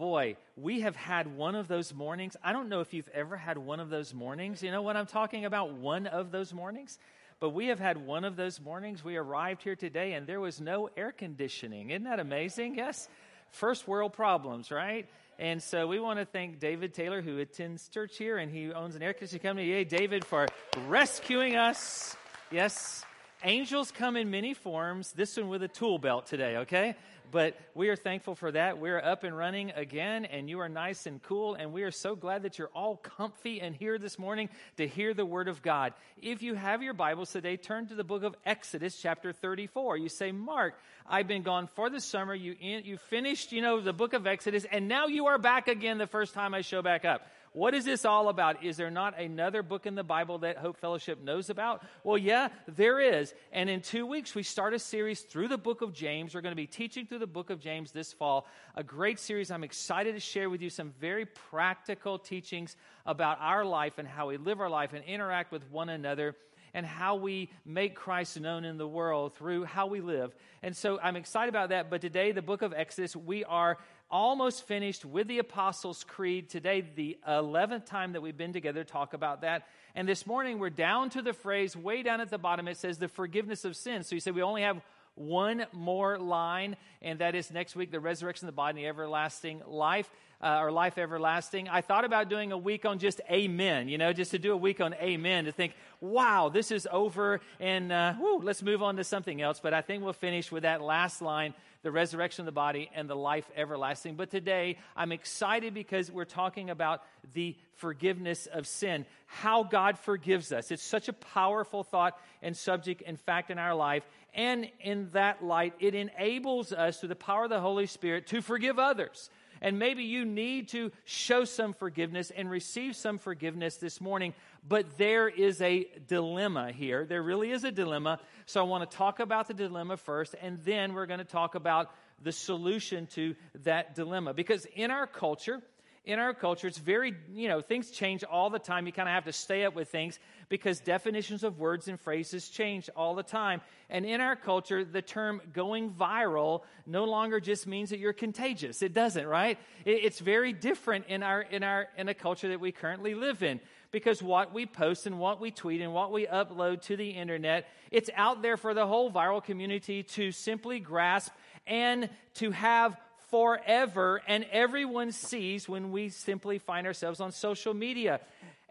boy, 0.00 0.34
we 0.56 0.80
have 0.80 0.96
had 0.96 1.36
one 1.36 1.54
of 1.54 1.68
those 1.68 1.92
mornings. 1.92 2.34
I 2.42 2.54
don't 2.54 2.70
know 2.70 2.80
if 2.80 2.94
you've 2.94 3.10
ever 3.12 3.36
had 3.36 3.58
one 3.58 3.80
of 3.80 3.90
those 3.90 4.14
mornings. 4.14 4.62
You 4.62 4.70
know 4.70 4.80
what 4.80 4.96
I'm 4.96 5.04
talking 5.04 5.44
about? 5.44 5.74
One 5.74 6.06
of 6.06 6.32
those 6.32 6.54
mornings? 6.54 6.98
But 7.38 7.50
we 7.50 7.66
have 7.66 7.78
had 7.78 7.98
one 7.98 8.24
of 8.24 8.34
those 8.34 8.62
mornings. 8.62 9.04
We 9.04 9.16
arrived 9.16 9.62
here 9.62 9.76
today 9.76 10.14
and 10.14 10.26
there 10.26 10.40
was 10.40 10.58
no 10.58 10.88
air 10.96 11.12
conditioning. 11.12 11.90
Isn't 11.90 12.04
that 12.04 12.18
amazing? 12.18 12.76
Yes? 12.76 13.10
First 13.50 13.86
world 13.86 14.14
problems, 14.14 14.70
right? 14.70 15.06
And 15.38 15.62
so 15.62 15.86
we 15.86 16.00
want 16.00 16.18
to 16.18 16.24
thank 16.24 16.60
David 16.60 16.94
Taylor, 16.94 17.20
who 17.20 17.38
attends 17.38 17.86
church 17.90 18.16
here 18.16 18.38
and 18.38 18.50
he 18.50 18.72
owns 18.72 18.96
an 18.96 19.02
air 19.02 19.12
conditioning 19.12 19.42
company. 19.42 19.68
Yay, 19.68 19.84
David, 19.84 20.24
for 20.24 20.46
rescuing 20.88 21.56
us. 21.56 22.16
Yes. 22.50 23.04
Angels 23.44 23.90
come 23.90 24.16
in 24.16 24.30
many 24.30 24.54
forms. 24.54 25.12
This 25.12 25.36
one 25.36 25.50
with 25.50 25.62
a 25.62 25.68
tool 25.68 25.98
belt 25.98 26.26
today, 26.26 26.56
okay? 26.58 26.94
But 27.30 27.56
we 27.74 27.88
are 27.88 27.96
thankful 27.96 28.34
for 28.34 28.50
that. 28.52 28.78
We're 28.78 28.98
up 28.98 29.24
and 29.24 29.36
running 29.36 29.70
again, 29.70 30.24
and 30.24 30.48
you 30.50 30.60
are 30.60 30.68
nice 30.68 31.06
and 31.06 31.22
cool, 31.22 31.54
and 31.54 31.72
we 31.72 31.82
are 31.82 31.90
so 31.90 32.16
glad 32.16 32.42
that 32.42 32.58
you're 32.58 32.70
all 32.74 32.96
comfy 32.96 33.60
and 33.60 33.74
here 33.74 33.98
this 33.98 34.18
morning 34.18 34.48
to 34.78 34.88
hear 34.88 35.14
the 35.14 35.24
Word 35.24 35.46
of 35.46 35.62
God. 35.62 35.92
If 36.20 36.42
you 36.42 36.54
have 36.54 36.82
your 36.82 36.94
Bibles 36.94 37.30
today, 37.30 37.56
turn 37.56 37.86
to 37.88 37.94
the 37.94 38.04
book 38.04 38.24
of 38.24 38.34
Exodus, 38.44 39.00
chapter 39.00 39.32
34. 39.32 39.96
You 39.98 40.08
say, 40.08 40.32
Mark, 40.32 40.74
I've 41.08 41.28
been 41.28 41.42
gone 41.42 41.68
for 41.68 41.88
the 41.88 42.00
summer. 42.00 42.34
You, 42.34 42.56
you 42.60 42.96
finished, 42.96 43.52
you 43.52 43.62
know, 43.62 43.80
the 43.80 43.92
book 43.92 44.12
of 44.12 44.26
Exodus, 44.26 44.66
and 44.70 44.88
now 44.88 45.06
you 45.06 45.26
are 45.26 45.38
back 45.38 45.68
again 45.68 45.98
the 45.98 46.06
first 46.06 46.34
time 46.34 46.54
I 46.54 46.62
show 46.62 46.82
back 46.82 47.04
up. 47.04 47.22
What 47.52 47.74
is 47.74 47.84
this 47.84 48.04
all 48.04 48.28
about? 48.28 48.62
Is 48.62 48.76
there 48.76 48.92
not 48.92 49.18
another 49.18 49.64
book 49.64 49.84
in 49.84 49.96
the 49.96 50.04
Bible 50.04 50.38
that 50.38 50.56
Hope 50.56 50.76
Fellowship 50.76 51.20
knows 51.20 51.50
about? 51.50 51.82
Well, 52.04 52.16
yeah, 52.16 52.48
there 52.68 53.00
is. 53.00 53.34
And 53.52 53.68
in 53.68 53.80
two 53.80 54.06
weeks, 54.06 54.36
we 54.36 54.44
start 54.44 54.72
a 54.72 54.78
series 54.78 55.22
through 55.22 55.48
the 55.48 55.58
book 55.58 55.82
of 55.82 55.92
James. 55.92 56.32
We're 56.32 56.42
going 56.42 56.52
to 56.52 56.56
be 56.56 56.68
teaching 56.68 57.06
through 57.06 57.18
the 57.18 57.26
book 57.26 57.50
of 57.50 57.58
James 57.58 57.90
this 57.90 58.12
fall. 58.12 58.46
A 58.76 58.84
great 58.84 59.18
series. 59.18 59.50
I'm 59.50 59.64
excited 59.64 60.14
to 60.14 60.20
share 60.20 60.48
with 60.48 60.62
you 60.62 60.70
some 60.70 60.94
very 61.00 61.26
practical 61.26 62.20
teachings 62.20 62.76
about 63.04 63.38
our 63.40 63.64
life 63.64 63.98
and 63.98 64.06
how 64.06 64.28
we 64.28 64.36
live 64.36 64.60
our 64.60 64.70
life 64.70 64.92
and 64.92 65.04
interact 65.04 65.50
with 65.50 65.68
one 65.72 65.88
another 65.88 66.36
and 66.72 66.86
how 66.86 67.16
we 67.16 67.50
make 67.64 67.96
Christ 67.96 68.40
known 68.40 68.64
in 68.64 68.78
the 68.78 68.86
world 68.86 69.34
through 69.34 69.64
how 69.64 69.88
we 69.88 70.00
live. 70.00 70.32
And 70.62 70.76
so 70.76 71.00
I'm 71.02 71.16
excited 71.16 71.48
about 71.48 71.70
that. 71.70 71.90
But 71.90 72.00
today, 72.00 72.30
the 72.30 72.42
book 72.42 72.62
of 72.62 72.72
Exodus, 72.72 73.16
we 73.16 73.44
are 73.44 73.78
almost 74.10 74.66
finished 74.66 75.04
with 75.04 75.28
the 75.28 75.38
Apostles' 75.38 76.04
Creed. 76.04 76.48
Today, 76.48 76.80
the 76.80 77.18
11th 77.28 77.86
time 77.86 78.12
that 78.12 78.20
we've 78.20 78.36
been 78.36 78.52
together 78.52 78.82
to 78.82 78.90
talk 78.90 79.14
about 79.14 79.42
that. 79.42 79.68
And 79.94 80.08
this 80.08 80.26
morning, 80.26 80.58
we're 80.58 80.70
down 80.70 81.10
to 81.10 81.22
the 81.22 81.32
phrase 81.32 81.76
way 81.76 82.02
down 82.02 82.20
at 82.20 82.30
the 82.30 82.38
bottom. 82.38 82.66
It 82.68 82.76
says 82.76 82.98
the 82.98 83.08
forgiveness 83.08 83.64
of 83.64 83.76
sins. 83.76 84.08
So 84.08 84.16
you 84.16 84.20
said 84.20 84.34
we 84.34 84.42
only 84.42 84.62
have 84.62 84.80
one 85.14 85.66
more 85.72 86.18
line, 86.18 86.76
and 87.02 87.18
that 87.18 87.34
is 87.34 87.50
next 87.50 87.76
week 87.76 87.90
the 87.90 88.00
resurrection 88.00 88.46
of 88.46 88.54
the 88.54 88.56
body 88.56 88.82
the 88.82 88.88
everlasting 88.88 89.62
life. 89.66 90.10
Uh, 90.42 90.58
or 90.62 90.72
life 90.72 90.96
everlasting. 90.96 91.68
I 91.68 91.82
thought 91.82 92.06
about 92.06 92.30
doing 92.30 92.50
a 92.50 92.56
week 92.56 92.86
on 92.86 92.98
just 92.98 93.20
amen, 93.30 93.90
you 93.90 93.98
know, 93.98 94.14
just 94.14 94.30
to 94.30 94.38
do 94.38 94.54
a 94.54 94.56
week 94.56 94.80
on 94.80 94.94
amen 94.94 95.44
to 95.44 95.52
think, 95.52 95.74
wow, 96.00 96.48
this 96.48 96.70
is 96.70 96.88
over 96.90 97.42
and 97.60 97.92
uh, 97.92 98.14
let's 98.40 98.62
move 98.62 98.82
on 98.82 98.96
to 98.96 99.04
something 99.04 99.42
else. 99.42 99.60
But 99.60 99.74
I 99.74 99.82
think 99.82 100.02
we'll 100.02 100.14
finish 100.14 100.50
with 100.50 100.62
that 100.62 100.80
last 100.80 101.20
line 101.20 101.52
the 101.82 101.90
resurrection 101.90 102.42
of 102.42 102.46
the 102.46 102.52
body, 102.52 102.90
and 102.94 103.08
the 103.08 103.16
life 103.16 103.50
everlasting. 103.56 104.16
But 104.16 104.30
today, 104.30 104.76
I'm 104.96 105.12
excited 105.12 105.72
because 105.72 106.10
we're 106.10 106.24
talking 106.24 106.70
about 106.70 107.02
the 107.32 107.56
forgiveness 107.74 108.46
of 108.46 108.66
sin, 108.66 109.06
how 109.26 109.62
God 109.62 109.98
forgives 109.98 110.52
us. 110.52 110.70
It's 110.70 110.82
such 110.82 111.08
a 111.08 111.12
powerful 111.12 111.82
thought 111.82 112.18
and 112.42 112.56
subject 112.56 113.02
and 113.06 113.18
fact 113.18 113.50
in 113.50 113.58
our 113.58 113.74
life. 113.74 114.04
And 114.34 114.68
in 114.80 115.08
that 115.12 115.42
light, 115.42 115.74
it 115.80 115.94
enables 115.94 116.72
us 116.72 117.00
through 117.00 117.08
the 117.08 117.16
power 117.16 117.44
of 117.44 117.50
the 117.50 117.60
Holy 117.60 117.86
Spirit 117.86 118.26
to 118.28 118.42
forgive 118.42 118.78
others. 118.78 119.30
And 119.62 119.78
maybe 119.78 120.04
you 120.04 120.24
need 120.24 120.68
to 120.68 120.90
show 121.04 121.44
some 121.44 121.74
forgiveness 121.74 122.30
and 122.30 122.50
receive 122.50 122.96
some 122.96 123.18
forgiveness 123.18 123.76
this 123.76 124.00
morning. 124.00 124.34
But 124.66 124.96
there 124.98 125.28
is 125.28 125.60
a 125.60 125.86
dilemma 126.08 126.72
here. 126.72 127.04
There 127.04 127.22
really 127.22 127.50
is 127.50 127.64
a 127.64 127.72
dilemma. 127.72 128.20
So 128.46 128.60
I 128.60 128.64
want 128.64 128.90
to 128.90 128.96
talk 128.96 129.20
about 129.20 129.48
the 129.48 129.54
dilemma 129.54 129.96
first, 129.96 130.34
and 130.40 130.58
then 130.64 130.94
we're 130.94 131.06
going 131.06 131.18
to 131.18 131.24
talk 131.24 131.54
about 131.54 131.90
the 132.22 132.32
solution 132.32 133.06
to 133.08 133.34
that 133.64 133.94
dilemma. 133.94 134.34
Because 134.34 134.66
in 134.74 134.90
our 134.90 135.06
culture, 135.06 135.62
in 136.04 136.18
our 136.18 136.32
culture, 136.32 136.66
it's 136.66 136.78
very, 136.78 137.14
you 137.32 137.48
know, 137.48 137.60
things 137.60 137.90
change 137.90 138.24
all 138.24 138.48
the 138.48 138.58
time. 138.58 138.86
You 138.86 138.92
kind 138.92 139.08
of 139.08 139.14
have 139.14 139.26
to 139.26 139.32
stay 139.32 139.64
up 139.64 139.74
with 139.74 139.88
things 139.90 140.18
because 140.48 140.80
definitions 140.80 141.44
of 141.44 141.58
words 141.58 141.88
and 141.88 142.00
phrases 142.00 142.48
change 142.48 142.88
all 142.96 143.14
the 143.14 143.22
time. 143.22 143.60
And 143.90 144.06
in 144.06 144.20
our 144.20 144.34
culture, 144.34 144.82
the 144.82 145.02
term 145.02 145.42
going 145.52 145.90
viral 145.90 146.62
no 146.86 147.04
longer 147.04 147.38
just 147.38 147.66
means 147.66 147.90
that 147.90 147.98
you're 147.98 148.14
contagious. 148.14 148.80
It 148.80 148.94
doesn't, 148.94 149.26
right? 149.26 149.58
It's 149.84 150.20
very 150.20 150.54
different 150.54 151.06
in 151.08 151.22
our, 151.22 151.42
in 151.42 151.62
our, 151.62 151.88
in 151.98 152.08
a 152.08 152.14
culture 152.14 152.48
that 152.48 152.60
we 152.60 152.72
currently 152.72 153.14
live 153.14 153.42
in 153.42 153.60
because 153.92 154.22
what 154.22 154.54
we 154.54 154.64
post 154.64 155.06
and 155.06 155.18
what 155.18 155.38
we 155.38 155.50
tweet 155.50 155.82
and 155.82 155.92
what 155.92 156.12
we 156.12 156.26
upload 156.26 156.80
to 156.82 156.96
the 156.96 157.10
internet, 157.10 157.68
it's 157.90 158.08
out 158.14 158.40
there 158.40 158.56
for 158.56 158.72
the 158.72 158.86
whole 158.86 159.10
viral 159.10 159.42
community 159.42 160.02
to 160.02 160.32
simply 160.32 160.80
grasp 160.80 161.32
and 161.66 162.08
to 162.34 162.52
have 162.52 162.96
forever. 163.30 164.22
And 164.26 164.44
everyone 164.50 165.12
sees 165.12 165.68
when 165.68 165.92
we 165.92 166.08
simply 166.08 166.58
find 166.58 166.86
ourselves 166.86 167.20
on 167.20 167.32
social 167.32 167.74
media. 167.74 168.20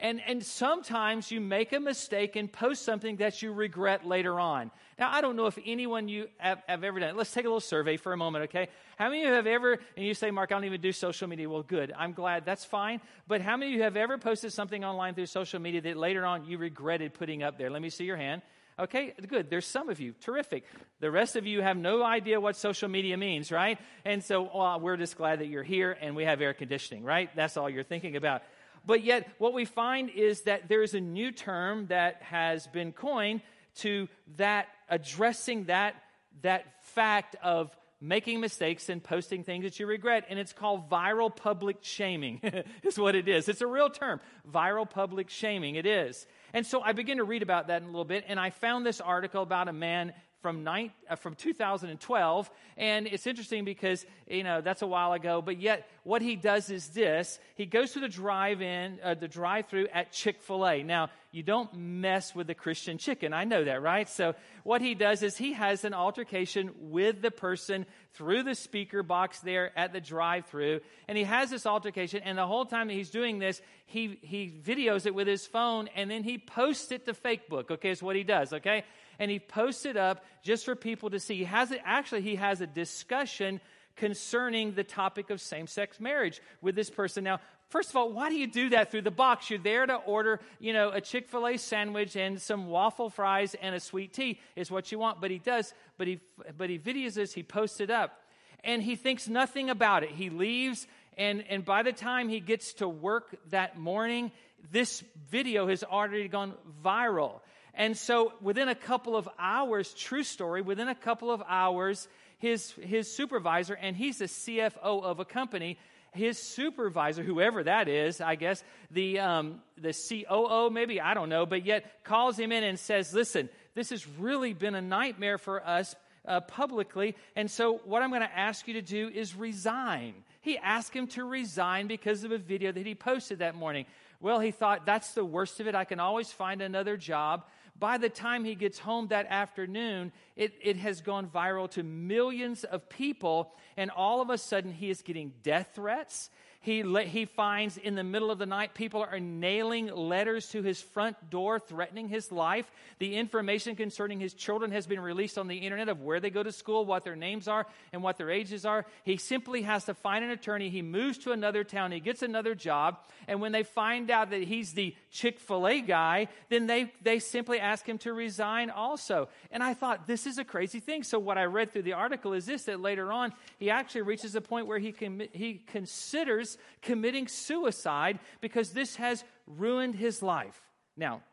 And, 0.01 0.21
and 0.25 0.45
sometimes 0.45 1.29
you 1.29 1.41
make 1.41 1.73
a 1.73 1.79
mistake 1.79 2.37
and 2.37 2.51
post 2.51 2.83
something 2.83 3.17
that 3.17 3.41
you 3.41 3.51
regret 3.51 4.07
later 4.07 4.39
on. 4.39 4.71
Now, 4.97 5.11
I 5.11 5.19
don't 5.19 5.35
know 5.35 5.47
if 5.47 5.59
anyone 5.65 6.07
you 6.07 6.27
have, 6.37 6.63
have, 6.67 6.85
ever 6.85 7.01
done 7.01 7.09
it. 7.09 7.15
Let's 7.17 7.33
take 7.33 7.43
a 7.43 7.49
little 7.49 7.59
survey 7.59 7.97
for 7.97 8.13
a 8.13 8.17
moment, 8.17 8.45
okay? 8.45 8.69
How 8.97 9.09
many 9.09 9.23
of 9.23 9.27
you 9.27 9.33
have 9.33 9.47
ever, 9.47 9.77
and 9.97 10.05
you 10.05 10.13
say, 10.13 10.31
Mark, 10.31 10.51
I 10.51 10.55
don't 10.55 10.63
even 10.63 10.79
do 10.79 10.93
social 10.93 11.27
media. 11.27 11.49
Well, 11.49 11.63
good. 11.63 11.93
I'm 11.97 12.13
glad. 12.13 12.45
That's 12.45 12.63
fine. 12.63 13.01
But 13.27 13.41
how 13.41 13.57
many 13.57 13.73
of 13.73 13.77
you 13.77 13.83
have 13.83 13.97
ever 13.97 14.17
posted 14.17 14.53
something 14.53 14.85
online 14.85 15.15
through 15.15 15.25
social 15.25 15.59
media 15.59 15.81
that 15.81 15.97
later 15.97 16.25
on 16.25 16.45
you 16.45 16.57
regretted 16.57 17.13
putting 17.13 17.43
up 17.43 17.57
there? 17.57 17.69
Let 17.69 17.81
me 17.81 17.89
see 17.89 18.05
your 18.05 18.17
hand. 18.17 18.41
Okay, 18.79 19.13
good. 19.27 19.49
There's 19.49 19.67
some 19.67 19.89
of 19.89 19.99
you. 19.99 20.13
Terrific. 20.21 20.63
The 21.01 21.11
rest 21.11 21.35
of 21.35 21.45
you 21.45 21.61
have 21.61 21.75
no 21.75 22.01
idea 22.01 22.39
what 22.39 22.55
social 22.55 22.87
media 22.87 23.17
means, 23.17 23.51
right? 23.51 23.77
And 24.05 24.23
so 24.23 24.49
well, 24.53 24.79
we're 24.79 24.95
just 24.95 25.17
glad 25.17 25.39
that 25.39 25.47
you're 25.47 25.63
here 25.63 25.97
and 25.99 26.15
we 26.15 26.23
have 26.23 26.39
air 26.39 26.53
conditioning, 26.53 27.03
right? 27.03 27.29
That's 27.35 27.57
all 27.57 27.69
you're 27.69 27.83
thinking 27.83 28.15
about. 28.15 28.41
But 28.85 29.03
yet, 29.03 29.29
what 29.37 29.53
we 29.53 29.65
find 29.65 30.09
is 30.09 30.41
that 30.41 30.69
there 30.69 30.81
is 30.81 30.93
a 30.93 31.01
new 31.01 31.31
term 31.31 31.87
that 31.87 32.21
has 32.21 32.67
been 32.67 32.93
coined 32.93 33.41
to 33.79 34.07
that 34.37 34.69
addressing 34.87 35.65
that, 35.65 35.95
that 36.41 36.85
fact 36.85 37.35
of 37.43 37.75
making 38.01 38.39
mistakes 38.39 38.89
and 38.89 39.03
posting 39.03 39.43
things 39.43 39.63
that 39.63 39.79
you 39.79 39.85
regret. 39.85 40.25
And 40.29 40.39
it's 40.39 40.53
called 40.53 40.89
viral 40.89 41.35
public 41.35 41.77
shaming, 41.81 42.41
is 42.83 42.97
what 42.97 43.15
it 43.15 43.27
is. 43.27 43.49
It's 43.49 43.61
a 43.61 43.67
real 43.67 43.89
term. 43.89 44.19
Viral 44.49 44.89
public 44.89 45.29
shaming, 45.29 45.75
it 45.75 45.85
is. 45.85 46.25
And 46.53 46.65
so 46.65 46.81
I 46.81 46.93
began 46.93 47.17
to 47.17 47.23
read 47.23 47.43
about 47.43 47.67
that 47.67 47.81
in 47.81 47.87
a 47.87 47.91
little 47.91 48.05
bit, 48.05 48.25
and 48.27 48.39
I 48.39 48.49
found 48.49 48.85
this 48.85 49.01
article 49.01 49.43
about 49.43 49.67
a 49.67 49.73
man 49.73 50.13
from, 50.41 50.67
uh, 50.67 51.15
from 51.15 51.35
2012. 51.35 52.49
And 52.77 53.07
it's 53.07 53.27
interesting 53.27 53.65
because, 53.65 54.05
you 54.27 54.43
know, 54.43 54.61
that's 54.61 54.81
a 54.81 54.87
while 54.87 55.13
ago. 55.13 55.41
But 55.41 55.59
yet, 55.59 55.89
what 56.03 56.21
he 56.21 56.35
does 56.35 56.69
is 56.69 56.89
this 56.89 57.39
he 57.55 57.65
goes 57.65 57.91
to 57.93 57.99
the 57.99 58.07
drive 58.07 58.61
in, 58.61 58.99
uh, 59.03 59.15
the 59.15 59.27
drive 59.27 59.67
through 59.67 59.87
at 59.93 60.11
Chick 60.11 60.41
fil 60.41 60.65
A. 60.65 60.83
Now, 60.83 61.09
you 61.31 61.43
don't 61.43 61.73
mess 61.75 62.33
with 62.33 62.47
the 62.47 62.55
Christian 62.55 62.97
chicken. 62.97 63.33
I 63.33 63.43
know 63.43 63.63
that, 63.63 63.81
right? 63.81 64.09
So, 64.09 64.33
what 64.63 64.81
he 64.81 64.95
does 64.95 65.21
is 65.23 65.37
he 65.37 65.53
has 65.53 65.85
an 65.85 65.93
altercation 65.93 66.71
with 66.79 67.21
the 67.21 67.31
person 67.31 67.85
through 68.13 68.43
the 68.43 68.55
speaker 68.55 69.03
box 69.03 69.39
there 69.39 69.77
at 69.77 69.93
the 69.93 70.01
drive 70.01 70.45
through. 70.47 70.81
And 71.07 71.17
he 71.17 71.23
has 71.23 71.49
this 71.49 71.65
altercation. 71.65 72.21
And 72.23 72.37
the 72.37 72.47
whole 72.47 72.65
time 72.65 72.87
that 72.87 72.93
he's 72.93 73.11
doing 73.11 73.39
this, 73.39 73.61
he, 73.85 74.17
he 74.21 74.61
videos 74.63 75.05
it 75.05 75.13
with 75.13 75.27
his 75.27 75.45
phone 75.45 75.87
and 75.95 76.09
then 76.09 76.23
he 76.23 76.37
posts 76.37 76.91
it 76.91 77.05
to 77.05 77.13
Facebook. 77.13 77.71
Okay, 77.71 77.91
is 77.91 78.01
what 78.01 78.15
he 78.15 78.23
does, 78.23 78.53
okay? 78.53 78.83
and 79.19 79.29
he 79.29 79.37
posts 79.37 79.85
it 79.85 79.97
up 79.97 80.23
just 80.41 80.65
for 80.65 80.75
people 80.75 81.09
to 81.09 81.19
see. 81.19 81.35
He 81.35 81.43
has 81.43 81.71
it, 81.71 81.81
actually, 81.83 82.21
he 82.21 82.35
has 82.35 82.61
a 82.61 82.67
discussion 82.67 83.59
concerning 83.97 84.73
the 84.73 84.83
topic 84.83 85.29
of 85.29 85.41
same 85.41 85.67
sex 85.67 85.99
marriage 85.99 86.41
with 86.61 86.73
this 86.73 86.89
person. 86.89 87.25
Now, 87.25 87.41
first 87.69 87.89
of 87.89 87.95
all, 87.95 88.11
why 88.11 88.29
do 88.29 88.35
you 88.35 88.47
do 88.47 88.69
that 88.69 88.91
through 88.91 89.03
the 89.03 89.11
box? 89.11 89.49
You're 89.49 89.59
there 89.59 89.85
to 89.85 89.95
order, 89.95 90.39
you 90.59 90.73
know, 90.73 90.89
a 90.89 91.01
Chick 91.01 91.29
fil 91.29 91.47
A 91.47 91.57
sandwich 91.57 92.15
and 92.15 92.41
some 92.41 92.67
waffle 92.67 93.09
fries 93.09 93.55
and 93.61 93.73
a 93.73 93.79
sweet 93.79 94.13
tea, 94.13 94.39
is 94.55 94.69
what 94.69 94.91
you 94.91 94.99
want. 94.99 95.21
But 95.21 95.31
he 95.31 95.39
does, 95.39 95.73
but 95.97 96.07
he, 96.07 96.19
but 96.57 96.69
he 96.69 96.77
videos 96.77 97.13
this, 97.13 97.33
he 97.33 97.43
posts 97.43 97.79
it 97.79 97.89
up, 97.89 98.21
and 98.63 98.83
he 98.83 98.95
thinks 98.95 99.27
nothing 99.27 99.69
about 99.69 100.03
it. 100.03 100.11
He 100.11 100.29
leaves, 100.29 100.87
and, 101.17 101.43
and 101.49 101.63
by 101.63 101.83
the 101.83 101.93
time 101.93 102.29
he 102.29 102.39
gets 102.39 102.73
to 102.75 102.89
work 102.89 103.35
that 103.49 103.77
morning, 103.77 104.31
this 104.71 105.03
video 105.29 105.67
has 105.67 105.83
already 105.83 106.27
gone 106.27 106.53
viral. 106.83 107.41
And 107.73 107.97
so 107.97 108.33
within 108.41 108.67
a 108.67 108.75
couple 108.75 109.15
of 109.15 109.29
hours, 109.37 109.93
true 109.93 110.23
story, 110.23 110.61
within 110.61 110.89
a 110.89 110.95
couple 110.95 111.31
of 111.31 111.41
hours, 111.47 112.07
his, 112.39 112.71
his 112.81 113.11
supervisor, 113.11 113.73
and 113.73 113.95
he's 113.95 114.17
the 114.17 114.25
CFO 114.25 115.03
of 115.03 115.19
a 115.19 115.25
company, 115.25 115.77
his 116.11 116.37
supervisor, 116.37 117.23
whoever 117.23 117.63
that 117.63 117.87
is, 117.87 118.21
I 118.21 118.35
guess, 118.35 118.63
the, 118.91 119.19
um, 119.19 119.61
the 119.77 119.93
COO, 119.93 120.69
maybe, 120.69 120.99
I 120.99 121.13
don't 121.13 121.29
know, 121.29 121.45
but 121.45 121.65
yet 121.65 122.03
calls 122.03 122.37
him 122.37 122.51
in 122.51 122.63
and 122.63 122.79
says, 122.79 123.13
Listen, 123.13 123.49
this 123.75 123.89
has 123.91 124.07
really 124.07 124.53
been 124.53 124.75
a 124.75 124.81
nightmare 124.81 125.37
for 125.37 125.65
us 125.65 125.95
uh, 126.27 126.41
publicly. 126.41 127.15
And 127.35 127.49
so, 127.49 127.77
what 127.85 128.01
I'm 128.01 128.09
going 128.09 128.21
to 128.21 128.37
ask 128.37 128.67
you 128.67 128.75
to 128.75 128.81
do 128.81 129.09
is 129.09 129.35
resign. 129.35 130.13
He 130.41 130.57
asked 130.57 130.93
him 130.93 131.07
to 131.07 131.23
resign 131.23 131.87
because 131.87 132.23
of 132.23 132.31
a 132.31 132.37
video 132.37 132.71
that 132.71 132.85
he 132.85 132.95
posted 132.95 133.39
that 133.39 133.55
morning. 133.55 133.85
Well, 134.21 134.39
he 134.39 134.51
thought, 134.51 134.85
that's 134.85 135.13
the 135.13 135.23
worst 135.23 135.59
of 135.59 135.67
it. 135.67 135.75
I 135.75 135.85
can 135.85 135.99
always 135.99 136.31
find 136.31 136.61
another 136.61 136.97
job. 136.97 137.45
By 137.79 137.97
the 137.97 138.09
time 138.09 138.43
he 138.43 138.55
gets 138.55 138.77
home 138.77 139.07
that 139.07 139.27
afternoon, 139.27 140.11
it, 140.35 140.53
it 140.61 140.77
has 140.77 141.01
gone 141.01 141.27
viral 141.27 141.69
to 141.71 141.83
millions 141.83 142.63
of 142.65 142.89
people. 142.89 143.53
And 143.77 143.89
all 143.89 144.21
of 144.21 144.29
a 144.29 144.37
sudden, 144.37 144.73
he 144.73 144.89
is 144.89 145.01
getting 145.01 145.33
death 145.43 145.71
threats. 145.75 146.29
He, 146.61 146.83
he 147.05 147.23
finds 147.23 147.77
in 147.77 147.95
the 147.95 148.03
middle 148.03 148.29
of 148.29 148.37
the 148.37 148.45
night 148.45 148.73
people 148.73 149.01
are 149.01 149.19
nailing 149.19 149.87
letters 149.87 150.49
to 150.49 150.61
his 150.61 150.81
front 150.81 151.29
door 151.29 151.57
threatening 151.57 152.09
his 152.09 152.33
life. 152.33 152.69
The 152.99 153.15
information 153.15 153.77
concerning 153.77 154.19
his 154.19 154.33
children 154.33 154.71
has 154.71 154.85
been 154.85 154.99
released 154.99 155.37
on 155.37 155.47
the 155.47 155.55
internet 155.55 155.87
of 155.87 156.01
where 156.01 156.19
they 156.19 156.29
go 156.29 156.43
to 156.43 156.51
school, 156.51 156.85
what 156.85 157.05
their 157.05 157.15
names 157.15 157.47
are, 157.47 157.65
and 157.93 158.03
what 158.03 158.17
their 158.17 158.29
ages 158.29 158.65
are. 158.65 158.85
He 159.05 159.15
simply 159.15 159.61
has 159.61 159.85
to 159.85 159.93
find 159.93 160.25
an 160.25 160.31
attorney. 160.31 160.69
He 160.69 160.81
moves 160.81 161.19
to 161.19 161.31
another 161.31 161.63
town. 161.63 161.93
He 161.93 162.01
gets 162.01 162.23
another 162.23 162.55
job. 162.55 162.99
And 163.29 163.39
when 163.39 163.53
they 163.53 163.63
find 163.63 164.11
out 164.11 164.31
that 164.31 164.43
he's 164.43 164.73
the 164.73 164.93
Chick 165.11 165.39
fil 165.39 165.67
A 165.67 165.81
guy, 165.81 166.27
then 166.49 166.67
they, 166.67 166.91
they 167.01 167.19
simply 167.19 167.59
ask 167.59 167.87
him 167.87 167.97
to 167.99 168.13
resign 168.13 168.69
also. 168.69 169.27
And 169.49 169.63
I 169.63 169.73
thought, 169.73 170.05
this 170.05 170.27
is 170.27 170.37
a 170.37 170.43
crazy 170.43 170.79
thing. 170.79 171.03
So 171.03 171.17
what 171.17 171.37
I 171.37 171.45
read 171.45 171.71
through 171.71 171.81
the 171.83 171.93
article 171.93 172.33
is 172.33 172.45
this 172.45 172.65
that 172.65 172.79
later 172.79 173.11
on, 173.11 173.33
he 173.57 173.71
actually 173.71 174.03
reaches 174.03 174.35
a 174.35 174.41
point 174.41 174.67
where 174.67 174.77
he, 174.77 174.91
com- 174.91 175.21
he 175.33 175.55
considers 175.55 176.57
committing 176.81 177.27
suicide 177.27 178.19
because 178.39 178.71
this 178.71 178.97
has 178.97 179.23
ruined 179.47 179.95
his 179.95 180.21
life. 180.21 180.61
Now, 180.95 181.23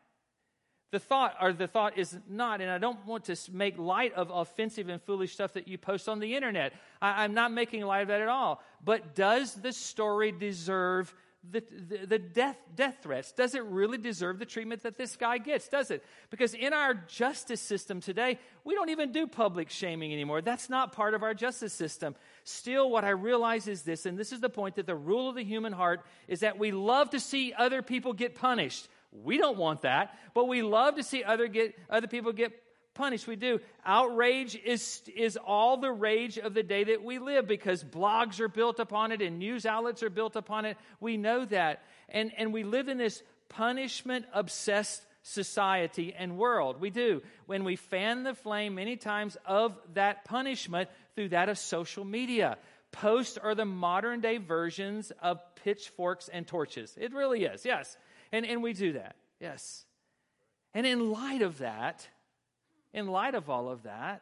the 0.91 0.99
thought 0.99 1.35
or 1.41 1.51
the 1.51 1.67
thought 1.67 1.97
is 1.97 2.17
not, 2.29 2.61
and 2.61 2.71
I 2.71 2.77
don't 2.77 3.05
want 3.05 3.25
to 3.25 3.35
make 3.51 3.77
light 3.77 4.13
of 4.13 4.31
offensive 4.31 4.87
and 4.87 5.01
foolish 5.01 5.33
stuff 5.33 5.53
that 5.53 5.67
you 5.67 5.77
post 5.77 6.07
on 6.07 6.19
the 6.19 6.33
internet. 6.33 6.73
I, 7.01 7.25
am 7.25 7.33
not 7.33 7.51
making 7.51 7.83
light 7.83 8.03
of 8.03 8.07
that 8.07 8.21
at 8.21 8.29
all. 8.29 8.63
But 8.83 9.13
does 9.13 9.53
the 9.53 9.73
story 9.73 10.31
deserve 10.31 11.13
the, 11.49 11.63
the, 11.71 12.05
the, 12.05 12.19
death, 12.19 12.57
death 12.75 12.97
threats? 13.01 13.31
Does 13.31 13.55
it 13.55 13.63
really 13.63 13.97
deserve 13.97 14.39
the 14.39 14.45
treatment 14.45 14.83
that 14.83 14.97
this 14.97 15.15
guy 15.15 15.37
gets? 15.37 15.67
Does 15.67 15.91
it? 15.91 16.03
Because 16.29 16.53
in 16.53 16.73
our 16.73 16.93
justice 16.93 17.61
system 17.61 18.01
today, 18.01 18.39
we 18.63 18.75
don't 18.75 18.89
even 18.89 19.11
do 19.11 19.27
public 19.27 19.69
shaming 19.69 20.11
anymore. 20.11 20.41
That's 20.41 20.69
not 20.69 20.91
part 20.91 21.13
of 21.13 21.23
our 21.23 21.33
justice 21.33 21.73
system. 21.73 22.15
Still, 22.43 22.89
what 22.89 23.05
I 23.05 23.09
realize 23.09 23.67
is 23.67 23.83
this, 23.83 24.05
and 24.05 24.17
this 24.17 24.31
is 24.31 24.39
the 24.39 24.49
point 24.49 24.75
that 24.75 24.85
the 24.85 24.95
rule 24.95 25.29
of 25.29 25.35
the 25.35 25.43
human 25.43 25.73
heart 25.73 26.05
is 26.27 26.41
that 26.41 26.59
we 26.59 26.71
love 26.71 27.11
to 27.11 27.19
see 27.19 27.53
other 27.53 27.81
people 27.81 28.13
get 28.13 28.35
punished. 28.35 28.87
We 29.11 29.37
don't 29.37 29.57
want 29.57 29.81
that, 29.81 30.17
but 30.33 30.47
we 30.47 30.61
love 30.61 30.95
to 30.95 31.03
see 31.03 31.23
other, 31.23 31.47
get, 31.47 31.75
other 31.89 32.07
people 32.07 32.33
get 32.33 32.61
punished. 32.97 33.27
We 33.27 33.35
do. 33.37 33.59
Outrage 33.85 34.55
is, 34.55 35.01
is 35.15 35.37
all 35.37 35.77
the 35.77 35.91
rage 35.91 36.37
of 36.37 36.53
the 36.53 36.63
day 36.63 36.83
that 36.83 37.03
we 37.03 37.19
live 37.19 37.47
because 37.47 37.83
blogs 37.83 38.39
are 38.39 38.49
built 38.49 38.79
upon 38.79 39.11
it 39.11 39.21
and 39.21 39.39
news 39.39 39.65
outlets 39.65 40.03
are 40.03 40.09
built 40.09 40.35
upon 40.35 40.65
it. 40.65 40.77
We 40.99 41.15
know 41.15 41.45
that. 41.45 41.83
And, 42.09 42.31
and 42.37 42.51
we 42.51 42.63
live 42.63 42.89
in 42.89 42.97
this 42.97 43.21
punishment 43.49 44.25
obsessed 44.33 45.05
society 45.21 46.13
and 46.17 46.37
world. 46.37 46.81
We 46.81 46.89
do. 46.89 47.21
When 47.45 47.63
we 47.63 47.75
fan 47.75 48.23
the 48.23 48.33
flame 48.33 48.75
many 48.75 48.95
times 48.97 49.37
of 49.45 49.77
that 49.93 50.25
punishment 50.25 50.89
through 51.15 51.29
that 51.29 51.49
of 51.49 51.57
social 51.57 52.05
media. 52.05 52.57
Posts 52.91 53.37
are 53.37 53.53
the 53.53 53.65
modern 53.65 54.21
day 54.21 54.37
versions 54.37 55.11
of 55.21 55.39
pitchforks 55.63 56.29
and 56.29 56.47
torches. 56.47 56.97
It 56.99 57.13
really 57.13 57.43
is, 57.43 57.65
yes. 57.65 57.97
And, 58.31 58.45
and 58.45 58.63
we 58.63 58.73
do 58.73 58.93
that, 58.93 59.15
yes. 59.39 59.85
And 60.73 60.85
in 60.85 61.11
light 61.11 61.41
of 61.41 61.59
that, 61.59 62.07
in 62.93 63.07
light 63.07 63.35
of 63.35 63.49
all 63.49 63.69
of 63.69 63.83
that, 63.83 64.21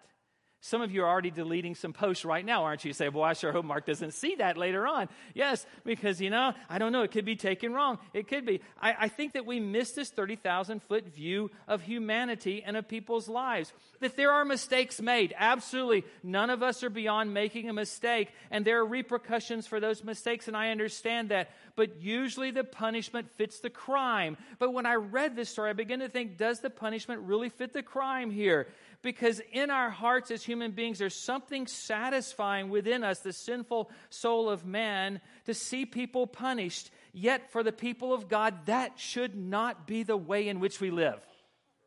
some 0.65 0.81
of 0.81 0.91
you 0.91 1.03
are 1.03 1.07
already 1.07 1.29
deleting 1.29 1.75
some 1.75 1.93
posts 1.93 2.25
right 2.25 2.43
now, 2.43 2.63
aren't 2.63 2.83
you? 2.83 2.89
you 2.89 2.93
say, 2.93 3.07
well, 3.09 3.23
I 3.23 3.33
sure 3.33 3.51
hope 3.51 3.65
Mark 3.65 3.85
doesn't 3.85 4.15
see 4.15 4.33
that 4.35 4.57
later 4.57 4.87
on. 4.87 5.09
Yes, 5.35 5.63
because, 5.83 6.19
you 6.19 6.31
know, 6.31 6.53
I 6.67 6.79
don't 6.79 6.91
know, 6.91 7.03
it 7.03 7.11
could 7.11 7.23
be 7.23 7.35
taken 7.35 7.71
wrong. 7.71 7.99
It 8.15 8.27
could 8.27 8.47
be. 8.47 8.61
I, 8.81 8.95
I 9.01 9.07
think 9.07 9.33
that 9.33 9.45
we 9.45 9.59
miss 9.59 9.91
this 9.91 10.09
30,000 10.09 10.81
foot 10.81 11.13
view 11.13 11.51
of 11.67 11.83
humanity 11.83 12.63
and 12.65 12.75
of 12.75 12.87
people's 12.87 13.29
lives. 13.29 13.73
That 13.99 14.17
there 14.17 14.31
are 14.31 14.43
mistakes 14.43 14.99
made. 14.99 15.35
Absolutely. 15.37 16.03
None 16.23 16.49
of 16.49 16.63
us 16.63 16.81
are 16.83 16.89
beyond 16.89 17.31
making 17.31 17.69
a 17.69 17.73
mistake, 17.73 18.31
and 18.49 18.65
there 18.65 18.79
are 18.79 18.85
repercussions 18.85 19.67
for 19.67 19.79
those 19.79 20.03
mistakes, 20.03 20.47
and 20.47 20.57
I 20.57 20.71
understand 20.71 21.29
that. 21.29 21.51
But 21.75 22.01
usually 22.01 22.49
the 22.49 22.63
punishment 22.63 23.29
fits 23.37 23.59
the 23.59 23.69
crime. 23.69 24.35
But 24.57 24.73
when 24.73 24.87
I 24.87 24.95
read 24.95 25.35
this 25.35 25.49
story, 25.49 25.69
I 25.69 25.73
began 25.73 25.99
to 25.99 26.09
think, 26.09 26.37
does 26.37 26.59
the 26.61 26.69
punishment 26.71 27.21
really 27.21 27.49
fit 27.49 27.71
the 27.71 27.83
crime 27.83 28.31
here? 28.31 28.67
Because 29.05 29.39
in 29.51 29.69
our 29.69 29.91
hearts 29.91 30.31
as 30.31 30.43
human 30.43 30.71
beings, 30.71 30.97
there's 30.97 31.13
something 31.13 31.67
satisfying 31.67 32.69
within 32.69 33.03
us, 33.03 33.19
the 33.19 33.31
sinful 33.31 33.91
soul 34.09 34.49
of 34.49 34.65
man, 34.65 35.21
to 35.45 35.53
see 35.53 35.85
people 35.85 36.25
punished. 36.25 36.89
Yet, 37.13 37.51
for 37.51 37.61
the 37.61 37.71
people 37.71 38.15
of 38.15 38.27
God, 38.27 38.65
that 38.65 38.99
should 38.99 39.35
not 39.35 39.85
be 39.85 40.01
the 40.01 40.17
way 40.17 40.47
in 40.47 40.59
which 40.59 40.81
we 40.81 40.89
live. 40.89 41.21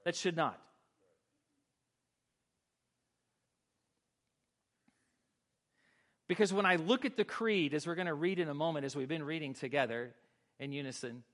That 0.05 0.15
should 0.15 0.37
not. 0.37 0.63
Because 6.29 6.53
when 6.53 6.67
I 6.67 6.77
look 6.77 7.05
at 7.05 7.17
the 7.17 7.25
creed, 7.25 7.75
as 7.75 7.85
we're 7.85 7.97
going 7.97 8.07
to 8.07 8.15
read 8.15 8.39
in 8.39 8.49
a 8.49 8.55
moment, 8.55 8.87
as 8.87 8.95
we've 8.95 9.09
been 9.09 9.25
reading 9.25 9.55
together 9.55 10.15
in 10.61 10.71
unison, 10.71 11.25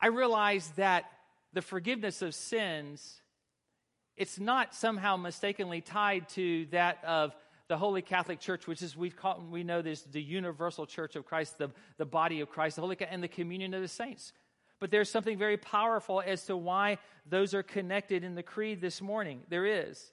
I 0.00 0.06
realize 0.06 0.68
that 0.76 1.04
the 1.52 1.62
forgiveness 1.62 2.22
of 2.22 2.32
sins 2.32 3.22
it's 4.18 4.38
not 4.38 4.74
somehow 4.74 5.16
mistakenly 5.16 5.80
tied 5.80 6.28
to 6.30 6.66
that 6.72 7.02
of 7.04 7.34
the 7.68 7.76
Holy 7.78 8.02
Catholic 8.02 8.40
Church, 8.40 8.66
which 8.66 8.82
is 8.82 8.96
we 8.96 9.10
call 9.10 9.42
we 9.50 9.62
know 9.62 9.80
this 9.80 10.02
the 10.02 10.20
universal 10.20 10.86
church 10.86 11.16
of 11.16 11.24
Christ, 11.24 11.56
the, 11.58 11.70
the 11.98 12.04
body 12.04 12.40
of 12.40 12.50
Christ, 12.50 12.76
the 12.76 12.82
Holy 12.82 12.96
and 13.08 13.22
the 13.22 13.28
communion 13.28 13.74
of 13.74 13.80
the 13.80 13.88
saints. 13.88 14.32
But 14.80 14.90
there's 14.90 15.10
something 15.10 15.38
very 15.38 15.56
powerful 15.56 16.22
as 16.24 16.44
to 16.46 16.56
why 16.56 16.98
those 17.26 17.54
are 17.54 17.62
connected 17.62 18.24
in 18.24 18.34
the 18.34 18.42
creed 18.42 18.80
this 18.80 19.00
morning. 19.00 19.42
There 19.48 19.66
is. 19.66 20.12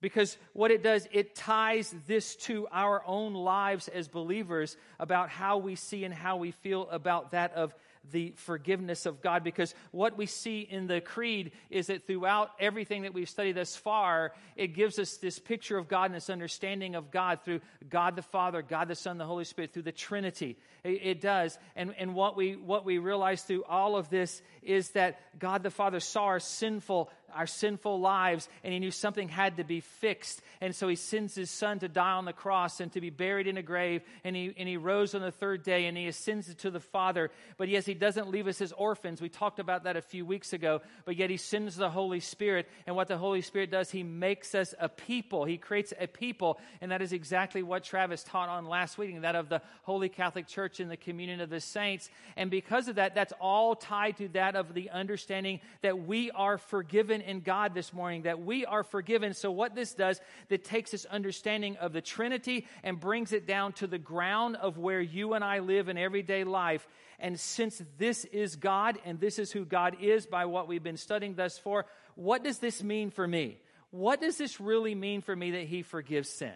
Because 0.00 0.36
what 0.52 0.70
it 0.70 0.82
does, 0.82 1.08
it 1.10 1.34
ties 1.34 1.94
this 2.06 2.36
to 2.36 2.68
our 2.70 3.02
own 3.06 3.34
lives 3.34 3.88
as 3.88 4.08
believers 4.08 4.76
about 5.00 5.30
how 5.30 5.56
we 5.56 5.74
see 5.74 6.04
and 6.04 6.12
how 6.12 6.36
we 6.36 6.50
feel 6.50 6.88
about 6.90 7.30
that 7.30 7.54
of 7.54 7.74
the 8.12 8.32
forgiveness 8.36 9.06
of 9.06 9.22
God 9.22 9.42
because 9.44 9.74
what 9.90 10.16
we 10.16 10.26
see 10.26 10.60
in 10.60 10.86
the 10.86 11.00
creed 11.00 11.52
is 11.70 11.88
that 11.88 12.06
throughout 12.06 12.50
everything 12.60 13.02
that 13.02 13.14
we've 13.14 13.28
studied 13.28 13.52
thus 13.52 13.76
far, 13.76 14.32
it 14.56 14.68
gives 14.68 14.98
us 14.98 15.16
this 15.16 15.38
picture 15.38 15.78
of 15.78 15.88
God 15.88 16.06
and 16.06 16.14
this 16.14 16.30
understanding 16.30 16.94
of 16.94 17.10
God 17.10 17.40
through 17.44 17.60
God 17.88 18.16
the 18.16 18.22
Father, 18.22 18.62
God 18.62 18.88
the 18.88 18.94
Son, 18.94 19.18
the 19.18 19.24
Holy 19.24 19.44
Spirit, 19.44 19.72
through 19.72 19.82
the 19.82 19.92
Trinity. 19.92 20.56
It, 20.84 21.00
it 21.02 21.20
does. 21.20 21.58
And, 21.74 21.94
and 21.98 22.14
what, 22.14 22.36
we, 22.36 22.56
what 22.56 22.84
we 22.84 22.98
realize 22.98 23.42
through 23.42 23.64
all 23.64 23.96
of 23.96 24.10
this 24.10 24.42
is 24.62 24.90
that 24.90 25.20
God 25.38 25.62
the 25.62 25.70
Father 25.70 26.00
saw 26.00 26.24
our 26.24 26.40
sinful 26.40 27.10
our 27.36 27.46
sinful 27.46 28.00
lives, 28.00 28.48
and 28.64 28.72
he 28.72 28.78
knew 28.78 28.90
something 28.90 29.28
had 29.28 29.58
to 29.58 29.64
be 29.64 29.80
fixed. 29.80 30.40
And 30.60 30.74
so 30.74 30.88
he 30.88 30.96
sends 30.96 31.34
his 31.34 31.50
son 31.50 31.78
to 31.80 31.88
die 31.88 32.12
on 32.12 32.24
the 32.24 32.32
cross 32.32 32.80
and 32.80 32.90
to 32.92 33.00
be 33.00 33.10
buried 33.10 33.46
in 33.46 33.56
a 33.56 33.62
grave, 33.62 34.02
and 34.24 34.34
he, 34.34 34.54
and 34.56 34.68
he 34.68 34.76
rose 34.76 35.14
on 35.14 35.20
the 35.20 35.30
third 35.30 35.62
day, 35.62 35.86
and 35.86 35.96
he 35.96 36.06
ascends 36.06 36.54
to 36.54 36.70
the 36.70 36.80
Father. 36.80 37.30
But 37.56 37.68
yes, 37.68 37.86
he 37.86 37.94
doesn't 37.94 38.30
leave 38.30 38.46
us 38.46 38.60
as 38.60 38.72
orphans. 38.72 39.20
We 39.20 39.28
talked 39.28 39.58
about 39.58 39.84
that 39.84 39.96
a 39.96 40.02
few 40.02 40.24
weeks 40.24 40.52
ago, 40.52 40.80
but 41.04 41.16
yet 41.16 41.30
he 41.30 41.36
sends 41.36 41.76
the 41.76 41.90
Holy 41.90 42.20
Spirit, 42.20 42.68
and 42.86 42.96
what 42.96 43.08
the 43.08 43.18
Holy 43.18 43.42
Spirit 43.42 43.70
does, 43.70 43.90
he 43.90 44.02
makes 44.02 44.54
us 44.54 44.74
a 44.80 44.88
people. 44.88 45.44
He 45.44 45.58
creates 45.58 45.92
a 45.98 46.06
people, 46.06 46.58
and 46.80 46.90
that 46.90 47.02
is 47.02 47.12
exactly 47.12 47.62
what 47.62 47.84
Travis 47.84 48.22
taught 48.22 48.48
on 48.48 48.66
last 48.66 48.98
week, 48.98 49.20
that 49.20 49.36
of 49.36 49.48
the 49.48 49.62
Holy 49.82 50.08
Catholic 50.08 50.46
Church 50.46 50.80
and 50.80 50.90
the 50.90 50.96
communion 50.96 51.40
of 51.40 51.50
the 51.50 51.60
saints. 51.60 52.10
And 52.36 52.50
because 52.50 52.88
of 52.88 52.96
that, 52.96 53.14
that's 53.14 53.32
all 53.40 53.74
tied 53.74 54.16
to 54.18 54.28
that 54.28 54.56
of 54.56 54.74
the 54.74 54.90
understanding 54.90 55.60
that 55.82 56.06
we 56.06 56.30
are 56.30 56.58
forgiven 56.58 57.20
in 57.26 57.40
God 57.40 57.74
this 57.74 57.92
morning 57.92 58.22
that 58.22 58.40
we 58.40 58.64
are 58.64 58.82
forgiven. 58.82 59.34
So, 59.34 59.50
what 59.50 59.74
this 59.74 59.92
does, 59.92 60.20
that 60.48 60.64
takes 60.64 60.92
this 60.92 61.04
understanding 61.04 61.76
of 61.76 61.92
the 61.92 62.00
Trinity 62.00 62.66
and 62.82 62.98
brings 62.98 63.32
it 63.32 63.46
down 63.46 63.72
to 63.74 63.86
the 63.86 63.98
ground 63.98 64.56
of 64.56 64.78
where 64.78 65.00
you 65.00 65.34
and 65.34 65.44
I 65.44 65.58
live 65.58 65.88
in 65.88 65.98
everyday 65.98 66.44
life. 66.44 66.86
And 67.18 67.38
since 67.38 67.82
this 67.98 68.24
is 68.26 68.56
God 68.56 68.98
and 69.04 69.20
this 69.20 69.38
is 69.38 69.52
who 69.52 69.64
God 69.64 69.96
is 70.00 70.26
by 70.26 70.46
what 70.46 70.68
we've 70.68 70.82
been 70.82 70.96
studying 70.96 71.34
thus 71.34 71.58
far, 71.58 71.86
what 72.14 72.44
does 72.44 72.58
this 72.58 72.82
mean 72.82 73.10
for 73.10 73.26
me? 73.26 73.58
What 73.90 74.20
does 74.20 74.38
this 74.38 74.60
really 74.60 74.94
mean 74.94 75.22
for 75.22 75.34
me 75.34 75.52
that 75.52 75.64
He 75.64 75.82
forgives 75.82 76.28
sin? 76.28 76.54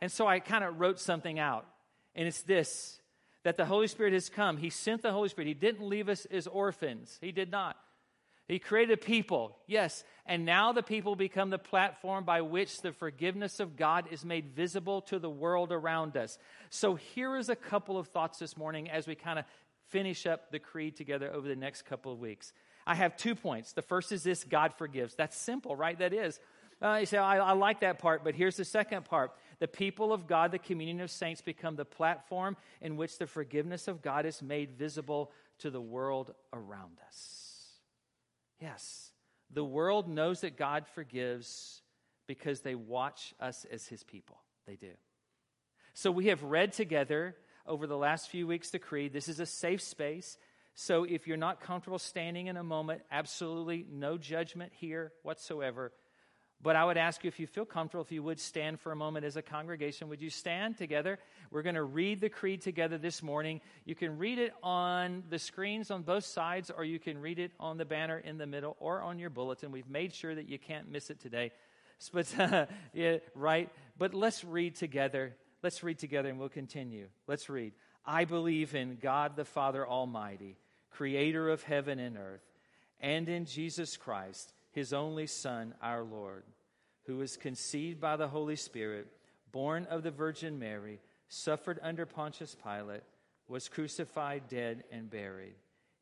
And 0.00 0.10
so 0.10 0.26
I 0.26 0.40
kind 0.40 0.64
of 0.64 0.80
wrote 0.80 0.98
something 0.98 1.38
out, 1.38 1.66
and 2.14 2.26
it's 2.26 2.42
this 2.42 2.98
that 3.44 3.56
the 3.56 3.64
Holy 3.64 3.88
Spirit 3.88 4.12
has 4.12 4.28
come. 4.28 4.56
He 4.56 4.70
sent 4.70 5.02
the 5.02 5.10
Holy 5.10 5.28
Spirit. 5.28 5.48
He 5.48 5.54
didn't 5.54 5.84
leave 5.84 6.08
us 6.08 6.26
as 6.26 6.46
orphans, 6.46 7.18
He 7.20 7.32
did 7.32 7.50
not. 7.50 7.76
He 8.52 8.58
created 8.58 9.00
people, 9.00 9.56
yes, 9.66 10.04
and 10.26 10.44
now 10.44 10.72
the 10.72 10.82
people 10.82 11.16
become 11.16 11.48
the 11.48 11.58
platform 11.58 12.24
by 12.26 12.42
which 12.42 12.82
the 12.82 12.92
forgiveness 12.92 13.60
of 13.60 13.78
God 13.78 14.08
is 14.10 14.26
made 14.26 14.50
visible 14.54 15.00
to 15.02 15.18
the 15.18 15.30
world 15.30 15.72
around 15.72 16.18
us. 16.18 16.36
So 16.68 16.96
here 16.96 17.38
is 17.38 17.48
a 17.48 17.56
couple 17.56 17.96
of 17.96 18.08
thoughts 18.08 18.38
this 18.38 18.54
morning 18.54 18.90
as 18.90 19.06
we 19.06 19.14
kind 19.14 19.38
of 19.38 19.46
finish 19.88 20.26
up 20.26 20.50
the 20.50 20.58
creed 20.58 20.96
together 20.96 21.32
over 21.32 21.48
the 21.48 21.56
next 21.56 21.86
couple 21.86 22.12
of 22.12 22.18
weeks. 22.18 22.52
I 22.86 22.94
have 22.94 23.16
two 23.16 23.34
points. 23.34 23.72
The 23.72 23.80
first 23.80 24.12
is 24.12 24.22
this 24.22 24.44
God 24.44 24.74
forgives. 24.74 25.14
That's 25.14 25.38
simple, 25.38 25.74
right? 25.74 25.98
That 25.98 26.12
is. 26.12 26.38
Uh, 26.82 26.98
you 27.00 27.06
say, 27.06 27.16
I, 27.16 27.38
I 27.38 27.52
like 27.52 27.80
that 27.80 28.00
part, 28.00 28.22
but 28.22 28.34
here's 28.34 28.56
the 28.56 28.66
second 28.66 29.06
part 29.06 29.32
The 29.60 29.68
people 29.68 30.12
of 30.12 30.26
God, 30.26 30.52
the 30.52 30.58
communion 30.58 31.00
of 31.00 31.10
saints, 31.10 31.40
become 31.40 31.76
the 31.76 31.86
platform 31.86 32.58
in 32.82 32.98
which 32.98 33.16
the 33.16 33.26
forgiveness 33.26 33.88
of 33.88 34.02
God 34.02 34.26
is 34.26 34.42
made 34.42 34.76
visible 34.76 35.32
to 35.60 35.70
the 35.70 35.80
world 35.80 36.34
around 36.52 36.98
us. 37.08 37.51
Yes, 38.62 39.10
the 39.50 39.64
world 39.64 40.08
knows 40.08 40.42
that 40.42 40.56
God 40.56 40.86
forgives 40.94 41.82
because 42.28 42.60
they 42.60 42.76
watch 42.76 43.34
us 43.40 43.66
as 43.72 43.88
his 43.88 44.04
people. 44.04 44.36
They 44.68 44.76
do. 44.76 44.92
So 45.94 46.12
we 46.12 46.28
have 46.28 46.44
read 46.44 46.72
together 46.72 47.34
over 47.66 47.88
the 47.88 47.96
last 47.96 48.30
few 48.30 48.46
weeks 48.46 48.70
the 48.70 48.78
creed. 48.78 49.12
This 49.12 49.28
is 49.28 49.40
a 49.40 49.46
safe 49.46 49.82
space. 49.82 50.38
So 50.74 51.02
if 51.02 51.26
you're 51.26 51.36
not 51.36 51.60
comfortable 51.60 51.98
standing 51.98 52.46
in 52.46 52.56
a 52.56 52.62
moment, 52.62 53.02
absolutely 53.10 53.84
no 53.90 54.16
judgment 54.16 54.72
here 54.76 55.12
whatsoever. 55.24 55.92
But 56.62 56.76
I 56.76 56.84
would 56.84 56.96
ask 56.96 57.24
you 57.24 57.28
if 57.28 57.40
you 57.40 57.48
feel 57.48 57.64
comfortable, 57.64 58.04
if 58.04 58.12
you 58.12 58.22
would 58.22 58.38
stand 58.38 58.78
for 58.78 58.92
a 58.92 58.96
moment 58.96 59.26
as 59.26 59.36
a 59.36 59.42
congregation. 59.42 60.08
Would 60.08 60.22
you 60.22 60.30
stand 60.30 60.78
together? 60.78 61.18
We're 61.50 61.62
going 61.62 61.74
to 61.74 61.82
read 61.82 62.20
the 62.20 62.28
creed 62.28 62.60
together 62.60 62.98
this 62.98 63.20
morning. 63.20 63.60
You 63.84 63.96
can 63.96 64.16
read 64.16 64.38
it 64.38 64.52
on 64.62 65.24
the 65.28 65.40
screens 65.40 65.90
on 65.90 66.02
both 66.02 66.24
sides, 66.24 66.70
or 66.70 66.84
you 66.84 67.00
can 67.00 67.20
read 67.20 67.40
it 67.40 67.50
on 67.58 67.78
the 67.78 67.84
banner 67.84 68.18
in 68.18 68.38
the 68.38 68.46
middle, 68.46 68.76
or 68.78 69.02
on 69.02 69.18
your 69.18 69.30
bulletin. 69.30 69.72
We've 69.72 69.90
made 69.90 70.14
sure 70.14 70.34
that 70.34 70.48
you 70.48 70.58
can't 70.58 70.90
miss 70.90 71.10
it 71.10 71.20
today. 71.20 71.50
But, 72.12 72.36
uh, 72.36 72.66
yeah, 72.92 73.18
right? 73.36 73.70
But 73.96 74.12
let's 74.12 74.42
read 74.42 74.74
together. 74.74 75.36
Let's 75.62 75.84
read 75.84 76.00
together 76.00 76.30
and 76.30 76.36
we'll 76.36 76.48
continue. 76.48 77.06
Let's 77.28 77.48
read. 77.48 77.74
I 78.04 78.24
believe 78.24 78.74
in 78.74 78.98
God 79.00 79.36
the 79.36 79.44
Father 79.44 79.86
Almighty, 79.86 80.56
creator 80.90 81.48
of 81.48 81.62
heaven 81.62 82.00
and 82.00 82.16
earth, 82.16 82.42
and 83.00 83.28
in 83.28 83.44
Jesus 83.44 83.96
Christ 83.96 84.52
his 84.72 84.92
only 84.92 85.26
Son, 85.26 85.74
our 85.80 86.02
Lord, 86.02 86.44
who 87.06 87.18
was 87.18 87.36
conceived 87.36 88.00
by 88.00 88.16
the 88.16 88.28
Holy 88.28 88.56
Spirit, 88.56 89.06
born 89.52 89.86
of 89.86 90.02
the 90.02 90.10
Virgin 90.10 90.58
Mary, 90.58 90.98
suffered 91.28 91.78
under 91.82 92.06
Pontius 92.06 92.56
Pilate, 92.62 93.02
was 93.48 93.68
crucified, 93.68 94.48
dead, 94.48 94.84
and 94.90 95.10
buried. 95.10 95.54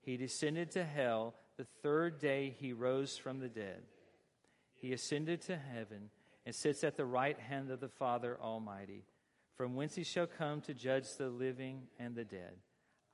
He 0.02 0.16
descended 0.16 0.70
to 0.72 0.84
hell. 0.84 1.34
The 1.56 1.66
third 1.82 2.18
day 2.18 2.54
he 2.58 2.72
rose 2.72 3.16
from 3.16 3.40
the 3.40 3.48
dead. 3.48 3.82
He 4.74 4.92
ascended 4.92 5.42
to 5.42 5.56
heaven 5.56 6.10
and 6.46 6.54
sits 6.54 6.84
at 6.84 6.96
the 6.96 7.04
right 7.04 7.38
hand 7.38 7.70
of 7.70 7.80
the 7.80 7.88
Father 7.88 8.38
Almighty, 8.40 9.04
from 9.56 9.74
whence 9.74 9.94
he 9.94 10.04
shall 10.04 10.26
come 10.26 10.60
to 10.62 10.72
judge 10.72 11.16
the 11.16 11.28
living 11.28 11.82
and 11.98 12.14
the 12.14 12.24
dead. 12.24 12.56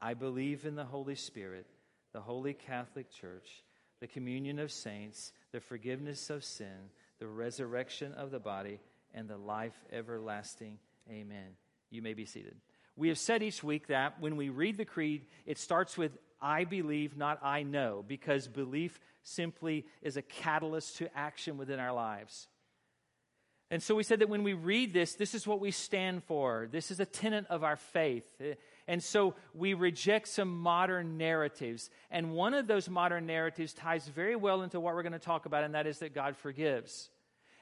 I 0.00 0.14
believe 0.14 0.64
in 0.64 0.76
the 0.76 0.84
Holy 0.84 1.16
Spirit, 1.16 1.66
the 2.12 2.20
holy 2.20 2.54
Catholic 2.54 3.10
Church, 3.10 3.64
the 4.00 4.06
communion 4.06 4.58
of 4.58 4.70
saints 4.70 5.32
the 5.52 5.60
forgiveness 5.60 6.28
of 6.28 6.44
sin, 6.44 6.90
the 7.18 7.26
resurrection 7.26 8.12
of 8.12 8.30
the 8.30 8.38
body, 8.38 8.78
and 9.14 9.28
the 9.28 9.36
life 9.36 9.72
everlasting. 9.90 10.78
Amen. 11.10 11.56
You 11.90 12.02
may 12.02 12.12
be 12.12 12.26
seated. 12.26 12.56
We 12.96 13.08
have 13.08 13.18
said 13.18 13.42
each 13.42 13.62
week 13.62 13.86
that 13.86 14.20
when 14.20 14.36
we 14.36 14.48
read 14.48 14.76
the 14.76 14.84
creed, 14.84 15.26
it 15.46 15.58
starts 15.58 15.96
with 15.96 16.18
I 16.40 16.64
believe, 16.64 17.16
not 17.16 17.38
I 17.42 17.62
know, 17.62 18.04
because 18.06 18.46
belief 18.46 19.00
simply 19.22 19.86
is 20.02 20.16
a 20.16 20.22
catalyst 20.22 20.98
to 20.98 21.16
action 21.16 21.56
within 21.56 21.80
our 21.80 21.92
lives. 21.92 22.48
And 23.70 23.82
so 23.82 23.94
we 23.94 24.04
said 24.04 24.20
that 24.20 24.28
when 24.28 24.44
we 24.44 24.52
read 24.52 24.92
this, 24.92 25.14
this 25.14 25.34
is 25.34 25.46
what 25.46 25.60
we 25.60 25.70
stand 25.70 26.22
for. 26.24 26.68
This 26.70 26.90
is 26.90 27.00
a 27.00 27.06
tenet 27.06 27.46
of 27.48 27.64
our 27.64 27.76
faith. 27.76 28.24
And 28.88 29.02
so 29.02 29.34
we 29.52 29.74
reject 29.74 30.28
some 30.28 30.60
modern 30.60 31.18
narratives. 31.18 31.90
And 32.10 32.32
one 32.32 32.54
of 32.54 32.66
those 32.66 32.88
modern 32.88 33.26
narratives 33.26 33.72
ties 33.72 34.06
very 34.06 34.36
well 34.36 34.62
into 34.62 34.78
what 34.78 34.94
we're 34.94 35.02
going 35.02 35.12
to 35.12 35.18
talk 35.18 35.46
about, 35.46 35.64
and 35.64 35.74
that 35.74 35.86
is 35.86 35.98
that 35.98 36.14
God 36.14 36.36
forgives. 36.36 37.10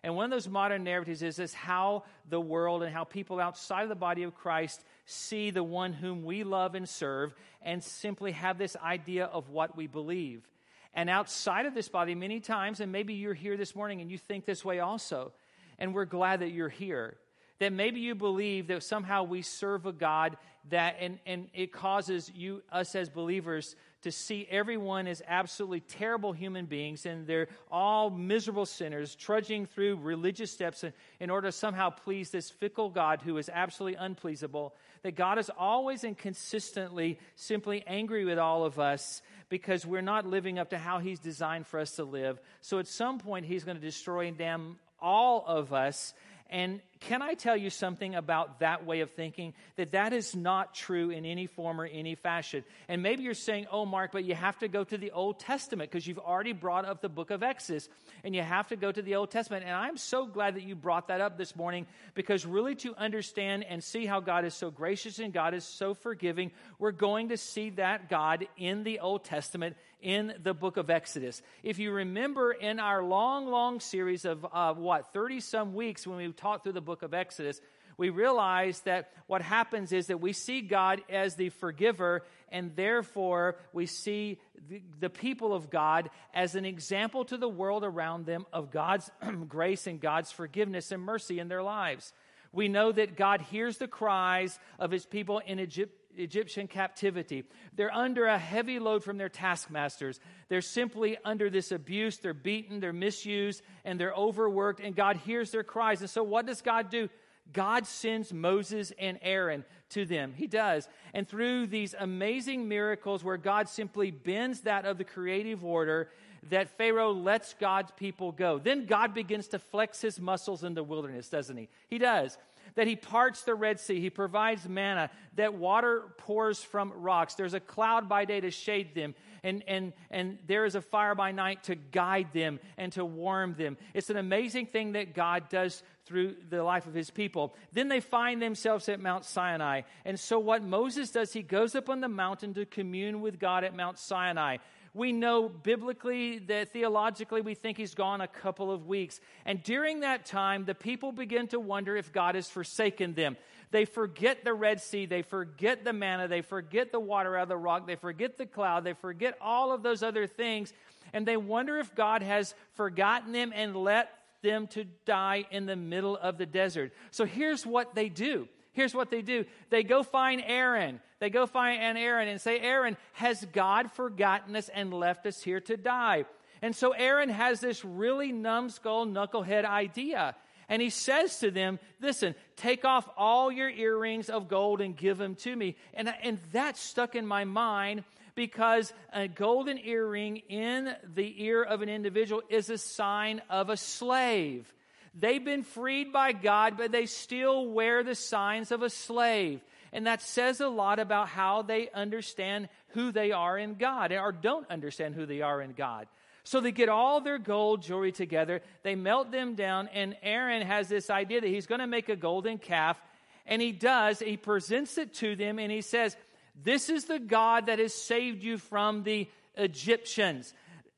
And 0.03 0.15
one 0.15 0.27
of 0.27 0.31
those 0.31 0.49
modern 0.49 0.85
narratives 0.85 1.23
is, 1.23 1.37
this 1.37 1.55
how 1.55 2.05
the 2.29 2.41
world 2.41 2.83
and 2.83 2.93
how 2.93 3.05
people 3.05 3.41
outside 3.41 3.85
of 3.85 3.89
the 3.89 3.95
body 3.95 4.23
of 4.23 4.35
Christ 4.35 4.85
see 5.07 5.51
the 5.51 5.65
one 5.65 5.95
whom 5.95 6.25
we 6.25 6.45
love 6.45 6.75
and 6.75 6.87
serve 6.87 7.35
and 7.63 7.83
simply 7.83 8.33
have 8.33 8.59
this 8.59 8.77
idea 8.77 9.25
of 9.25 9.49
what 9.49 9.75
we 9.75 9.87
believe. 9.87 10.47
And 10.93 11.09
outside 11.09 11.65
of 11.65 11.73
this 11.73 11.89
body, 11.89 12.15
many 12.15 12.39
times, 12.39 12.81
and 12.81 12.93
maybe 12.93 13.15
you're 13.15 13.33
here 13.33 13.57
this 13.57 13.75
morning 13.75 14.03
and 14.03 14.11
you 14.11 14.19
think 14.19 14.45
this 14.45 14.63
way 14.63 14.79
also, 14.81 15.33
and 15.79 15.95
we're 15.95 16.05
glad 16.05 16.41
that 16.41 16.53
you're 16.53 16.69
here 16.69 17.17
that 17.59 17.73
maybe 17.73 18.01
you 18.01 18.15
believe 18.15 18.67
that 18.67 18.83
somehow 18.83 19.23
we 19.23 19.43
serve 19.43 19.87
a 19.87 19.93
God 19.93 20.37
that, 20.71 20.97
and, 21.01 21.19
and 21.27 21.49
it 21.55 21.73
causes 21.73 22.31
you, 22.35 22.63
us 22.73 22.95
as 22.95 23.09
believers, 23.09 23.77
to 24.05 24.13
see 24.13 24.47
everyone 24.51 25.07
as 25.07 25.23
absolutely 25.27 25.81
terrible 25.81 26.35
human 26.35 26.67
beings 26.67 27.07
and 27.07 27.27
they're 27.27 27.49
all 27.71 28.11
miserable 28.11 28.67
sinners 28.67 29.15
trudging 29.15 29.65
through 29.65 29.97
religious 29.97 30.51
steps 30.51 30.85
in, 30.85 30.93
in 31.21 31.31
order 31.31 31.49
to 31.49 31.53
somehow 31.53 31.89
please 31.89 32.31
this 32.31 32.51
fickle 32.51 32.91
God 32.91 33.23
who 33.23 33.39
is 33.39 33.49
absolutely 33.49 33.99
unpleasable. 33.99 34.75
That 35.05 35.17
God 35.17 35.39
is 35.39 35.51
always 35.59 36.05
and 36.05 36.19
consistently 36.19 37.19
simply 37.35 37.83
angry 37.87 38.27
with 38.27 38.39
all 38.39 38.65
of 38.65 38.79
us 38.79 39.23
because 39.49 39.87
we're 39.87 40.03
not 40.03 40.27
living 40.27 40.59
up 40.59 40.71
to 40.71 40.79
how 40.79 40.99
He's 40.99 41.19
designed 41.19 41.67
for 41.67 41.81
us 41.81 41.93
to 41.97 42.05
live. 42.05 42.39
So 42.61 42.79
at 42.81 42.87
some 42.87 43.19
point, 43.19 43.47
He's 43.47 43.65
going 43.65 43.79
to 43.79 43.83
destroy 43.83 44.27
and 44.27 44.37
damn 44.37 44.77
all 45.01 45.45
of 45.47 45.73
us 45.73 46.13
and 46.51 46.81
can 47.01 47.23
I 47.23 47.35
tell 47.35 47.57
you 47.57 47.71
something 47.71 48.15
about 48.15 48.61
that 48.61 48.87
way 48.87 49.01
of 49.01 49.11
thinking? 49.11 49.55
That 49.77 49.93
that 49.93 50.13
is 50.13 50.35
not 50.35 50.75
true 50.75 51.11
in 51.11 51.25
any 51.25 51.47
form 51.47 51.81
or 51.81 51.87
any 51.87 52.15
fashion. 52.15 52.65
And 52.89 53.03
maybe 53.03 53.23
you're 53.23 53.35
saying, 53.35 53.67
oh, 53.71 53.85
Mark, 53.85 54.13
but 54.13 54.25
you 54.25 54.35
have 54.35 54.59
to 54.61 54.69
go 54.69 54.85
to 54.85 54.97
the 54.97 55.11
Old 55.11 55.39
Testament 55.39 55.91
because 55.91 56.07
you've 56.07 56.19
already 56.19 56.53
brought 56.53 56.85
up 56.85 57.03
the 57.03 57.09
book 57.09 57.31
of 57.31 57.43
Exodus 57.43 57.89
and 58.23 58.35
you 58.35 58.43
have 58.43 58.69
to 58.69 58.77
go 58.77 58.91
to 58.91 59.03
the 59.03 59.17
Old 59.17 59.31
Testament. 59.31 59.65
And 59.65 59.75
I'm 59.75 59.97
so 59.97 60.27
glad 60.27 60.55
that 60.55 60.63
you 60.63 60.75
brought 60.75 61.09
that 61.09 61.21
up 61.21 61.37
this 61.37 61.55
morning 61.57 61.87
because 62.15 62.47
really 62.47 62.75
to 62.77 62.95
understand 62.97 63.65
and 63.65 63.83
see 63.83 64.07
how 64.07 64.21
God 64.21 64.45
is 64.45 64.55
so 64.55 64.71
gracious 64.71 65.19
and 65.19 65.33
God 65.33 65.55
is 65.55 65.65
so 65.65 65.95
forgiving, 65.95 66.53
we're 66.79 66.93
going 66.93 67.29
to 67.29 67.37
see 67.37 67.71
that 67.71 68.09
God 68.09 68.47
in 68.57 68.85
the 68.85 69.01
Old 69.01 69.25
Testament 69.25 69.77
in 70.05 70.35
the 70.43 70.53
book 70.53 70.77
of 70.77 70.91
Exodus. 70.91 71.41
If 71.63 71.79
you 71.79 71.91
remember 71.91 72.53
in 72.53 72.79
our 72.79 73.03
long, 73.03 73.51
long 73.51 73.81
series 73.81 74.27
of 74.27 74.47
uh, 74.53 74.75
what, 74.75 75.15
30 75.15 75.41
some 75.41 75.75
weeks 75.75 76.07
when 76.07 76.19
we 76.19 76.31
taught 76.31 76.63
through 76.63 76.73
the 76.73 76.83
book 76.85 77.03
of 77.03 77.15
Exodus, 77.15 77.61
we 77.97 78.11
realize 78.11 78.81
that 78.81 79.13
what 79.27 79.43
happens 79.43 79.93
is 79.93 80.09
that 80.09 80.21
we 80.21 80.33
see 80.33 80.61
God 80.61 81.03
as 81.09 81.37
the 81.37 81.49
forgiver, 81.49 82.25
and 82.49 82.75
therefore 82.75 83.57
we 83.73 83.87
see 83.87 84.39
the, 84.69 84.83
the, 85.01 85.11
people 85.11 85.55
of 85.55 85.71
God 85.71 86.11
as 86.33 86.55
an 86.55 86.65
example 86.65 87.25
to 87.27 87.37
the 87.37 87.49
world 87.49 87.85
around 87.85 88.27
them 88.27 88.47
of 88.53 88.71
God's 88.71 89.11
grace 89.49 89.87
and 89.87 90.01
God's 90.01 90.33
forgiveness 90.33 90.91
and 90.91 91.03
mercy 91.03 91.39
in 91.39 91.49
their 91.49 91.63
lives. 91.63 92.13
We 92.53 92.69
know 92.69 92.93
that 92.93 93.17
God 93.17 93.41
hears 93.43 93.79
the 93.79 93.89
cries 93.89 94.59
of 94.79 94.91
his 94.91 95.05
people 95.05 95.41
in 95.41 95.59
Egypt 95.59 96.04
Egyptian 96.17 96.67
captivity. 96.67 97.45
They're 97.75 97.95
under 97.95 98.27
a 98.27 98.39
heavy 98.39 98.79
load 98.79 99.05
from 99.05 99.19
their 99.19 99.29
taskmasters. 99.29 100.21
They're 100.49 100.61
simply 100.61 101.17
under 101.25 101.51
this 101.51 101.73
abuse. 101.73 102.19
They're 102.19 102.35
beaten, 102.35 102.81
they're 102.81 102.93
misused, 102.93 103.63
and 103.85 103.99
they're 103.99 104.15
overworked, 104.15 104.81
and 104.81 104.95
God 104.95 105.17
hears 105.17 105.51
their 105.51 105.65
cries. 105.65 106.01
And 106.01 106.11
so, 106.11 106.23
what 106.23 106.47
does 106.47 106.63
God 106.63 106.91
do? 106.91 107.09
God 107.53 107.87
sends 107.87 108.33
Moses 108.33 108.93
and 108.99 109.19
Aaron 109.21 109.65
to 109.91 110.07
them. 110.07 110.33
He 110.35 110.47
does. 110.47 110.89
And 111.13 111.29
through 111.29 111.67
these 111.67 111.95
amazing 111.99 112.69
miracles 112.69 113.23
where 113.23 113.37
God 113.37 113.69
simply 113.69 114.11
bends 114.11 114.63
that 114.63 114.87
of 114.87 114.97
the 114.97 115.05
creative 115.05 115.65
order, 115.65 116.09
that 116.51 116.77
Pharaoh 116.77 117.13
lets 117.13 117.55
God's 117.55 117.93
people 117.93 118.33
go. 118.33 118.59
Then 118.59 118.87
God 118.87 119.15
begins 119.15 119.49
to 119.49 119.59
flex 119.59 120.01
his 120.01 120.21
muscles 120.21 120.65
in 120.65 120.75
the 120.75 120.83
wilderness, 120.83 121.29
doesn't 121.29 121.57
he? 121.57 121.69
He 121.89 121.99
does 121.99 122.39
that 122.75 122.87
he 122.87 122.97
parts 122.97 123.43
the 123.43 123.55
Red 123.55 123.81
Sea, 123.81 124.01
he 124.01 124.11
provides 124.11 124.69
manna, 124.69 125.11
that 125.37 125.55
water 125.55 126.05
pours 126.19 126.63
from 126.63 126.93
rocks. 126.97 127.35
There's 127.35 127.55
a 127.55 127.61
cloud 127.61 128.09
by 128.09 128.25
day 128.25 128.41
to 128.41 128.51
shade 128.51 128.95
them, 128.95 129.15
and, 129.43 129.63
and, 129.67 129.93
and 130.11 130.39
there 130.47 130.65
is 130.65 130.75
a 130.75 130.81
fire 130.81 131.15
by 131.15 131.33
night 131.33 131.65
to 131.65 131.75
guide 131.75 132.29
them 132.33 132.61
and 132.77 132.93
to 132.93 133.05
warm 133.05 133.55
them. 133.55 133.77
It's 133.93 134.11
an 134.11 134.17
amazing 134.17 134.67
thing 134.67 134.93
that 134.93 135.15
God 135.15 135.49
does 135.49 135.83
through 136.07 136.37
the 136.51 136.63
life 136.63 136.87
of 136.87 136.95
his 136.95 137.11
people. 137.11 137.55
Then 137.73 137.89
they 137.89 138.01
find 138.01 138.41
themselves 138.41 138.89
at 138.89 139.01
Mount 139.01 139.25
Sinai. 139.25 139.83
And 140.05 140.21
so, 140.21 140.39
what 140.39 140.63
Moses 140.63 141.11
does, 141.11 141.33
he 141.33 141.43
goes 141.43 141.75
up 141.75 141.89
on 141.89 142.01
the 142.01 142.09
mountain 142.09 142.55
to 142.55 142.67
commune 142.67 143.21
with 143.21 143.39
God 143.39 143.65
at 143.65 143.75
Mount 143.75 143.99
Sinai. 143.99 144.59
We 144.95 145.11
know 145.11 145.49
biblically 145.49 146.39
that 146.39 146.73
theologically 146.73 147.41
we 147.41 147.55
think 147.55 147.77
he's 147.77 147.97
gone 147.97 148.21
a 148.21 148.29
couple 148.29 148.71
of 148.71 148.87
weeks. 148.87 149.21
And 149.45 149.61
during 149.63 150.01
that 150.01 150.25
time, 150.25 150.65
the 150.65 150.75
people 150.75 151.11
begin 151.11 151.49
to 151.49 151.59
wonder 151.59 151.97
if 151.97 152.13
God 152.13 152.37
has 152.37 152.49
forsaken 152.49 153.15
them. 153.15 153.37
They 153.73 153.87
forget 153.87 154.45
the 154.45 154.55
Red 154.55 154.81
Sea, 154.81 155.05
they 155.05 155.23
forget 155.23 155.85
the 155.85 155.93
manna, 155.93 156.29
they 156.29 156.43
forget 156.43 156.93
the 156.93 157.01
water 157.01 157.37
out 157.37 157.43
of 157.43 157.49
the 157.49 157.57
rock, 157.57 157.89
they 157.89 157.97
forget 157.97 158.39
the 158.39 158.47
cloud, 158.47 158.85
they 158.85 158.93
forget 158.93 159.37
all 159.41 159.73
of 159.73 159.83
those 159.83 160.05
other 160.05 160.29
things. 160.29 160.73
And 161.13 161.27
they 161.27 161.37
wonder 161.37 161.79
if 161.79 161.93
God 161.97 162.23
has 162.23 162.55
forgotten 162.75 163.33
them 163.33 163.53
and 163.53 163.77
let 163.77 164.11
them 164.43 164.69
to 164.69 164.85
die 165.07 165.45
in 165.51 165.67
the 165.67 165.75
middle 165.75 166.17
of 166.17 166.39
the 166.39 166.47
desert. 166.47 166.93
So 167.11 167.25
here's 167.25 167.67
what 167.67 167.97
they 167.97 168.09
do 168.09 168.49
here's 168.75 168.95
what 168.95 169.11
they 169.11 169.23
do 169.23 169.45
they 169.71 169.83
go 169.83 170.03
find 170.03 170.43
Aaron. 170.47 171.01
They 171.21 171.31
go 171.31 171.47
find 171.47 171.81
an 171.81 171.97
Aaron 171.97 172.29
and 172.29 172.41
say, 172.41 172.61
Aaron, 172.61 172.99
has 173.15 173.43
God 173.47 173.91
forgotten 173.93 174.55
us 174.55 174.69
and 174.69 174.93
left 174.93 175.25
us 175.27 175.43
here 175.43 175.61
to 175.63 175.77
die? 175.77 176.27
And 176.61 176.77
so 176.77 176.93
Aaron 176.93 177.31
has 177.31 177.61
this 177.61 177.85
really 177.85 178.31
numbskull, 178.31 179.07
knucklehead 179.07 179.65
idea. 179.65 180.35
And 180.69 180.81
he 180.81 180.91
says 180.91 181.39
to 181.41 181.51
them, 181.51 181.79
Listen, 182.01 182.35
take 182.57 182.85
off 182.85 183.09
all 183.17 183.51
your 183.53 183.71
earrings 183.71 184.29
of 184.29 184.49
gold 184.49 184.81
and 184.81 184.97
give 184.97 185.19
them 185.19 185.35
to 185.37 185.55
me. 185.55 185.77
And, 185.95 186.13
and 186.23 186.39
that 186.53 186.77
stuck 186.77 187.15
in 187.15 187.27
my 187.27 187.45
mind 187.45 188.05
because 188.35 188.93
a 189.13 189.29
golden 189.29 189.79
earring 189.79 190.39
in 190.49 190.95
the 191.15 191.45
ear 191.45 191.63
of 191.63 191.83
an 191.83 191.89
individual 191.89 192.43
is 192.49 192.71
a 192.71 192.79
sign 192.79 193.41
of 193.49 193.71
a 193.71 193.77
slave. 193.77 194.74
They've 195.15 195.45
been 195.45 195.63
freed 195.63 196.13
by 196.13 196.33
God, 196.33 196.77
but 196.77 196.91
they 196.91 197.07
still 197.07 197.67
wear 197.69 198.03
the 198.03 198.15
signs 198.15 198.73
of 198.73 198.83
a 198.83 198.91
slave. 198.91 199.61
And 199.93 200.09
that 200.09 200.23
says 200.23 200.61
a 200.61 200.69
lot 200.69 200.99
about 200.99 201.29
how 201.29 201.63
they 201.63 201.89
understand 201.95 202.69
who 202.89 203.13
they 203.13 203.31
are 203.31 203.57
in 203.57 203.75
God 203.75 204.11
or 204.13 204.33
don't 204.33 204.69
understand 204.69 205.15
who 205.15 205.25
they 205.25 205.41
are 205.41 205.63
in 205.63 205.73
God. 205.73 206.09
So 206.43 206.61
they 206.61 206.73
get 206.73 206.89
all 206.89 207.21
their 207.21 207.39
gold 207.39 207.83
jewelry 207.83 208.13
together, 208.13 208.61
they 208.83 208.97
melt 208.97 209.33
them 209.33 209.55
down, 209.55 209.89
and 209.95 210.15
Aaron 210.23 210.67
has 210.67 210.89
this 210.89 211.09
idea 211.09 211.41
that 211.41 211.49
he's 211.49 211.67
going 211.67 211.81
to 211.81 211.87
make 211.87 212.11
a 212.11 212.17
golden 212.17 212.59
calf. 212.59 213.01
And 213.47 213.63
he 213.63 213.73
does, 213.73 214.19
he 214.19 214.37
presents 214.37 214.99
it 214.99 215.15
to 215.15 215.37
them, 215.37 215.59
and 215.59 215.71
he 215.71 215.81
says, 215.81 216.17
This 216.63 216.91
is 216.91 217.05
the 217.05 217.19
God 217.19 217.67
that 217.67 217.79
has 217.79 217.95
saved 217.95 218.43
you 218.43 218.59
from 218.59 219.05
the 219.05 219.29
Egyptians. 219.57 220.53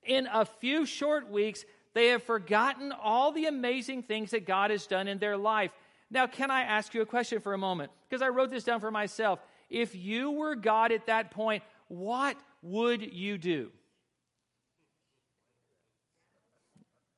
In 0.05 0.29
a 0.33 0.45
few 0.45 0.87
short 0.87 1.31
weeks, 1.31 1.65
they 1.97 2.09
have 2.09 2.23
forgotten 2.23 2.93
all 2.93 3.33
the 3.33 3.47
amazing 3.47 4.03
things 4.03 4.33
that 4.33 4.45
God 4.45 4.71
has 4.71 4.87
done 4.87 5.09
in 5.09 5.17
their 5.17 5.39
life. 5.39 5.71
Now, 6.11 6.27
can 6.27 6.51
I 6.51 6.61
ask 6.61 6.93
you 6.93 7.01
a 7.01 7.07
question 7.07 7.41
for 7.41 7.55
a 7.55 7.59
moment? 7.59 7.91
Because 8.07 8.21
I 8.21 8.29
wrote 8.29 8.51
this 8.51 8.65
down 8.65 8.81
for 8.81 8.91
myself. 8.91 9.39
If 9.71 9.95
you 9.97 10.33
were 10.33 10.57
God 10.57 10.93
at 10.93 11.07
that 11.07 11.31
point, 11.31 11.63
what 11.89 12.37
would 12.61 13.01
you 13.01 13.39
do? 13.39 13.71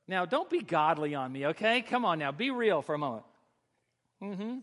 Now, 0.07 0.25
don't 0.25 0.49
be 0.49 0.61
godly 0.61 1.13
on 1.13 1.29
me, 1.29 1.47
okay? 1.47 1.81
Come 1.81 2.05
on 2.05 2.17
now, 2.17 2.31
be 2.31 2.49
real 2.49 2.81
for 2.81 2.95
a 2.95 2.97
moment. 2.97 3.25
Mm-hmm. 4.23 4.59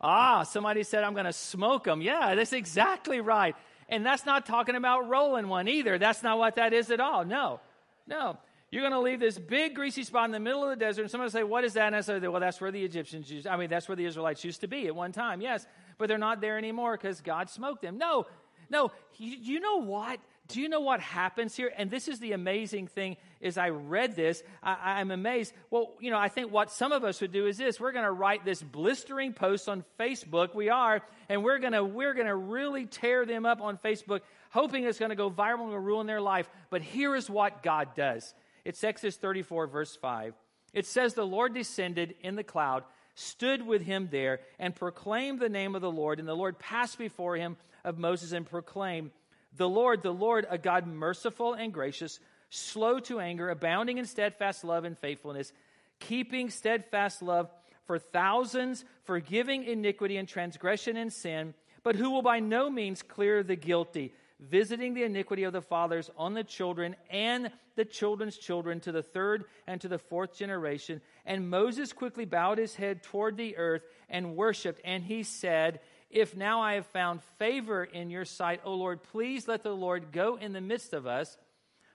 Ah, 0.00 0.44
somebody 0.44 0.84
said 0.84 1.04
I'm 1.04 1.12
going 1.12 1.26
to 1.26 1.34
smoke 1.34 1.84
them. 1.84 2.00
Yeah, 2.00 2.34
that's 2.34 2.54
exactly 2.54 3.20
right. 3.20 3.54
And 3.90 4.06
that's 4.06 4.24
not 4.24 4.46
talking 4.46 4.74
about 4.74 5.06
rolling 5.06 5.48
one 5.48 5.68
either. 5.68 5.98
That's 5.98 6.22
not 6.22 6.38
what 6.38 6.56
that 6.56 6.72
is 6.72 6.90
at 6.90 6.98
all. 6.98 7.26
No, 7.26 7.60
no. 8.06 8.38
You're 8.70 8.82
going 8.82 8.92
to 8.92 9.00
leave 9.00 9.18
this 9.18 9.38
big 9.38 9.74
greasy 9.74 10.04
spot 10.04 10.26
in 10.26 10.30
the 10.30 10.40
middle 10.40 10.62
of 10.62 10.70
the 10.70 10.76
desert, 10.76 11.02
and 11.02 11.10
somebody 11.10 11.30
say, 11.30 11.42
"What 11.42 11.64
is 11.64 11.74
that?" 11.74 11.88
And 11.88 11.96
I 11.96 12.00
say, 12.02 12.18
"Well, 12.20 12.40
that's 12.40 12.60
where 12.60 12.70
the 12.70 12.84
Egyptians 12.84 13.30
used. 13.30 13.46
I 13.46 13.56
mean, 13.56 13.68
that's 13.68 13.88
where 13.88 13.96
the 13.96 14.04
Israelites 14.04 14.44
used 14.44 14.60
to 14.60 14.68
be 14.68 14.86
at 14.86 14.94
one 14.94 15.12
time. 15.12 15.40
Yes, 15.40 15.66
but 15.98 16.08
they're 16.08 16.18
not 16.18 16.40
there 16.40 16.56
anymore 16.56 16.96
because 16.96 17.20
God 17.20 17.50
smoked 17.50 17.82
them. 17.82 17.98
No, 17.98 18.26
no. 18.68 18.92
You, 19.16 19.36
you 19.40 19.60
know 19.60 19.82
what? 19.82 20.20
do 20.50 20.60
you 20.60 20.68
know 20.68 20.80
what 20.80 21.00
happens 21.00 21.54
here? 21.54 21.72
And 21.76 21.90
this 21.90 22.08
is 22.08 22.18
the 22.18 22.32
amazing 22.32 22.88
thing 22.88 23.16
is 23.40 23.56
I 23.56 23.70
read 23.70 24.16
this, 24.16 24.42
I, 24.62 25.00
am 25.00 25.10
amazed. 25.10 25.54
Well, 25.70 25.92
you 26.00 26.10
know, 26.10 26.18
I 26.18 26.28
think 26.28 26.52
what 26.52 26.70
some 26.70 26.92
of 26.92 27.04
us 27.04 27.20
would 27.20 27.32
do 27.32 27.46
is 27.46 27.56
this. 27.56 27.80
We're 27.80 27.92
going 27.92 28.04
to 28.04 28.10
write 28.10 28.44
this 28.44 28.62
blistering 28.62 29.32
post 29.32 29.68
on 29.68 29.84
Facebook. 29.98 30.54
We 30.54 30.68
are, 30.68 31.02
and 31.28 31.44
we're 31.44 31.58
going 31.58 31.72
to, 31.72 31.84
we're 31.84 32.14
going 32.14 32.26
to 32.26 32.34
really 32.34 32.86
tear 32.86 33.24
them 33.24 33.46
up 33.46 33.60
on 33.60 33.78
Facebook, 33.78 34.20
hoping 34.50 34.84
it's 34.84 34.98
going 34.98 35.10
to 35.10 35.16
go 35.16 35.30
viral 35.30 35.72
and 35.72 35.86
ruin 35.86 36.06
their 36.06 36.20
life. 36.20 36.48
But 36.68 36.82
here 36.82 37.14
is 37.14 37.30
what 37.30 37.62
God 37.62 37.94
does. 37.94 38.34
It's 38.70 38.84
Exodus 38.84 39.16
34 39.16 39.66
verse 39.66 39.96
5. 39.96 40.32
It 40.72 40.86
says, 40.86 41.14
the 41.14 41.26
Lord 41.26 41.54
descended 41.54 42.14
in 42.20 42.36
the 42.36 42.44
cloud, 42.44 42.84
stood 43.16 43.66
with 43.66 43.82
him 43.82 44.06
there, 44.12 44.38
and 44.60 44.76
proclaimed 44.76 45.40
the 45.40 45.48
name 45.48 45.74
of 45.74 45.82
the 45.82 45.90
Lord. 45.90 46.20
And 46.20 46.28
the 46.28 46.36
Lord 46.36 46.56
passed 46.56 46.96
before 46.96 47.34
him 47.34 47.56
of 47.82 47.98
Moses 47.98 48.30
and 48.30 48.48
proclaimed, 48.48 49.10
the 49.56 49.68
Lord, 49.68 50.02
the 50.02 50.14
Lord, 50.14 50.46
a 50.48 50.56
God 50.56 50.86
merciful 50.86 51.54
and 51.54 51.72
gracious, 51.72 52.20
slow 52.48 53.00
to 53.00 53.18
anger, 53.18 53.50
abounding 53.50 53.98
in 53.98 54.06
steadfast 54.06 54.62
love 54.62 54.84
and 54.84 54.96
faithfulness, 54.96 55.52
keeping 55.98 56.48
steadfast 56.48 57.22
love 57.22 57.50
for 57.88 57.98
thousands, 57.98 58.84
forgiving 59.02 59.64
iniquity 59.64 60.16
and 60.16 60.28
transgression 60.28 60.96
and 60.96 61.12
sin, 61.12 61.54
but 61.82 61.96
who 61.96 62.10
will 62.10 62.22
by 62.22 62.38
no 62.38 62.70
means 62.70 63.02
clear 63.02 63.42
the 63.42 63.56
guilty, 63.56 64.12
visiting 64.40 64.94
the 64.94 65.02
iniquity 65.04 65.44
of 65.44 65.52
the 65.52 65.60
fathers 65.60 66.10
on 66.16 66.34
the 66.34 66.42
children 66.42 66.96
and 67.10 67.50
the 67.76 67.84
children's 67.84 68.38
children 68.38 68.80
to 68.80 68.92
the 68.92 69.02
third 69.02 69.44
and 69.66 69.80
to 69.80 69.88
the 69.88 69.98
fourth 69.98 70.34
generation. 70.34 71.00
And 71.26 71.50
Moses 71.50 71.92
quickly 71.92 72.24
bowed 72.24 72.58
his 72.58 72.74
head 72.74 73.02
toward 73.02 73.36
the 73.36 73.56
earth 73.56 73.82
and 74.08 74.36
worshiped, 74.36 74.80
and 74.84 75.04
he 75.04 75.22
said, 75.22 75.80
if 76.10 76.36
now 76.36 76.60
I 76.60 76.74
have 76.74 76.86
found 76.86 77.22
favor 77.38 77.84
in 77.84 78.10
your 78.10 78.24
sight, 78.24 78.62
O 78.64 78.74
Lord, 78.74 79.02
please 79.04 79.46
let 79.46 79.62
the 79.62 79.74
Lord 79.74 80.10
go 80.10 80.36
in 80.36 80.52
the 80.52 80.60
midst 80.60 80.92
of 80.92 81.06
us, 81.06 81.36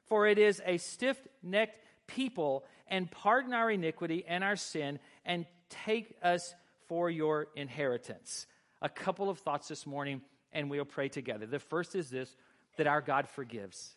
for 0.05 0.25
it 0.27 0.37
is 0.37 0.61
a 0.65 0.77
stiff 0.77 1.17
necked 1.43 1.81
people, 2.07 2.63
and 2.87 3.11
pardon 3.11 3.53
our 3.53 3.69
iniquity 3.69 4.23
and 4.25 4.43
our 4.43 4.55
sin, 4.55 4.99
and 5.25 5.45
take 5.69 6.15
us 6.23 6.53
for 6.87 7.09
your 7.09 7.47
inheritance. 7.55 8.47
A 8.81 8.87
couple 8.87 9.29
of 9.29 9.39
thoughts 9.39 9.67
this 9.67 9.85
morning, 9.85 10.21
and 10.55 10.69
we'll 10.69 10.85
pray 10.85 11.09
together. 11.09 11.45
The 11.45 11.59
first 11.59 11.93
is 11.95 12.09
this 12.09 12.35
that 12.77 12.87
our 12.87 13.01
God 13.01 13.29
forgives. 13.29 13.95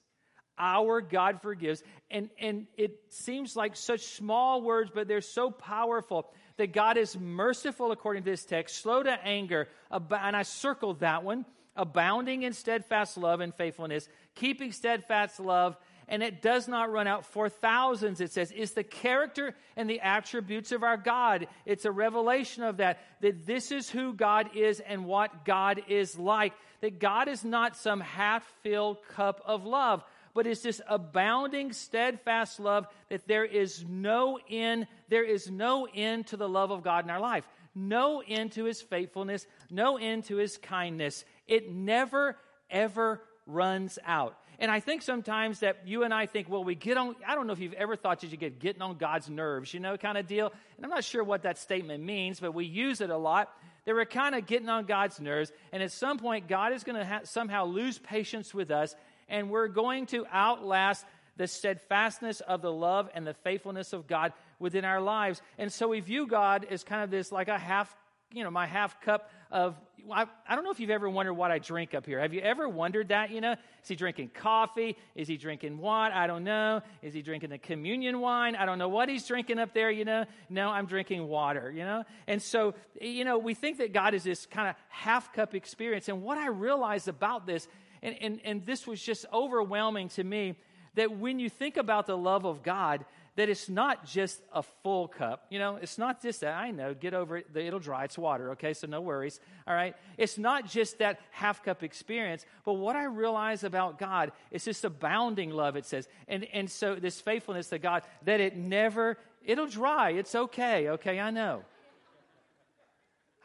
Our 0.58 1.00
God 1.00 1.40
forgives. 1.40 1.82
And, 2.10 2.28
and 2.38 2.66
it 2.76 2.98
seems 3.10 3.56
like 3.56 3.76
such 3.76 4.00
small 4.02 4.60
words, 4.60 4.90
but 4.92 5.08
they're 5.08 5.20
so 5.20 5.50
powerful 5.50 6.30
that 6.56 6.72
God 6.72 6.96
is 6.96 7.18
merciful 7.18 7.92
according 7.92 8.24
to 8.24 8.30
this 8.30 8.44
text, 8.44 8.76
slow 8.82 9.02
to 9.02 9.24
anger, 9.24 9.68
and 9.90 10.36
I 10.36 10.42
circled 10.42 11.00
that 11.00 11.22
one, 11.22 11.46
abounding 11.76 12.42
in 12.42 12.52
steadfast 12.52 13.16
love 13.16 13.40
and 13.40 13.54
faithfulness, 13.54 14.08
keeping 14.34 14.72
steadfast 14.72 15.38
love, 15.38 15.76
and 16.08 16.22
it 16.22 16.42
does 16.42 16.68
not 16.68 16.90
run 16.90 17.06
out 17.06 17.24
for 17.26 17.48
thousands, 17.48 18.20
it 18.20 18.32
says. 18.32 18.52
It's 18.54 18.72
the 18.72 18.84
character 18.84 19.54
and 19.76 19.88
the 19.88 20.00
attributes 20.00 20.72
of 20.72 20.82
our 20.82 20.96
God. 20.96 21.46
It's 21.66 21.84
a 21.84 21.92
revelation 21.92 22.62
of 22.62 22.78
that, 22.78 22.98
that 23.20 23.46
this 23.46 23.70
is 23.70 23.90
who 23.90 24.14
God 24.14 24.56
is 24.56 24.80
and 24.80 25.04
what 25.04 25.44
God 25.44 25.82
is 25.88 26.18
like. 26.18 26.54
That 26.80 26.98
God 26.98 27.28
is 27.28 27.44
not 27.44 27.76
some 27.76 28.00
half 28.00 28.44
filled 28.62 28.98
cup 29.08 29.42
of 29.44 29.64
love 29.64 30.02
but 30.38 30.46
it's 30.46 30.62
this 30.62 30.80
abounding, 30.88 31.72
steadfast 31.72 32.60
love 32.60 32.86
that 33.08 33.26
there 33.26 33.44
is 33.44 33.84
no 33.88 34.38
end, 34.48 34.86
there 35.08 35.24
is 35.24 35.50
no 35.50 35.88
end 35.92 36.28
to 36.28 36.36
the 36.36 36.48
love 36.48 36.70
of 36.70 36.84
God 36.84 37.04
in 37.04 37.10
our 37.10 37.18
life, 37.18 37.42
no 37.74 38.22
end 38.24 38.52
to 38.52 38.62
his 38.62 38.80
faithfulness, 38.80 39.48
no 39.68 39.96
end 39.96 40.26
to 40.26 40.36
his 40.36 40.56
kindness. 40.56 41.24
It 41.48 41.72
never, 41.72 42.36
ever 42.70 43.20
runs 43.46 43.98
out. 44.04 44.36
And 44.60 44.70
I 44.70 44.80
think 44.80 45.02
sometimes 45.02 45.60
that 45.60 45.86
you 45.86 46.02
and 46.02 46.12
I 46.12 46.26
think, 46.26 46.48
well, 46.48 46.64
we 46.64 46.74
get 46.74 46.96
on, 46.96 47.14
I 47.26 47.36
don't 47.36 47.46
know 47.46 47.52
if 47.52 47.60
you've 47.60 47.74
ever 47.74 47.94
thought 47.94 48.20
that 48.20 48.30
you 48.30 48.36
get 48.36 48.58
getting 48.58 48.82
on 48.82 48.96
God's 48.96 49.30
nerves, 49.30 49.72
you 49.72 49.78
know, 49.78 49.96
kind 49.96 50.18
of 50.18 50.26
deal. 50.26 50.52
And 50.76 50.84
I'm 50.84 50.90
not 50.90 51.04
sure 51.04 51.22
what 51.22 51.42
that 51.42 51.58
statement 51.58 52.02
means, 52.02 52.40
but 52.40 52.52
we 52.52 52.64
use 52.64 53.00
it 53.00 53.10
a 53.10 53.16
lot. 53.16 53.52
They 53.84 53.92
were 53.92 54.04
kind 54.04 54.34
of 54.34 54.46
getting 54.46 54.68
on 54.68 54.84
God's 54.84 55.20
nerves. 55.20 55.52
And 55.72 55.82
at 55.82 55.92
some 55.92 56.18
point, 56.18 56.48
God 56.48 56.72
is 56.72 56.82
going 56.82 56.98
to 56.98 57.04
ha- 57.04 57.20
somehow 57.22 57.66
lose 57.66 57.98
patience 57.98 58.52
with 58.52 58.70
us 58.70 58.96
and 59.28 59.50
we're 59.50 59.68
going 59.68 60.06
to 60.06 60.26
outlast 60.32 61.04
the 61.36 61.46
steadfastness 61.46 62.40
of 62.40 62.62
the 62.62 62.72
love 62.72 63.08
and 63.14 63.26
the 63.26 63.34
faithfulness 63.34 63.92
of 63.92 64.06
God 64.06 64.32
within 64.58 64.84
our 64.84 65.00
lives. 65.00 65.40
And 65.56 65.72
so 65.72 65.88
we 65.88 66.00
view 66.00 66.26
God 66.26 66.66
as 66.68 66.82
kind 66.82 67.02
of 67.02 67.10
this 67.10 67.30
like 67.30 67.48
a 67.48 67.58
half, 67.58 67.94
you 68.32 68.44
know, 68.44 68.50
my 68.50 68.66
half 68.66 69.00
cup 69.00 69.30
of. 69.50 69.76
I, 70.10 70.26
I 70.48 70.54
don't 70.54 70.64
know 70.64 70.70
if 70.70 70.80
you've 70.80 70.90
ever 70.90 71.10
wondered 71.10 71.34
what 71.34 71.50
I 71.50 71.58
drink 71.58 71.92
up 71.92 72.06
here. 72.06 72.20
Have 72.20 72.32
you 72.32 72.40
ever 72.40 72.66
wondered 72.66 73.08
that? 73.08 73.30
You 73.30 73.42
know, 73.42 73.52
is 73.52 73.88
he 73.88 73.94
drinking 73.94 74.30
coffee? 74.32 74.96
Is 75.14 75.28
he 75.28 75.36
drinking 75.36 75.76
what? 75.78 76.12
I 76.12 76.26
don't 76.26 76.44
know. 76.44 76.80
Is 77.02 77.12
he 77.12 77.20
drinking 77.20 77.50
the 77.50 77.58
communion 77.58 78.20
wine? 78.20 78.56
I 78.56 78.64
don't 78.64 78.78
know 78.78 78.88
what 78.88 79.10
he's 79.10 79.26
drinking 79.26 79.58
up 79.58 79.74
there. 79.74 79.90
You 79.90 80.04
know, 80.06 80.24
no, 80.48 80.70
I'm 80.70 80.86
drinking 80.86 81.26
water. 81.26 81.70
You 81.70 81.84
know, 81.84 82.04
and 82.26 82.40
so 82.40 82.74
you 83.00 83.24
know, 83.24 83.38
we 83.38 83.54
think 83.54 83.78
that 83.78 83.92
God 83.92 84.14
is 84.14 84.24
this 84.24 84.46
kind 84.46 84.68
of 84.68 84.76
half 84.88 85.32
cup 85.32 85.54
experience. 85.54 86.08
And 86.08 86.22
what 86.22 86.38
I 86.38 86.48
realized 86.48 87.08
about 87.08 87.46
this 87.46 87.68
and, 88.02 88.16
and, 88.20 88.40
and 88.44 88.66
this 88.66 88.86
was 88.86 89.02
just 89.02 89.26
overwhelming 89.32 90.08
to 90.10 90.24
me 90.24 90.56
that 90.94 91.16
when 91.16 91.38
you 91.38 91.48
think 91.48 91.76
about 91.76 92.06
the 92.06 92.16
love 92.16 92.44
of 92.44 92.62
God, 92.62 93.04
that 93.38 93.48
it's 93.48 93.68
not 93.68 94.04
just 94.04 94.40
a 94.52 94.64
full 94.64 95.06
cup. 95.06 95.46
You 95.48 95.60
know, 95.60 95.76
it's 95.76 95.96
not 95.96 96.20
just 96.20 96.40
that. 96.40 96.56
I 96.56 96.72
know, 96.72 96.92
get 96.92 97.14
over 97.14 97.36
it. 97.36 97.46
It'll 97.54 97.78
dry. 97.78 98.02
It's 98.02 98.18
water, 98.18 98.50
okay? 98.50 98.74
So 98.74 98.88
no 98.88 99.00
worries. 99.00 99.38
All 99.64 99.74
right? 99.74 99.94
It's 100.16 100.38
not 100.38 100.66
just 100.66 100.98
that 100.98 101.20
half 101.30 101.62
cup 101.62 101.84
experience. 101.84 102.44
But 102.64 102.72
what 102.72 102.96
I 102.96 103.04
realize 103.04 103.62
about 103.62 103.96
God 103.96 104.32
is 104.50 104.64
this 104.64 104.82
abounding 104.82 105.50
love, 105.50 105.76
it 105.76 105.86
says. 105.86 106.08
And, 106.26 106.48
and 106.52 106.68
so 106.68 106.96
this 106.96 107.20
faithfulness 107.20 107.68
to 107.68 107.78
God, 107.78 108.02
that 108.24 108.40
it 108.40 108.56
never, 108.56 109.16
it'll 109.44 109.68
dry. 109.68 110.10
It's 110.10 110.34
okay, 110.34 110.88
okay? 110.88 111.20
I 111.20 111.30
know. 111.30 111.62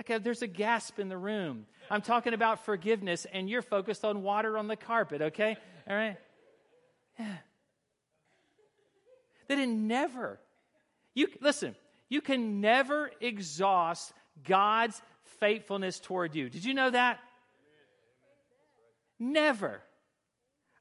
Okay, 0.01 0.17
there's 0.17 0.41
a 0.41 0.47
gasp 0.47 0.97
in 0.97 1.08
the 1.08 1.19
room. 1.19 1.67
I'm 1.91 2.01
talking 2.01 2.34
about 2.34 2.65
forgiveness, 2.65 3.27
and 3.32 3.47
you're 3.47 3.62
focused 3.62 4.03
on 4.03 4.23
water 4.23 4.58
on 4.58 4.67
the 4.67 4.75
carpet, 4.75 5.21
okay? 5.21 5.56
All 5.88 5.95
right? 5.95 6.17
Yeah. 7.19 7.36
That 9.47 9.60
it 9.60 9.67
never, 9.67 10.39
you 11.13 11.27
listen, 11.41 11.75
you 12.10 12.21
can 12.21 12.62
never 12.62 13.12
exhaust 13.21 14.13
God's 14.43 15.01
faithfulness 15.39 15.99
toward 15.99 16.36
you. 16.36 16.49
Did 16.49 16.65
you 16.65 16.73
know 16.73 16.89
that? 16.89 17.19
Never. 19.19 19.82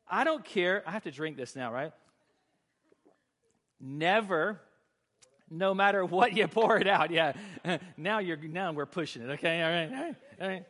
I 0.09 0.25
don't 0.25 0.45
care. 0.45 0.83
I 0.87 0.91
have 0.91 1.05
to 1.05 1.11
drink 1.11 1.37
this 1.37 1.57
now, 1.57 1.73
right? 1.73 1.93
Never, 3.81 4.61
no 5.51 5.75
matter 5.75 6.05
what 6.05 6.37
you 6.37 6.49
pour 6.49 6.79
it 6.79 6.87
out. 6.87 7.11
Yeah. 7.11 7.33
now 7.97 8.19
you're 8.19 8.37
now 8.37 8.73
we're 8.73 8.87
pushing 8.87 9.23
it. 9.23 9.31
Okay. 9.33 9.63
All 9.63 9.71
right. 9.71 9.91
All 9.91 10.05
right. 10.05 10.17
All 10.41 10.49
right. 10.49 10.65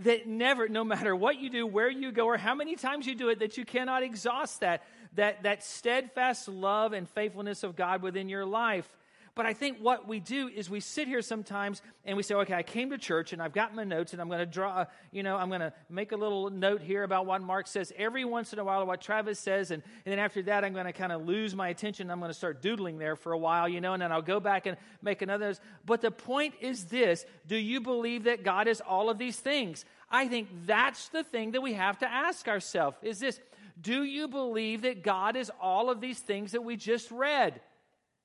That 0.00 0.26
never, 0.26 0.68
no 0.68 0.84
matter 0.84 1.16
what 1.16 1.38
you 1.38 1.48
do, 1.48 1.66
where 1.66 1.88
you 1.88 2.12
go, 2.12 2.26
or 2.26 2.36
how 2.36 2.54
many 2.54 2.76
times 2.76 3.06
you 3.06 3.14
do 3.14 3.28
it, 3.30 3.38
that 3.38 3.56
you 3.56 3.64
cannot 3.64 4.02
exhaust 4.02 4.60
that 4.60 4.82
that 5.14 5.42
that 5.44 5.64
steadfast 5.64 6.48
love 6.48 6.92
and 6.92 7.08
faithfulness 7.08 7.62
of 7.62 7.76
God 7.76 8.02
within 8.02 8.28
your 8.28 8.44
life. 8.44 8.88
But 9.36 9.44
I 9.44 9.52
think 9.52 9.78
what 9.80 10.08
we 10.08 10.18
do 10.18 10.48
is 10.48 10.70
we 10.70 10.80
sit 10.80 11.06
here 11.06 11.20
sometimes 11.20 11.82
and 12.06 12.16
we 12.16 12.22
say, 12.22 12.34
okay, 12.36 12.54
I 12.54 12.62
came 12.62 12.88
to 12.88 12.96
church 12.96 13.34
and 13.34 13.42
I've 13.42 13.52
got 13.52 13.74
my 13.74 13.84
notes 13.84 14.14
and 14.14 14.22
I'm 14.22 14.28
going 14.28 14.40
to 14.40 14.46
draw, 14.46 14.70
uh, 14.70 14.84
you 15.12 15.22
know, 15.22 15.36
I'm 15.36 15.48
going 15.48 15.60
to 15.60 15.74
make 15.90 16.12
a 16.12 16.16
little 16.16 16.48
note 16.48 16.80
here 16.80 17.02
about 17.02 17.26
what 17.26 17.42
Mark 17.42 17.66
says 17.66 17.92
every 17.98 18.24
once 18.24 18.54
in 18.54 18.58
a 18.58 18.64
while, 18.64 18.86
what 18.86 19.02
Travis 19.02 19.38
says. 19.38 19.72
And, 19.72 19.82
and 20.06 20.12
then 20.12 20.18
after 20.18 20.40
that, 20.44 20.64
I'm 20.64 20.72
going 20.72 20.86
to 20.86 20.92
kind 20.94 21.12
of 21.12 21.26
lose 21.26 21.54
my 21.54 21.68
attention. 21.68 22.10
I'm 22.10 22.18
going 22.18 22.30
to 22.30 22.34
start 22.34 22.62
doodling 22.62 22.96
there 22.96 23.14
for 23.14 23.32
a 23.32 23.38
while, 23.38 23.68
you 23.68 23.82
know, 23.82 23.92
and 23.92 24.00
then 24.00 24.10
I'll 24.10 24.22
go 24.22 24.40
back 24.40 24.64
and 24.64 24.78
make 25.02 25.20
another. 25.20 25.54
But 25.84 26.00
the 26.00 26.10
point 26.10 26.54
is 26.62 26.86
this 26.86 27.26
do 27.46 27.56
you 27.56 27.82
believe 27.82 28.24
that 28.24 28.42
God 28.42 28.66
is 28.66 28.80
all 28.80 29.10
of 29.10 29.18
these 29.18 29.36
things? 29.36 29.84
I 30.10 30.28
think 30.28 30.48
that's 30.64 31.10
the 31.10 31.24
thing 31.24 31.50
that 31.50 31.60
we 31.60 31.74
have 31.74 31.98
to 31.98 32.10
ask 32.10 32.48
ourselves 32.48 32.96
is 33.02 33.18
this 33.18 33.38
Do 33.78 34.02
you 34.02 34.28
believe 34.28 34.80
that 34.80 35.02
God 35.02 35.36
is 35.36 35.52
all 35.60 35.90
of 35.90 36.00
these 36.00 36.20
things 36.20 36.52
that 36.52 36.64
we 36.64 36.76
just 36.76 37.10
read? 37.10 37.60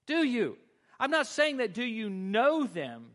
Do 0.08 0.24
you? 0.26 0.56
I'm 1.02 1.10
not 1.10 1.26
saying 1.26 1.58
that 1.58 1.74
do 1.74 1.84
you 1.84 2.12
know 2.12 2.64
them, 2.64 3.08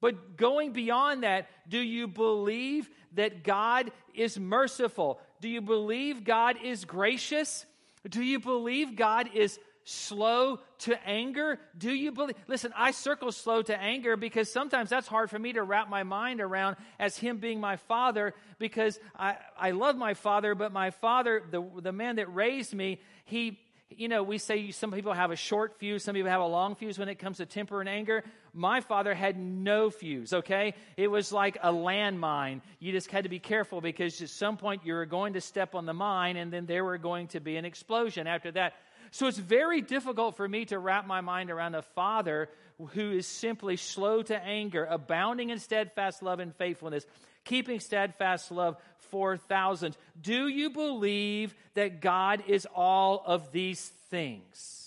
but 0.00 0.36
going 0.36 0.72
beyond 0.72 1.22
that, 1.22 1.48
do 1.68 1.78
you 1.78 2.08
believe 2.08 2.90
that 3.12 3.44
God 3.44 3.92
is 4.12 4.38
merciful? 4.40 5.20
Do 5.40 5.48
you 5.48 5.60
believe 5.60 6.24
God 6.24 6.56
is 6.62 6.84
gracious? 6.84 7.64
Do 8.08 8.22
you 8.22 8.40
believe 8.40 8.96
God 8.96 9.30
is 9.34 9.60
slow 9.84 10.58
to 10.78 11.08
anger? 11.08 11.60
Do 11.78 11.92
you 11.92 12.10
believe? 12.10 12.34
Listen, 12.48 12.72
I 12.76 12.90
circle 12.90 13.30
slow 13.30 13.62
to 13.62 13.80
anger 13.80 14.16
because 14.16 14.52
sometimes 14.52 14.90
that's 14.90 15.06
hard 15.06 15.30
for 15.30 15.38
me 15.38 15.52
to 15.52 15.62
wrap 15.62 15.88
my 15.88 16.02
mind 16.02 16.40
around 16.40 16.74
as 16.98 17.16
Him 17.16 17.38
being 17.38 17.60
my 17.60 17.76
father 17.76 18.34
because 18.58 18.98
I, 19.16 19.36
I 19.56 19.70
love 19.70 19.96
my 19.96 20.14
father, 20.14 20.56
but 20.56 20.72
my 20.72 20.90
father, 20.90 21.44
the, 21.52 21.64
the 21.80 21.92
man 21.92 22.16
that 22.16 22.34
raised 22.34 22.74
me, 22.74 23.00
he 23.24 23.60
you 23.96 24.08
know, 24.08 24.22
we 24.22 24.38
say 24.38 24.70
some 24.70 24.92
people 24.92 25.12
have 25.12 25.30
a 25.30 25.36
short 25.36 25.78
fuse, 25.78 26.04
some 26.04 26.14
people 26.14 26.30
have 26.30 26.40
a 26.40 26.46
long 26.46 26.74
fuse 26.74 26.98
when 26.98 27.08
it 27.08 27.16
comes 27.18 27.38
to 27.38 27.46
temper 27.46 27.80
and 27.80 27.88
anger. 27.88 28.22
My 28.52 28.80
father 28.80 29.14
had 29.14 29.38
no 29.38 29.90
fuse, 29.90 30.32
okay? 30.32 30.74
It 30.96 31.08
was 31.08 31.32
like 31.32 31.56
a 31.62 31.72
landmine. 31.72 32.60
You 32.78 32.92
just 32.92 33.10
had 33.10 33.24
to 33.24 33.30
be 33.30 33.38
careful 33.38 33.80
because 33.80 34.20
at 34.20 34.28
some 34.28 34.56
point 34.56 34.82
you 34.84 34.94
were 34.94 35.06
going 35.06 35.34
to 35.34 35.40
step 35.40 35.74
on 35.74 35.86
the 35.86 35.94
mine 35.94 36.36
and 36.36 36.52
then 36.52 36.66
there 36.66 36.84
were 36.84 36.98
going 36.98 37.28
to 37.28 37.40
be 37.40 37.56
an 37.56 37.64
explosion 37.64 38.26
after 38.26 38.50
that. 38.52 38.74
So 39.10 39.26
it's 39.26 39.38
very 39.38 39.80
difficult 39.80 40.36
for 40.36 40.48
me 40.48 40.64
to 40.66 40.78
wrap 40.78 41.06
my 41.06 41.20
mind 41.20 41.50
around 41.50 41.74
a 41.74 41.82
father 41.82 42.48
who 42.92 43.12
is 43.12 43.26
simply 43.26 43.76
slow 43.76 44.22
to 44.22 44.36
anger, 44.36 44.84
abounding 44.84 45.50
in 45.50 45.58
steadfast 45.58 46.22
love 46.22 46.40
and 46.40 46.54
faithfulness, 46.56 47.06
keeping 47.46 47.80
steadfast 47.80 48.50
love 48.50 48.76
for 48.98 49.38
thousands. 49.38 49.96
Do 50.20 50.48
you 50.48 50.68
believe 50.68 51.54
that 51.74 52.02
God 52.02 52.44
is 52.46 52.66
all 52.74 53.22
of 53.24 53.52
these 53.52 53.90
things? 54.10 54.82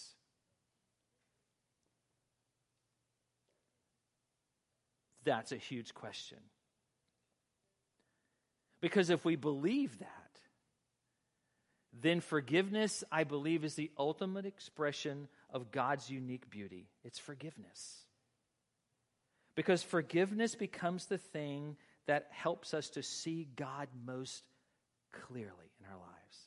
That's 5.23 5.51
a 5.51 5.57
huge 5.57 5.93
question. 5.93 6.37
Because 8.81 9.09
if 9.09 9.25
we 9.25 9.35
believe 9.35 9.99
that, 9.99 10.07
then 12.01 12.21
forgiveness, 12.21 13.03
I 13.11 13.23
believe, 13.23 13.65
is 13.65 13.75
the 13.75 13.91
ultimate 13.97 14.45
expression 14.45 15.27
of 15.51 15.71
God's 15.71 16.09
unique 16.09 16.49
beauty. 16.49 16.87
It's 17.03 17.19
forgiveness. 17.19 18.05
Because 19.55 19.83
forgiveness 19.83 20.55
becomes 20.55 21.07
the 21.07 21.17
thing 21.17 21.75
that 22.09 22.25
helps 22.31 22.73
us 22.73 22.89
to 22.89 23.03
see 23.03 23.47
God 23.55 23.87
most 24.03 24.43
clearly 25.11 25.71
in 25.79 25.85
our 25.85 25.97
lives. 25.97 26.37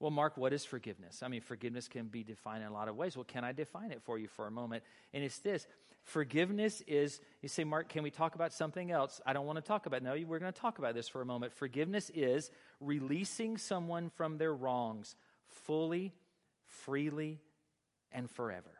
Well, 0.00 0.10
Mark, 0.10 0.36
what 0.36 0.52
is 0.52 0.64
forgiveness? 0.64 1.22
I 1.22 1.28
mean, 1.28 1.40
forgiveness 1.40 1.86
can 1.86 2.06
be 2.08 2.24
defined 2.24 2.64
in 2.64 2.68
a 2.68 2.72
lot 2.72 2.88
of 2.88 2.96
ways. 2.96 3.16
Well, 3.16 3.24
can 3.24 3.44
I 3.44 3.52
define 3.52 3.92
it 3.92 4.02
for 4.02 4.18
you 4.18 4.26
for 4.26 4.48
a 4.48 4.50
moment? 4.50 4.82
And 5.14 5.22
it's 5.22 5.38
this 5.38 5.68
forgiveness 6.02 6.82
is, 6.88 7.20
you 7.42 7.48
say, 7.48 7.62
Mark, 7.62 7.88
can 7.88 8.02
we 8.02 8.10
talk 8.10 8.34
about 8.34 8.52
something 8.52 8.90
else? 8.90 9.20
I 9.24 9.32
don't 9.32 9.46
want 9.46 9.58
to 9.58 9.62
talk 9.62 9.86
about 9.86 9.98
it. 9.98 10.02
No, 10.02 10.16
we're 10.26 10.40
going 10.40 10.52
to 10.52 10.60
talk 10.60 10.80
about 10.80 10.94
this 10.94 11.08
for 11.08 11.22
a 11.22 11.24
moment. 11.24 11.52
Forgiveness 11.52 12.10
is 12.12 12.50
releasing 12.80 13.56
someone 13.56 14.10
from 14.16 14.36
their 14.36 14.52
wrongs 14.52 15.14
fully, 15.46 16.12
freely, 16.66 17.40
and 18.10 18.28
forever. 18.28 18.74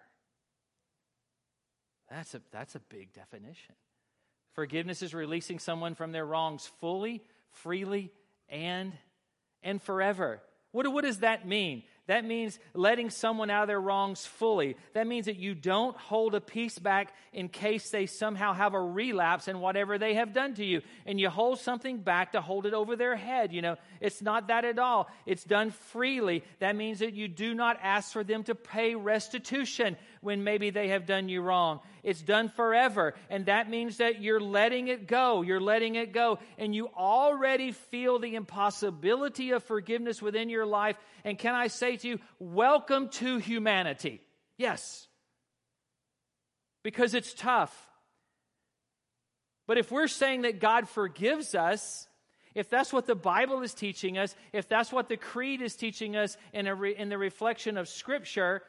That's 2.10 2.34
a, 2.34 2.42
that's 2.50 2.74
a 2.74 2.80
big 2.80 3.12
definition. 3.12 3.76
Forgiveness 4.54 5.02
is 5.02 5.14
releasing 5.14 5.58
someone 5.58 5.94
from 5.94 6.12
their 6.12 6.26
wrongs 6.26 6.70
fully, 6.80 7.22
freely, 7.50 8.10
and, 8.48 8.92
and 9.62 9.80
forever. 9.80 10.40
What, 10.72 10.90
what 10.92 11.04
does 11.04 11.18
that 11.18 11.46
mean? 11.46 11.82
That 12.08 12.24
means 12.24 12.58
letting 12.74 13.10
someone 13.10 13.48
out 13.48 13.62
of 13.62 13.68
their 13.68 13.80
wrongs 13.80 14.26
fully. 14.26 14.76
That 14.92 15.06
means 15.06 15.26
that 15.26 15.36
you 15.36 15.54
don't 15.54 15.96
hold 15.96 16.34
a 16.34 16.40
piece 16.40 16.78
back 16.78 17.14
in 17.32 17.48
case 17.48 17.90
they 17.90 18.06
somehow 18.06 18.54
have 18.54 18.74
a 18.74 18.82
relapse 18.82 19.46
in 19.46 19.60
whatever 19.60 19.98
they 19.98 20.14
have 20.14 20.32
done 20.32 20.54
to 20.54 20.64
you. 20.64 20.82
And 21.06 21.20
you 21.20 21.30
hold 21.30 21.60
something 21.60 21.98
back 21.98 22.32
to 22.32 22.40
hold 22.40 22.66
it 22.66 22.74
over 22.74 22.96
their 22.96 23.14
head. 23.14 23.52
You 23.52 23.62
know, 23.62 23.76
it's 24.00 24.20
not 24.20 24.48
that 24.48 24.64
at 24.64 24.80
all. 24.80 25.08
It's 25.26 25.44
done 25.44 25.70
freely. 25.70 26.42
That 26.58 26.74
means 26.74 26.98
that 26.98 27.14
you 27.14 27.28
do 27.28 27.54
not 27.54 27.78
ask 27.80 28.12
for 28.12 28.24
them 28.24 28.42
to 28.44 28.56
pay 28.56 28.96
restitution 28.96 29.96
when 30.22 30.44
maybe 30.44 30.70
they 30.70 30.88
have 30.88 31.04
done 31.04 31.28
you 31.28 31.42
wrong. 31.42 31.80
It's 32.02 32.22
done 32.22 32.48
forever. 32.48 33.14
And 33.28 33.46
that 33.46 33.68
means 33.68 33.98
that 33.98 34.22
you're 34.22 34.40
letting 34.40 34.88
it 34.88 35.06
go. 35.06 35.42
You're 35.42 35.60
letting 35.60 35.96
it 35.96 36.12
go. 36.12 36.38
And 36.56 36.74
you 36.74 36.88
already 36.96 37.72
feel 37.72 38.20
the 38.20 38.36
impossibility 38.36 39.50
of 39.50 39.64
forgiveness 39.64 40.22
within 40.22 40.48
your 40.48 40.64
life. 40.64 40.96
And 41.24 41.38
can 41.38 41.54
I 41.54 41.66
say 41.66 41.96
to 41.96 42.08
you, 42.08 42.20
welcome 42.38 43.08
to 43.10 43.38
humanity? 43.38 44.20
Yes. 44.56 45.08
Because 46.84 47.14
it's 47.14 47.34
tough. 47.34 47.76
But 49.66 49.76
if 49.76 49.90
we're 49.90 50.08
saying 50.08 50.42
that 50.42 50.60
God 50.60 50.88
forgives 50.88 51.54
us, 51.56 52.06
if 52.54 52.68
that's 52.68 52.92
what 52.92 53.06
the 53.06 53.14
Bible 53.16 53.62
is 53.62 53.74
teaching 53.74 54.18
us, 54.18 54.36
if 54.52 54.68
that's 54.68 54.92
what 54.92 55.08
the 55.08 55.16
Creed 55.16 55.62
is 55.62 55.74
teaching 55.74 56.16
us 56.16 56.36
in, 56.52 56.66
re, 56.66 56.94
in 56.94 57.08
the 57.08 57.18
reflection 57.18 57.76
of 57.76 57.88
Scripture, 57.88 58.62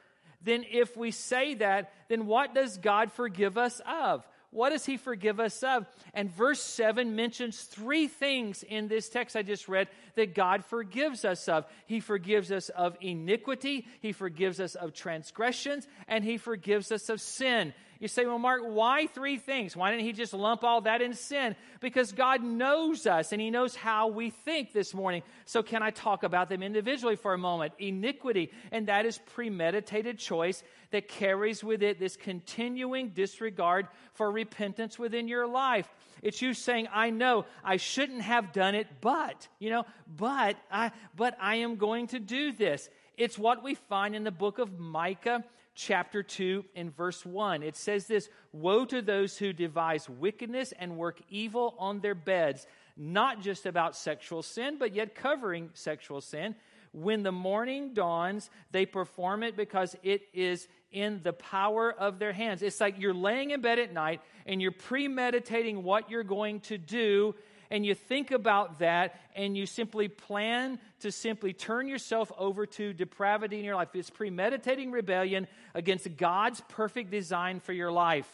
then 0.43 0.65
if 0.69 0.95
we 0.95 1.11
say 1.11 1.55
that, 1.55 1.93
then 2.09 2.25
what 2.25 2.53
does 2.53 2.77
God 2.77 3.11
forgive 3.11 3.57
us 3.57 3.81
of? 3.87 4.27
What 4.53 4.69
does 4.69 4.85
he 4.85 4.97
forgive 4.97 5.39
us 5.39 5.63
of? 5.63 5.87
And 6.13 6.29
verse 6.29 6.61
7 6.61 7.15
mentions 7.15 7.59
three 7.61 8.07
things 8.07 8.61
in 8.61 8.87
this 8.87 9.09
text 9.09 9.35
I 9.35 9.41
just 9.41 9.67
read 9.67 9.87
that 10.15 10.35
God 10.35 10.63
forgives 10.63 11.25
us 11.25 11.49
of. 11.49 11.65
He 11.87 11.99
forgives 11.99 12.51
us 12.51 12.69
of 12.69 12.95
iniquity, 13.01 13.87
he 13.99 14.11
forgives 14.11 14.59
us 14.59 14.75
of 14.75 14.93
transgressions, 14.93 15.87
and 16.07 16.23
he 16.23 16.37
forgives 16.37 16.91
us 16.91 17.09
of 17.09 17.19
sin. 17.19 17.73
You 17.99 18.07
say, 18.07 18.25
well, 18.25 18.39
Mark, 18.39 18.61
why 18.65 19.07
three 19.07 19.37
things? 19.37 19.75
Why 19.75 19.91
didn't 19.91 20.05
he 20.05 20.13
just 20.13 20.33
lump 20.33 20.63
all 20.63 20.81
that 20.81 21.01
in 21.01 21.13
sin? 21.13 21.55
Because 21.79 22.11
God 22.11 22.43
knows 22.43 23.07
us 23.07 23.31
and 23.31 23.41
he 23.41 23.49
knows 23.49 23.75
how 23.75 24.07
we 24.07 24.29
think 24.29 24.73
this 24.73 24.93
morning. 24.93 25.23
So, 25.45 25.63
can 25.63 25.81
I 25.81 25.91
talk 25.91 26.23
about 26.23 26.49
them 26.49 26.63
individually 26.63 27.15
for 27.15 27.33
a 27.33 27.37
moment? 27.37 27.73
Iniquity, 27.79 28.51
and 28.71 28.87
that 28.87 29.05
is 29.05 29.19
premeditated 29.33 30.17
choice 30.17 30.63
that 30.91 31.07
carries 31.07 31.63
with 31.63 31.81
it 31.81 31.99
this 31.99 32.15
continuing 32.15 33.09
disregard 33.09 33.87
for 34.13 34.31
repentance 34.31 34.99
within 34.99 35.27
your 35.27 35.47
life. 35.47 35.87
It's 36.21 36.41
you 36.41 36.53
saying, 36.53 36.87
I 36.93 37.09
know 37.09 37.45
I 37.63 37.77
shouldn't 37.77 38.21
have 38.21 38.53
done 38.53 38.75
it, 38.75 38.87
but, 39.01 39.47
you 39.59 39.69
know, 39.69 39.85
but 40.07 40.55
I, 40.71 40.91
but 41.15 41.37
I 41.39 41.55
am 41.57 41.75
going 41.75 42.07
to 42.07 42.19
do 42.19 42.51
this. 42.51 42.89
It's 43.17 43.37
what 43.37 43.63
we 43.63 43.75
find 43.75 44.15
in 44.15 44.23
the 44.23 44.31
book 44.31 44.59
of 44.59 44.79
Micah 44.79 45.43
chapter 45.75 46.23
2 46.23 46.65
in 46.75 46.91
verse 46.91 47.25
1. 47.25 47.63
It 47.63 47.75
says 47.75 48.07
this 48.07 48.29
Woe 48.51 48.85
to 48.85 49.01
those 49.01 49.37
who 49.37 49.53
devise 49.53 50.09
wickedness 50.09 50.73
and 50.77 50.97
work 50.97 51.19
evil 51.29 51.75
on 51.79 51.99
their 51.99 52.15
beds, 52.15 52.67
not 52.95 53.41
just 53.41 53.65
about 53.65 53.95
sexual 53.95 54.43
sin, 54.43 54.77
but 54.77 54.93
yet 54.93 55.15
covering 55.15 55.69
sexual 55.73 56.21
sin. 56.21 56.55
When 56.91 57.23
the 57.23 57.31
morning 57.31 57.93
dawns, 57.93 58.51
they 58.71 58.85
perform 58.85 59.41
it 59.41 59.57
because 59.57 59.95
it 60.03 60.27
is 60.31 60.67
in 60.91 61.21
the 61.23 61.33
power 61.33 61.91
of 61.91 62.19
their 62.19 62.33
hands. 62.33 62.61
It's 62.61 62.79
like 62.79 62.99
you're 62.99 63.15
laying 63.15 63.49
in 63.49 63.61
bed 63.61 63.79
at 63.79 63.91
night 63.91 64.21
and 64.45 64.61
you're 64.61 64.71
premeditating 64.71 65.81
what 65.81 66.11
you're 66.11 66.23
going 66.23 66.59
to 66.61 66.77
do 66.77 67.33
and 67.73 67.83
you 67.83 67.95
think 67.95 68.29
about 68.29 68.79
that 68.79 69.19
and 69.35 69.57
you 69.57 69.65
simply 69.65 70.07
plan 70.07 70.77
to 70.99 71.11
simply 71.11 71.53
turn 71.53 71.87
yourself 71.87 72.31
over 72.37 72.67
to 72.67 72.93
depravity 72.93 73.57
in 73.57 73.65
your 73.65 73.75
life. 73.75 73.89
It's 73.95 74.11
premeditating 74.11 74.91
rebellion 74.91 75.47
against 75.73 76.15
God's 76.15 76.61
perfect 76.69 77.09
design 77.09 77.59
for 77.59 77.73
your 77.73 77.91
life. 77.91 78.29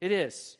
It 0.00 0.10
is. 0.10 0.56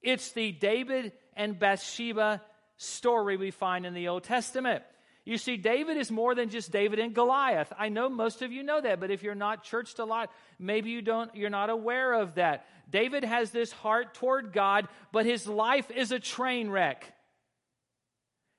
It's 0.00 0.32
the 0.32 0.50
David 0.50 1.12
and 1.36 1.58
Bathsheba 1.58 2.40
story 2.78 3.36
we 3.36 3.50
find 3.50 3.84
in 3.84 3.92
the 3.92 4.08
Old 4.08 4.24
Testament. 4.24 4.82
You 5.30 5.38
see, 5.38 5.56
David 5.56 5.96
is 5.96 6.10
more 6.10 6.34
than 6.34 6.48
just 6.48 6.72
David 6.72 6.98
and 6.98 7.14
Goliath. 7.14 7.72
I 7.78 7.88
know 7.88 8.08
most 8.08 8.42
of 8.42 8.50
you 8.50 8.64
know 8.64 8.80
that, 8.80 8.98
but 8.98 9.12
if 9.12 9.22
you're 9.22 9.36
not 9.36 9.62
churched 9.62 10.00
a 10.00 10.04
lot, 10.04 10.28
maybe 10.58 10.90
you 10.90 11.02
don't, 11.02 11.32
you're 11.36 11.50
not 11.50 11.70
aware 11.70 12.14
of 12.14 12.34
that. 12.34 12.66
David 12.90 13.22
has 13.22 13.52
this 13.52 13.70
heart 13.70 14.14
toward 14.14 14.52
God, 14.52 14.88
but 15.12 15.24
his 15.24 15.46
life 15.46 15.88
is 15.92 16.10
a 16.10 16.18
train 16.18 16.68
wreck. 16.68 17.14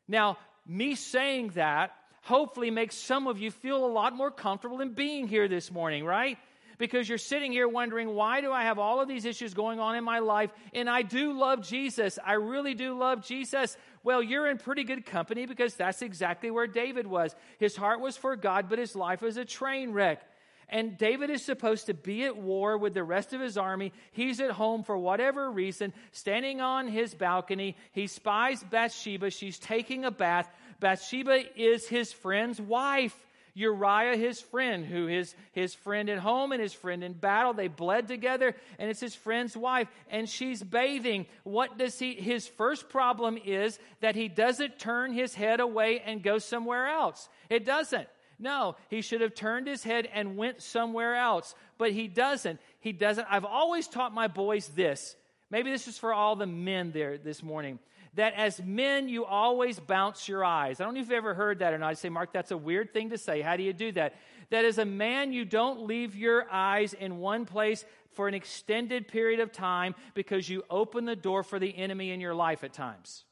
Now, 0.08 0.38
me 0.66 0.96
saying 0.96 1.50
that 1.56 1.92
hopefully 2.22 2.72
makes 2.72 2.96
some 2.96 3.28
of 3.28 3.38
you 3.38 3.52
feel 3.52 3.86
a 3.86 3.92
lot 3.92 4.16
more 4.16 4.32
comfortable 4.32 4.80
in 4.80 4.94
being 4.94 5.28
here 5.28 5.50
this 5.50 5.74
morning, 5.74 6.06
right? 6.06 6.38
Because 6.78 7.08
you're 7.08 7.18
sitting 7.18 7.52
here 7.52 7.68
wondering, 7.68 8.14
why 8.16 8.42
do 8.42 8.52
I 8.52 8.64
have 8.64 8.80
all 8.80 9.02
of 9.02 9.08
these 9.08 9.26
issues 9.26 9.54
going 9.54 9.80
on 9.80 9.96
in 9.96 10.04
my 10.04 10.20
life? 10.20 10.52
And 10.74 10.90
I 10.90 11.02
do 11.02 11.34
love 11.34 11.62
Jesus. 11.62 12.18
I 12.26 12.34
really 12.34 12.74
do 12.74 12.98
love 12.98 13.26
Jesus. 13.26 13.78
Well, 14.04 14.24
you're 14.24 14.50
in 14.50 14.58
pretty 14.58 14.84
good 14.84 15.06
company 15.06 15.46
because 15.46 15.76
that's 15.76 16.02
exactly 16.02 16.52
where 16.52 16.68
David 16.68 17.06
was. 17.08 17.36
His 17.60 17.76
heart 17.76 18.00
was 18.00 18.18
for 18.18 18.36
God, 18.36 18.70
but 18.70 18.80
his 18.80 18.96
life 18.96 19.22
was 19.22 19.38
a 19.38 19.46
train 19.46 19.92
wreck. 19.92 20.22
And 20.70 20.98
David 20.98 21.30
is 21.30 21.44
supposed 21.44 21.88
to 21.88 21.94
be 21.94 22.24
at 22.24 22.38
war 22.38 22.78
with 22.78 22.94
the 22.94 23.04
rest 23.04 23.34
of 23.34 23.42
his 23.42 23.58
army. 23.58 23.92
He's 24.14 24.40
at 24.40 24.52
home 24.52 24.84
for 24.84 24.98
whatever 24.98 25.52
reason, 25.52 25.94
standing 26.14 26.62
on 26.62 26.88
his 26.88 27.14
balcony. 27.14 27.76
He 27.92 28.08
spies 28.08 28.64
Bathsheba. 28.64 29.32
She's 29.32 29.60
taking 29.60 30.06
a 30.06 30.12
bath. 30.12 30.50
Bathsheba 30.80 31.44
is 31.60 31.88
his 31.90 32.14
friend's 32.14 32.62
wife. 32.62 33.16
Uriah, 33.54 34.16
his 34.16 34.40
friend, 34.40 34.86
who 34.86 35.08
is 35.08 35.36
his 35.52 35.74
friend 35.74 36.10
at 36.10 36.20
home 36.20 36.52
and 36.52 36.62
his 36.62 36.74
friend 36.74 37.04
in 37.04 37.14
battle. 37.14 37.54
They 37.54 37.68
bled 37.68 38.08
together, 38.08 38.56
and 38.80 38.90
it's 38.90 39.00
his 39.00 39.16
friend's 39.16 39.58
wife, 39.58 39.88
and 40.10 40.30
she's 40.30 40.64
bathing. 40.64 41.26
What 41.44 41.78
does 41.78 42.00
he, 42.00 42.14
his 42.14 42.48
first 42.48 42.90
problem 42.90 43.38
is 43.44 43.80
that 44.00 44.16
he 44.16 44.28
doesn't 44.28 44.80
turn 44.80 45.14
his 45.14 45.36
head 45.36 45.60
away 45.60 46.02
and 46.06 46.24
go 46.24 46.38
somewhere 46.38 46.88
else. 46.88 47.30
It 47.50 47.66
doesn't. 47.66 48.08
No, 48.40 48.76
he 48.90 49.02
should 49.02 49.22
have 49.22 49.36
turned 49.36 49.68
his 49.68 49.84
head 49.84 50.10
and 50.12 50.36
went 50.36 50.64
somewhere 50.64 51.16
else, 51.16 51.54
but 51.78 51.92
he 51.92 52.08
doesn't. 52.08 52.60
He 52.80 52.92
doesn't. 52.92 53.28
I've 53.30 53.46
always 53.46 53.88
taught 53.88 54.14
my 54.14 54.28
boys 54.28 54.68
this. 54.70 55.16
Maybe 55.52 55.70
this 55.70 55.88
is 55.88 55.98
for 55.98 56.14
all 56.14 56.36
the 56.36 56.48
men 56.48 56.92
there 56.92 57.18
this 57.18 57.44
morning 57.44 57.78
that 58.16 58.34
as 58.34 58.62
men, 58.62 59.08
you 59.08 59.26
always 59.26 59.80
bounce 59.80 60.28
your 60.28 60.44
eyes. 60.44 60.82
I 60.82 60.84
don't 60.84 60.94
know 60.94 61.00
if 61.00 61.08
you've 61.08 61.18
ever 61.18 61.34
heard 61.34 61.60
that 61.60 61.74
or 61.74 61.78
not. 61.78 61.90
I 61.90 61.94
say, 61.94 62.10
Mark, 62.10 62.34
that's 62.34 62.52
a 62.52 62.58
weird 62.58 62.94
thing 62.94 63.12
to 63.12 63.18
say. 63.18 63.42
How 63.42 63.56
do 63.56 63.64
you 63.64 63.74
do 63.74 63.92
that? 63.94 64.16
That 64.50 64.66
as 64.66 64.78
a 64.78 64.86
man, 64.86 65.32
you 65.32 65.46
don't 65.46 65.86
leave 65.86 66.16
your 66.16 66.46
eyes 66.52 66.94
in 66.94 67.20
one 67.20 67.46
place 67.46 67.86
for 68.12 68.28
an 68.28 68.34
extended 68.34 69.08
period 69.08 69.40
of 69.40 69.54
time 69.54 69.96
because 70.14 70.50
you 70.50 70.64
open 70.70 71.06
the 71.06 71.16
door 71.16 71.44
for 71.44 71.58
the 71.58 71.78
enemy 71.78 72.12
in 72.12 72.20
your 72.20 72.36
life 72.36 72.64
at 72.64 72.74
times. 72.74 73.24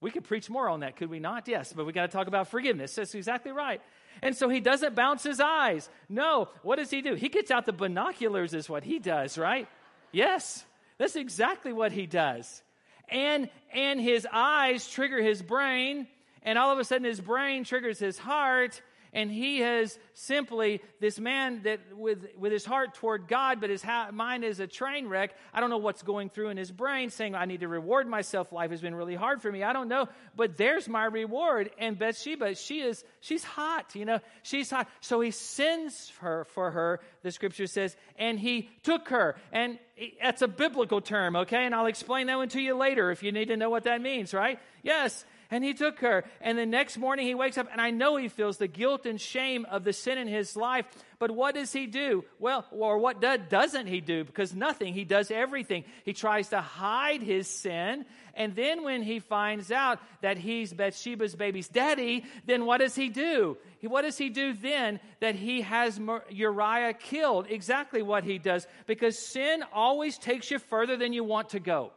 We 0.00 0.10
could 0.10 0.24
preach 0.24 0.50
more 0.50 0.68
on 0.68 0.80
that, 0.80 0.96
could 0.96 1.08
we 1.08 1.18
not? 1.18 1.48
Yes, 1.48 1.72
but 1.72 1.86
we 1.86 1.92
got 1.92 2.10
to 2.10 2.12
talk 2.14 2.26
about 2.26 2.48
forgiveness. 2.48 2.94
That's 2.94 3.14
exactly 3.14 3.52
right. 3.52 3.80
And 4.24 4.34
so 4.34 4.48
he 4.48 4.60
doesn't 4.60 4.94
bounce 4.94 5.22
his 5.22 5.38
eyes. 5.38 5.90
No, 6.08 6.48
what 6.62 6.76
does 6.76 6.88
he 6.88 7.02
do? 7.02 7.14
He 7.14 7.28
gets 7.28 7.50
out 7.50 7.66
the 7.66 7.74
binoculars, 7.74 8.54
is 8.54 8.70
what 8.70 8.82
he 8.82 8.98
does, 8.98 9.36
right? 9.36 9.68
Yes, 10.12 10.64
that's 10.96 11.14
exactly 11.14 11.74
what 11.74 11.92
he 11.92 12.06
does. 12.06 12.62
And 13.10 13.50
and 13.74 14.00
his 14.00 14.26
eyes 14.32 14.88
trigger 14.88 15.20
his 15.20 15.42
brain, 15.42 16.06
and 16.42 16.58
all 16.58 16.72
of 16.72 16.78
a 16.78 16.84
sudden 16.84 17.04
his 17.04 17.20
brain 17.20 17.64
triggers 17.64 17.98
his 17.98 18.16
heart, 18.16 18.80
and 19.14 19.30
he 19.30 19.60
has 19.60 19.98
simply 20.12 20.82
this 21.00 21.18
man 21.18 21.62
that 21.62 21.80
with 21.96 22.26
with 22.36 22.52
his 22.52 22.64
heart 22.64 22.94
toward 22.94 23.28
God, 23.28 23.60
but 23.60 23.70
his 23.70 23.82
ha- 23.82 24.10
mind 24.12 24.44
is 24.44 24.60
a 24.60 24.66
train 24.66 25.08
wreck. 25.08 25.34
I 25.54 25.60
don't 25.60 25.70
know 25.70 25.78
what's 25.78 26.02
going 26.02 26.28
through 26.28 26.48
in 26.48 26.56
his 26.56 26.70
brain, 26.70 27.10
saying 27.10 27.34
I 27.34 27.46
need 27.46 27.60
to 27.60 27.68
reward 27.68 28.08
myself. 28.08 28.52
Life 28.52 28.72
has 28.72 28.80
been 28.80 28.94
really 28.94 29.14
hard 29.14 29.40
for 29.40 29.50
me. 29.50 29.62
I 29.62 29.72
don't 29.72 29.88
know, 29.88 30.08
but 30.36 30.56
there's 30.56 30.88
my 30.88 31.04
reward. 31.04 31.70
And 31.78 31.98
Bathsheba, 31.98 32.56
she 32.56 32.80
is 32.80 33.04
she's 33.20 33.44
hot, 33.44 33.94
you 33.94 34.04
know, 34.04 34.18
she's 34.42 34.68
hot. 34.68 34.88
So 35.00 35.20
he 35.20 35.30
sends 35.30 36.10
her 36.18 36.44
for 36.44 36.72
her. 36.72 37.00
The 37.22 37.30
scripture 37.30 37.66
says, 37.66 37.96
and 38.18 38.38
he 38.38 38.68
took 38.82 39.08
her, 39.08 39.36
and 39.52 39.78
that's 40.20 40.42
a 40.42 40.48
biblical 40.48 41.00
term, 41.00 41.36
okay? 41.36 41.64
And 41.64 41.74
I'll 41.74 41.86
explain 41.86 42.26
that 42.26 42.36
one 42.36 42.48
to 42.50 42.60
you 42.60 42.74
later 42.74 43.10
if 43.10 43.22
you 43.22 43.32
need 43.32 43.48
to 43.48 43.56
know 43.56 43.70
what 43.70 43.84
that 43.84 44.00
means, 44.00 44.34
right? 44.34 44.58
Yes, 44.82 45.24
and 45.50 45.64
he 45.64 45.74
took 45.74 46.00
her. 46.00 46.24
And 46.40 46.58
the 46.58 46.66
next 46.66 46.98
morning 46.98 47.26
he 47.26 47.34
wakes 47.34 47.58
up, 47.58 47.68
and 47.70 47.80
I 47.80 47.90
know 47.90 48.16
he 48.16 48.28
feels 48.28 48.58
the 48.58 48.68
guilt 48.68 49.06
and 49.06 49.20
shame 49.20 49.66
of 49.70 49.84
the 49.84 49.92
sin 49.92 50.18
in 50.18 50.28
his 50.28 50.56
life. 50.56 50.86
But 51.18 51.30
what 51.30 51.54
does 51.54 51.72
he 51.72 51.86
do? 51.86 52.24
Well, 52.38 52.66
or 52.70 52.98
what 52.98 53.20
doesn't 53.20 53.86
he 53.86 54.00
do? 54.00 54.24
Because 54.24 54.54
nothing. 54.54 54.94
He 54.94 55.04
does 55.04 55.30
everything. 55.30 55.84
He 56.04 56.12
tries 56.12 56.48
to 56.48 56.60
hide 56.60 57.22
his 57.22 57.48
sin. 57.48 58.04
And 58.34 58.54
then 58.56 58.82
when 58.82 59.02
he 59.02 59.20
finds 59.20 59.70
out 59.70 60.00
that 60.22 60.38
he's 60.38 60.72
Bathsheba's 60.72 61.36
baby's 61.36 61.68
daddy, 61.68 62.24
then 62.46 62.66
what 62.66 62.78
does 62.78 62.94
he 62.94 63.08
do? 63.08 63.56
What 63.82 64.02
does 64.02 64.18
he 64.18 64.28
do 64.28 64.52
then 64.54 64.98
that 65.20 65.34
he 65.34 65.62
has 65.62 66.00
Uriah 66.30 66.94
killed? 66.94 67.46
Exactly 67.48 68.02
what 68.02 68.24
he 68.24 68.38
does. 68.38 68.66
Because 68.86 69.18
sin 69.18 69.62
always 69.72 70.18
takes 70.18 70.50
you 70.50 70.58
further 70.58 70.96
than 70.96 71.12
you 71.12 71.22
want 71.22 71.50
to 71.50 71.60
go. 71.60 71.92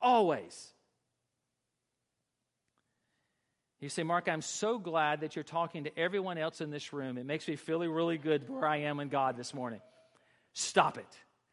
Always. 0.00 0.72
You 3.80 3.88
say, 3.88 4.02
Mark, 4.02 4.28
I'm 4.28 4.42
so 4.42 4.78
glad 4.78 5.20
that 5.20 5.36
you're 5.36 5.44
talking 5.44 5.84
to 5.84 5.98
everyone 5.98 6.36
else 6.36 6.60
in 6.60 6.70
this 6.70 6.92
room. 6.92 7.16
It 7.16 7.26
makes 7.26 7.46
me 7.46 7.54
feel 7.54 7.78
really 7.80 8.18
good 8.18 8.48
where 8.48 8.66
I 8.66 8.78
am 8.78 8.98
in 8.98 9.08
God 9.08 9.36
this 9.36 9.54
morning. 9.54 9.80
Stop 10.52 10.98
it. 10.98 11.06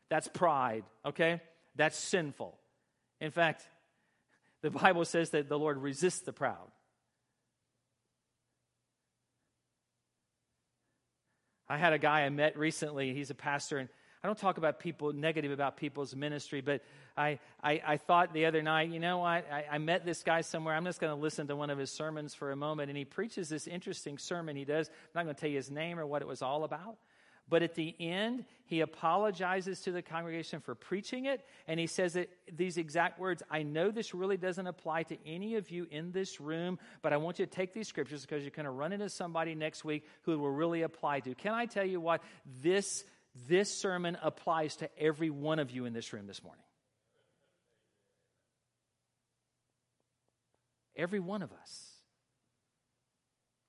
That's 0.10 0.28
pride, 0.28 0.84
okay? 1.06 1.42
That's 1.76 1.98
sinful. 1.98 2.58
In 3.22 3.30
fact, 3.30 3.64
the 4.64 4.72
Bible 4.72 5.06
says 5.06 5.30
that 5.32 5.50
the 5.50 5.60
Lord 5.60 5.78
resists 5.78 6.22
the 6.22 6.34
proud. 6.34 6.72
I 11.68 11.78
had 11.78 11.94
a 11.94 12.00
guy 12.00 12.22
I 12.22 12.30
met 12.30 12.58
recently. 12.58 13.14
He's 13.14 13.30
a 13.30 13.36
pastor, 13.36 13.78
and 13.78 13.90
I 14.26 14.28
don't 14.28 14.40
talk 14.40 14.58
about 14.58 14.80
people 14.80 15.14
negative 15.14 15.52
about 15.52 15.78
people's 15.78 16.16
ministry, 16.16 16.60
but 16.60 16.82
I, 17.16 17.38
I, 17.64 17.80
I 17.86 17.98
thought 17.98 18.34
the 18.34 18.48
other 18.48 18.64
night, 18.64 18.90
you 18.90 19.00
know 19.00 19.20
what? 19.20 19.46
I, 19.52 19.66
I 19.74 19.78
met 19.78 20.04
this 20.04 20.24
guy 20.24 20.42
somewhere. 20.42 20.74
I'm 20.74 20.84
just 20.84 21.00
going 21.00 21.16
to 21.16 21.22
listen 21.22 21.46
to 21.46 21.56
one 21.56 21.70
of 21.70 21.78
his 21.78 21.92
sermons 21.92 22.34
for 22.34 22.52
a 22.52 22.56
moment. 22.56 22.90
And 22.90 22.98
he 22.98 23.06
preaches 23.06 23.50
this 23.50 23.68
interesting 23.68 24.18
sermon 24.18 24.56
he 24.56 24.66
does. 24.66 24.88
I'm 24.90 24.96
not 25.14 25.24
going 25.26 25.36
to 25.36 25.40
tell 25.40 25.50
you 25.52 25.58
his 25.58 25.70
name 25.70 26.00
or 26.00 26.08
what 26.08 26.24
it 26.24 26.28
was 26.28 26.42
all 26.42 26.64
about. 26.64 26.98
But 27.48 27.62
at 27.62 27.76
the 27.76 27.96
end, 28.00 28.46
he 28.66 28.82
apologizes 28.82 29.82
to 29.82 29.92
the 29.92 30.02
congregation 30.02 30.60
for 30.60 30.74
preaching 30.74 31.26
it. 31.26 31.46
And 31.68 31.80
he 31.80 31.86
says 31.86 32.14
that 32.14 32.32
these 32.52 32.78
exact 32.78 33.20
words 33.20 33.44
I 33.52 33.62
know 33.62 33.92
this 33.92 34.16
really 34.16 34.38
doesn't 34.38 34.66
apply 34.66 35.04
to 35.04 35.18
any 35.24 35.54
of 35.56 35.70
you 35.70 35.86
in 35.92 36.12
this 36.12 36.42
room, 36.42 36.80
but 37.04 37.14
I 37.14 37.18
want 37.18 37.38
you 37.38 37.46
to 37.46 37.52
take 37.52 37.74
these 37.74 37.88
scriptures 37.88 38.22
because 38.22 38.42
you're 38.42 38.50
going 38.50 38.66
to 38.66 38.72
run 38.72 38.92
into 38.92 39.10
somebody 39.10 39.54
next 39.54 39.86
week 39.86 40.08
who 40.24 40.40
will 40.40 40.50
really 40.50 40.82
apply 40.82 41.20
to. 41.20 41.36
Can 41.36 41.54
I 41.54 41.68
tell 41.68 41.86
you 41.86 42.02
what? 42.02 42.24
This, 42.64 43.04
this 43.48 43.70
sermon 43.76 44.18
applies 44.22 44.78
to 44.78 44.90
every 44.98 45.30
one 45.30 45.60
of 45.60 45.72
you 45.72 45.86
in 45.86 45.94
this 45.94 46.14
room 46.14 46.28
this 46.28 46.44
morning. 46.44 46.64
Every 50.96 51.20
one 51.20 51.42
of 51.42 51.52
us. 51.52 51.92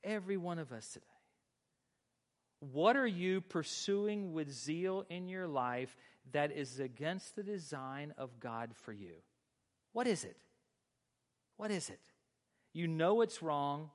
Every 0.04 0.36
one 0.36 0.58
of 0.58 0.72
us 0.72 0.86
today. 0.88 1.04
What 2.60 2.96
are 2.96 3.06
you 3.06 3.40
pursuing 3.40 4.32
with 4.32 4.50
zeal 4.50 5.04
in 5.10 5.28
your 5.28 5.48
life 5.48 5.94
that 6.32 6.52
is 6.52 6.80
against 6.80 7.36
the 7.36 7.42
design 7.42 8.14
of 8.16 8.40
God 8.40 8.70
for 8.84 8.92
you? 8.92 9.14
What 9.92 10.06
is 10.06 10.24
it? 10.24 10.36
What 11.56 11.70
is 11.70 11.90
it? 11.90 12.00
You 12.72 12.86
know 12.86 13.20
it's 13.20 13.42
wrong, 13.42 13.90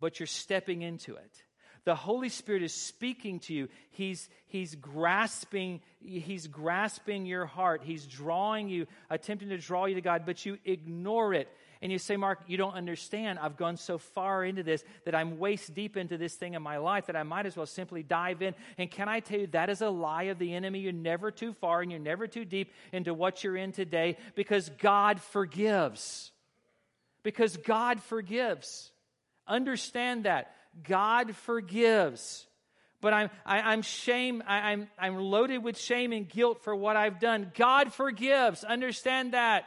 but 0.00 0.18
you're 0.18 0.26
stepping 0.26 0.82
into 0.82 1.14
it. 1.16 1.42
The 1.88 1.94
Holy 1.94 2.28
Spirit 2.28 2.62
is 2.62 2.74
speaking 2.74 3.40
to 3.40 3.54
you. 3.54 3.68
He's, 3.92 4.28
he's 4.48 4.74
grasping, 4.74 5.80
he's 6.04 6.46
grasping 6.46 7.24
your 7.24 7.46
heart. 7.46 7.80
He's 7.82 8.04
drawing 8.04 8.68
you, 8.68 8.86
attempting 9.08 9.48
to 9.48 9.56
draw 9.56 9.86
you 9.86 9.94
to 9.94 10.02
God, 10.02 10.24
but 10.26 10.44
you 10.44 10.58
ignore 10.66 11.32
it 11.32 11.48
and 11.80 11.90
you 11.90 11.98
say, 11.98 12.18
Mark, 12.18 12.40
you 12.46 12.58
don't 12.58 12.74
understand. 12.74 13.38
I've 13.38 13.56
gone 13.56 13.78
so 13.78 13.96
far 13.96 14.44
into 14.44 14.62
this 14.62 14.84
that 15.06 15.14
I'm 15.14 15.38
waist 15.38 15.72
deep 15.72 15.96
into 15.96 16.18
this 16.18 16.34
thing 16.34 16.52
in 16.52 16.60
my 16.60 16.76
life 16.76 17.06
that 17.06 17.16
I 17.16 17.22
might 17.22 17.46
as 17.46 17.56
well 17.56 17.64
simply 17.64 18.02
dive 18.02 18.42
in. 18.42 18.54
And 18.76 18.90
can 18.90 19.08
I 19.08 19.20
tell 19.20 19.40
you, 19.40 19.46
that 19.46 19.70
is 19.70 19.80
a 19.80 19.88
lie 19.88 20.24
of 20.24 20.38
the 20.38 20.52
enemy. 20.52 20.80
You're 20.80 20.92
never 20.92 21.30
too 21.30 21.54
far 21.54 21.80
and 21.80 21.90
you're 21.90 21.98
never 21.98 22.26
too 22.26 22.44
deep 22.44 22.70
into 22.92 23.14
what 23.14 23.42
you're 23.42 23.56
in 23.56 23.72
today 23.72 24.18
because 24.34 24.68
God 24.76 25.22
forgives. 25.22 26.32
Because 27.22 27.56
God 27.56 28.02
forgives. 28.02 28.90
Understand 29.46 30.24
that. 30.24 30.52
God 30.82 31.34
forgives. 31.34 32.46
But 33.00 33.14
I'm, 33.14 33.30
I, 33.46 33.58
am 33.58 33.66
i 33.66 33.72
am 33.74 33.82
shame, 33.82 34.42
I, 34.46 34.72
I'm, 34.72 34.88
I'm 34.98 35.16
loaded 35.16 35.62
with 35.62 35.78
shame 35.78 36.12
and 36.12 36.28
guilt 36.28 36.62
for 36.64 36.74
what 36.74 36.96
I've 36.96 37.20
done. 37.20 37.52
God 37.54 37.92
forgives. 37.92 38.64
Understand 38.64 39.34
that. 39.34 39.66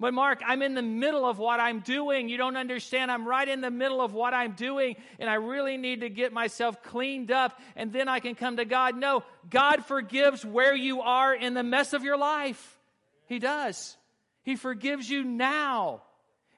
But 0.00 0.12
Mark, 0.12 0.40
I'm 0.44 0.60
in 0.62 0.74
the 0.74 0.82
middle 0.82 1.24
of 1.24 1.38
what 1.38 1.60
I'm 1.60 1.80
doing. 1.80 2.28
You 2.28 2.36
don't 2.36 2.56
understand. 2.56 3.12
I'm 3.12 3.26
right 3.26 3.48
in 3.48 3.60
the 3.60 3.70
middle 3.70 4.00
of 4.00 4.12
what 4.12 4.34
I'm 4.34 4.52
doing, 4.52 4.96
and 5.20 5.30
I 5.30 5.34
really 5.34 5.76
need 5.76 6.00
to 6.00 6.08
get 6.08 6.32
myself 6.32 6.82
cleaned 6.82 7.30
up, 7.30 7.60
and 7.76 7.92
then 7.92 8.08
I 8.08 8.18
can 8.18 8.34
come 8.34 8.56
to 8.56 8.64
God. 8.64 8.96
No, 8.96 9.22
God 9.48 9.84
forgives 9.84 10.44
where 10.44 10.74
you 10.74 11.02
are 11.02 11.32
in 11.32 11.54
the 11.54 11.62
mess 11.62 11.92
of 11.92 12.02
your 12.02 12.16
life. 12.16 12.78
He 13.26 13.38
does. 13.38 13.96
He 14.42 14.56
forgives 14.56 15.08
you 15.08 15.22
now. 15.22 16.02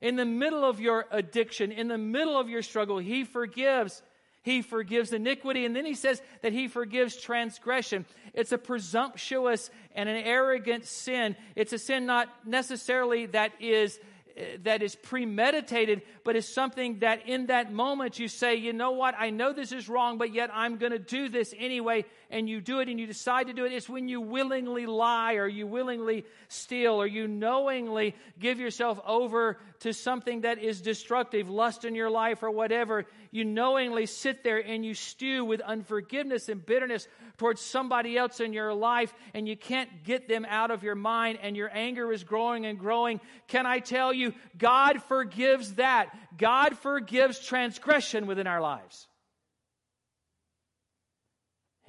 In 0.01 0.17
the 0.17 0.25
middle 0.25 0.65
of 0.65 0.81
your 0.81 1.07
addiction, 1.11 1.73
in 1.73 1.89
the 1.89 1.99
middle 1.99 2.39
of 2.39 2.49
your 2.49 2.63
struggle, 2.63 2.99
He 2.99 3.25
forgives. 3.25 4.03
He 4.43 4.63
forgives 4.63 5.13
iniquity. 5.13 5.65
And 5.65 5.75
then 5.75 5.85
He 5.87 5.95
says 5.95 6.23
that 6.43 6.53
He 6.53 6.69
forgives 6.69 7.17
transgression. 7.17 8.05
It's 8.33 8.53
a 8.53 8.59
presumptuous 8.59 9.71
and 9.95 10.09
an 10.09 10.17
arrogant 10.17 10.85
sin. 10.85 11.35
It's 11.57 11.73
a 11.73 11.79
sin 11.79 12.07
not 12.07 12.29
necessarily 12.47 13.27
that 13.27 13.53
is 13.61 13.99
eh, 14.37 14.59
that 14.63 14.83
is 14.83 14.95
premeditated, 14.95 16.03
but 16.23 16.37
is 16.37 16.47
something 16.47 17.01
that 17.01 17.27
in 17.27 17.47
that 17.47 17.73
moment 17.73 18.19
you 18.19 18.29
say, 18.29 18.57
you 18.57 18.73
know 18.73 18.93
what, 18.93 19.15
I 19.19 19.31
know 19.31 19.53
this 19.53 19.73
is 19.73 19.89
wrong, 19.89 20.19
but 20.19 20.33
yet 20.33 20.51
I'm 20.53 20.77
going 20.77 20.93
to 20.93 20.99
do 20.99 21.29
this 21.29 21.55
anyway, 21.59 22.05
and 22.31 22.49
you 22.49 22.61
do 22.61 22.81
it 22.81 22.89
and 22.89 23.01
you 23.01 23.07
decide 23.07 23.47
to 23.49 23.55
do 23.55 23.65
it. 23.65 23.73
It's 23.73 23.89
when 23.89 24.09
you 24.09 24.21
willingly 24.21 24.87
lie 24.87 25.35
or 25.35 25.49
you 25.49 25.67
willingly 25.67 26.25
steal 26.49 26.95
or 26.95 27.07
you 27.07 27.27
knowingly 27.27 28.15
give 28.39 28.61
yourself 28.61 29.01
over 29.07 29.59
to 29.81 29.93
something 29.93 30.43
that 30.43 30.59
is 30.59 30.81
destructive, 30.81 31.49
lust 31.49 31.85
in 31.85 31.95
your 31.95 32.11
life 32.11 32.43
or 32.43 32.51
whatever. 32.51 33.07
You 33.31 33.45
knowingly 33.45 34.07
sit 34.07 34.43
there 34.43 34.59
and 34.59 34.85
you 34.85 34.95
stew 34.95 35.45
with 35.45 35.61
unforgiveness 35.61 36.49
and 36.49 36.65
bitterness 36.65 37.09
towards 37.37 37.61
somebody 37.61 38.17
else 38.17 38.41
in 38.41 38.53
your 38.53 38.73
life 38.73 39.15
and 39.35 39.49
you 39.49 39.57
can't 39.57 40.05
get 40.05 40.29
them 40.29 40.47
out 40.49 40.71
of 40.71 40.83
your 40.83 40.95
mind 40.95 41.39
and 41.43 41.57
your 41.57 41.71
anger 41.73 42.13
is 42.13 42.25
growing 42.25 42.67
and 42.67 42.79
growing. 42.79 43.21
Can 43.49 43.67
I 43.67 43.81
tell 43.81 44.13
you, 44.13 44.33
God 44.57 45.03
forgives 45.03 45.75
that. 45.75 46.17
God 46.39 46.79
forgives 46.79 47.39
transgression 47.39 48.27
within 48.27 48.47
our 48.47 48.61
lives. 48.61 49.07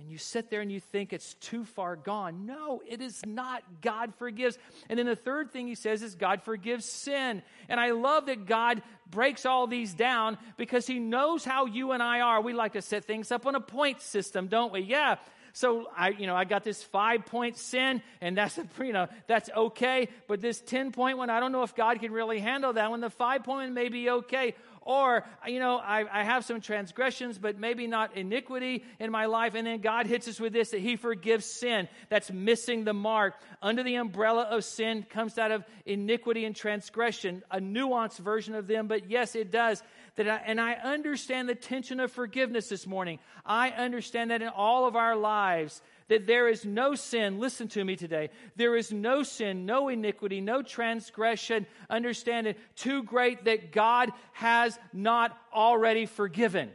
And 0.08 0.14
you 0.14 0.20
sit 0.20 0.50
there 0.50 0.62
and 0.62 0.72
you 0.72 0.80
think 0.80 1.12
it's 1.12 1.34
too 1.34 1.66
far 1.66 1.98
gone. 1.98 2.46
No, 2.46 2.82
it 2.88 3.02
is 3.02 3.20
not. 3.26 3.62
God 3.82 4.16
forgives. 4.16 4.58
And 4.88 4.98
then 4.98 5.06
the 5.06 5.18
third 5.18 5.52
thing 5.52 5.68
he 5.68 5.76
says 5.76 6.02
is 6.02 6.16
God 6.16 6.44
forgives 6.44 6.86
sin. 6.86 7.42
And 7.68 7.78
I 7.78 7.92
love 7.92 8.28
that 8.28 8.46
God 8.46 8.82
breaks 9.12 9.46
all 9.46 9.68
these 9.68 9.94
down 9.94 10.38
because 10.56 10.88
he 10.88 10.98
knows 10.98 11.44
how 11.44 11.66
you 11.66 11.92
and 11.92 12.02
I 12.02 12.22
are. 12.22 12.40
We 12.40 12.54
like 12.54 12.72
to 12.72 12.82
set 12.82 13.04
things 13.04 13.34
up 13.34 13.46
on 13.46 13.56
a 13.56 13.60
point 13.60 14.02
system, 14.02 14.48
don't 14.48 14.72
we? 14.72 14.80
Yeah. 14.80 15.18
So 15.52 15.88
I, 15.94 16.12
you 16.12 16.26
know, 16.26 16.36
I 16.36 16.46
got 16.46 16.64
this 16.64 16.82
five 16.84 17.26
point 17.26 17.58
sin, 17.58 18.02
and 18.22 18.38
that's 18.38 18.58
a, 18.58 18.68
you 18.86 18.94
know 18.94 19.08
that's 19.26 19.50
okay. 19.50 20.08
But 20.28 20.40
this 20.40 20.62
ten 20.62 20.94
point 20.94 21.18
one, 21.18 21.30
I 21.30 21.42
don't 21.42 21.52
know 21.52 21.64
if 21.64 21.76
God 21.76 22.00
can 22.00 22.14
really 22.14 22.40
handle 22.40 22.72
that 22.74 22.92
one. 22.92 23.02
The 23.02 23.10
five 23.10 23.44
point 23.44 23.74
may 23.74 23.90
be 23.90 24.10
okay. 24.10 24.54
Or, 24.88 25.26
you 25.46 25.60
know, 25.60 25.80
I, 25.80 26.06
I 26.10 26.24
have 26.24 26.46
some 26.46 26.62
transgressions, 26.62 27.38
but 27.38 27.60
maybe 27.60 27.88
not 27.88 28.16
iniquity 28.16 28.86
in 29.02 29.12
my 29.12 29.26
life. 29.26 29.54
And 29.54 29.68
then 29.68 29.82
God 29.82 30.08
hits 30.08 30.30
us 30.30 30.40
with 30.40 30.54
this 30.54 30.70
that 30.70 30.80
He 30.80 30.96
forgives 30.96 31.46
sin. 31.46 31.90
That's 32.08 32.32
missing 32.32 32.86
the 32.86 32.94
mark. 32.94 33.36
Under 33.62 33.84
the 33.84 33.96
umbrella 33.96 34.44
of 34.44 34.64
sin 34.64 35.04
comes 35.04 35.38
out 35.38 35.52
of 35.52 35.66
iniquity 35.86 36.46
and 36.46 36.56
transgression, 36.56 37.44
a 37.52 37.60
nuanced 37.60 38.20
version 38.20 38.56
of 38.56 38.68
them, 38.68 38.88
but 38.88 39.10
yes, 39.10 39.36
it 39.36 39.52
does. 39.52 39.84
That 40.16 40.30
I, 40.30 40.38
and 40.46 40.60
I 40.60 40.76
understand 40.76 41.50
the 41.50 41.56
tension 41.56 42.00
of 42.00 42.10
forgiveness 42.10 42.70
this 42.70 42.88
morning. 42.88 43.20
I 43.46 43.72
understand 43.72 44.32
that 44.32 44.42
in 44.42 44.48
all 44.48 44.88
of 44.88 44.96
our 44.96 45.18
lives, 45.18 45.82
that 46.10 46.28
there 46.28 46.48
is 46.48 46.66
no 46.66 46.96
sin, 46.96 47.40
listen 47.40 47.68
to 47.70 47.84
me 47.84 47.96
today, 47.96 48.30
there 48.56 48.76
is 48.76 48.92
no 48.92 49.24
sin, 49.24 49.66
no 49.66 49.90
iniquity, 49.90 50.42
no 50.42 50.62
transgression, 50.62 51.66
understand 51.90 52.48
it, 52.48 52.58
too 52.76 53.04
great 53.04 53.46
that 53.46 53.72
God 53.72 54.12
has 54.34 54.78
not 54.94 55.38
already 55.54 56.06
forgiven. 56.06 56.70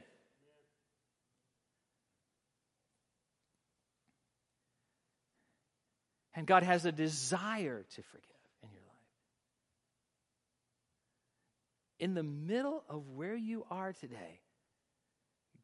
And 6.34 6.46
God 6.46 6.62
has 6.62 6.86
a 6.86 6.92
desire 6.92 7.84
to 7.94 8.02
forgive 8.02 8.30
in 8.62 8.68
your 8.72 8.80
life. 8.80 8.96
In 11.98 12.14
the 12.14 12.22
middle 12.22 12.84
of 12.88 13.08
where 13.10 13.36
you 13.36 13.66
are 13.70 13.92
today, 13.92 14.40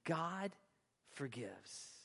God 0.04 0.52
forgives. 1.14 1.97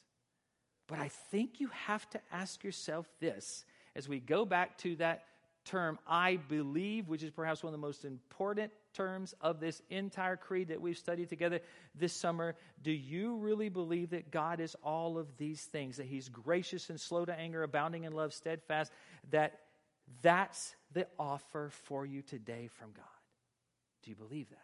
But 0.94 1.02
I 1.02 1.08
think 1.08 1.60
you 1.60 1.70
have 1.88 2.08
to 2.12 2.20
ask 2.32 2.64
yourself 2.64 3.10
this 3.20 3.66
as 3.96 4.08
we 4.08 4.20
go 4.20 4.46
back 4.46 4.78
to 4.80 4.96
that 4.98 5.24
term, 5.66 5.98
I 6.08 6.36
believe, 6.36 7.10
which 7.10 7.24
is 7.24 7.32
perhaps 7.32 7.64
one 7.64 7.74
of 7.74 7.80
the 7.80 7.84
most 7.84 8.06
important 8.06 8.72
terms 8.94 9.34
of 9.42 9.60
this 9.60 9.82
entire 9.90 10.38
creed 10.38 10.68
that 10.68 10.80
we've 10.80 10.96
studied 10.96 11.30
together 11.30 11.62
this 11.96 12.14
summer. 12.14 12.54
Do 12.84 12.92
you 12.92 13.38
really 13.38 13.70
believe 13.70 14.12
that 14.12 14.30
God 14.30 14.60
is 14.60 14.76
all 14.84 15.18
of 15.18 15.36
these 15.38 15.64
things, 15.64 15.98
that 15.98 16.06
He's 16.06 16.30
gracious 16.30 16.92
and 16.92 17.02
slow 17.02 17.26
to 17.26 17.34
anger, 17.34 17.64
abounding 17.64 18.04
in 18.04 18.14
love, 18.14 18.32
steadfast, 18.32 18.92
that 19.32 19.62
that's 20.22 20.76
the 20.92 21.08
offer 21.18 21.72
for 21.86 22.06
you 22.06 22.22
today 22.22 22.70
from 22.78 22.92
God? 22.92 23.04
Do 24.04 24.12
you 24.12 24.16
believe 24.16 24.52
that? 24.52 24.60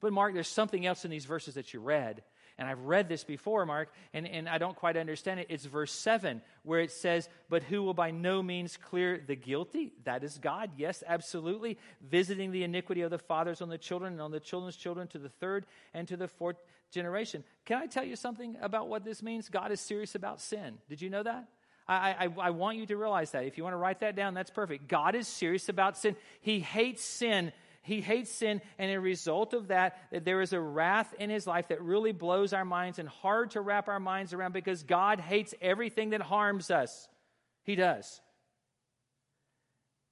But, 0.00 0.12
Mark, 0.12 0.34
there's 0.34 0.48
something 0.48 0.84
else 0.84 1.04
in 1.04 1.12
these 1.12 1.24
verses 1.24 1.54
that 1.54 1.72
you 1.72 1.78
read 1.78 2.24
and 2.58 2.66
I've 2.66 2.80
read 2.80 3.08
this 3.08 3.22
before, 3.22 3.66
Mark, 3.66 3.90
and, 4.14 4.26
and 4.26 4.48
I 4.48 4.56
don't 4.58 4.76
quite 4.76 4.96
understand 4.96 5.40
it. 5.40 5.46
It's 5.50 5.66
verse 5.66 5.92
7 5.92 6.40
where 6.62 6.80
it 6.80 6.90
says, 6.90 7.28
But 7.50 7.62
who 7.62 7.82
will 7.82 7.94
by 7.94 8.10
no 8.10 8.42
means 8.42 8.78
clear 8.78 9.20
the 9.24 9.36
guilty? 9.36 9.92
That 10.04 10.24
is 10.24 10.38
God. 10.38 10.70
Yes, 10.76 11.04
absolutely. 11.06 11.76
Visiting 12.00 12.52
the 12.52 12.64
iniquity 12.64 13.02
of 13.02 13.10
the 13.10 13.18
fathers 13.18 13.60
on 13.60 13.68
the 13.68 13.76
children 13.76 14.14
and 14.14 14.22
on 14.22 14.30
the 14.30 14.40
children's 14.40 14.76
children 14.76 15.06
to 15.08 15.18
the 15.18 15.28
third 15.28 15.66
and 15.92 16.08
to 16.08 16.16
the 16.16 16.28
fourth 16.28 16.56
generation. 16.90 17.44
Can 17.66 17.82
I 17.82 17.86
tell 17.86 18.04
you 18.04 18.16
something 18.16 18.56
about 18.62 18.88
what 18.88 19.04
this 19.04 19.22
means? 19.22 19.50
God 19.50 19.70
is 19.70 19.80
serious 19.80 20.14
about 20.14 20.40
sin. 20.40 20.78
Did 20.88 21.02
you 21.02 21.10
know 21.10 21.22
that? 21.22 21.46
I, 21.88 22.10
I, 22.18 22.28
I, 22.40 22.50
want 22.50 22.78
you 22.78 22.86
to 22.86 22.96
realize 22.96 23.30
that. 23.30 23.44
If 23.44 23.56
you 23.56 23.62
want 23.62 23.74
to 23.74 23.78
write 23.78 24.00
that 24.00 24.16
down, 24.16 24.34
that's 24.34 24.50
perfect. 24.50 24.88
God 24.88 25.14
is 25.14 25.28
serious 25.28 25.68
about 25.68 25.96
sin. 25.96 26.16
He 26.40 26.58
hates 26.58 27.04
sin 27.04 27.52
he 27.86 28.00
hates 28.00 28.30
sin, 28.32 28.60
and 28.78 28.90
a 28.90 29.00
result 29.00 29.54
of 29.54 29.68
that, 29.68 29.96
that 30.10 30.24
there 30.24 30.40
is 30.40 30.52
a 30.52 30.60
wrath 30.60 31.14
in 31.20 31.30
his 31.30 31.46
life 31.46 31.68
that 31.68 31.80
really 31.80 32.10
blows 32.10 32.52
our 32.52 32.64
minds 32.64 32.98
and 32.98 33.08
hard 33.08 33.52
to 33.52 33.60
wrap 33.60 33.88
our 33.88 34.00
minds 34.00 34.32
around 34.32 34.52
because 34.52 34.82
God 34.82 35.20
hates 35.20 35.54
everything 35.60 36.10
that 36.10 36.20
harms 36.20 36.70
us. 36.70 37.08
He 37.62 37.76
does. 37.76 38.20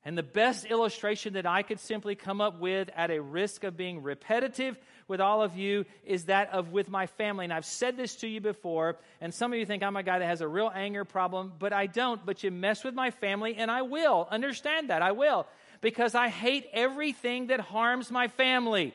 And 0.05 0.17
the 0.17 0.23
best 0.23 0.67
illustration 0.67 1.33
that 1.33 1.47
I 1.47 1.63
could 1.63 1.81
simply 1.81 2.15
come 2.15 2.41
up 2.41 2.61
with 2.61 2.91
at 2.95 3.11
a 3.11 3.21
risk 3.21 3.65
of 3.65 3.77
being 3.77 4.03
repetitive 4.03 4.79
with 5.09 5.21
all 5.21 5.43
of 5.43 5.57
you 5.57 5.85
is 6.05 6.27
that 6.27 6.53
of 6.53 6.71
with 6.71 6.89
my 6.89 7.07
family. 7.07 7.45
And 7.45 7.53
I've 7.53 7.65
said 7.65 7.97
this 7.97 8.17
to 8.17 8.29
you 8.29 8.41
before, 8.41 8.99
and 9.21 9.35
some 9.35 9.53
of 9.53 9.59
you 9.59 9.67
think 9.67 9.83
I'm 9.83 9.97
a 9.97 10.03
guy 10.03 10.21
that 10.21 10.27
has 10.27 10.43
a 10.43 10.49
real 10.49 10.71
anger 10.73 11.05
problem, 11.05 11.55
but 11.59 11.73
I 11.73 11.87
don't. 11.87 12.25
But 12.25 12.45
you 12.45 12.51
mess 12.51 12.85
with 12.85 12.95
my 12.95 13.11
family, 13.11 13.57
and 13.57 13.71
I 13.71 13.83
will. 13.83 14.29
Understand 14.31 14.91
that. 14.91 15.03
I 15.03 15.13
will 15.13 15.47
because 15.85 16.15
I 16.15 16.31
hate 16.31 16.67
everything 16.73 17.49
that 17.49 17.61
harms 17.61 18.11
my 18.11 18.29
family. 18.29 18.95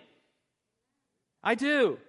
I 1.43 1.53
do. 1.53 1.99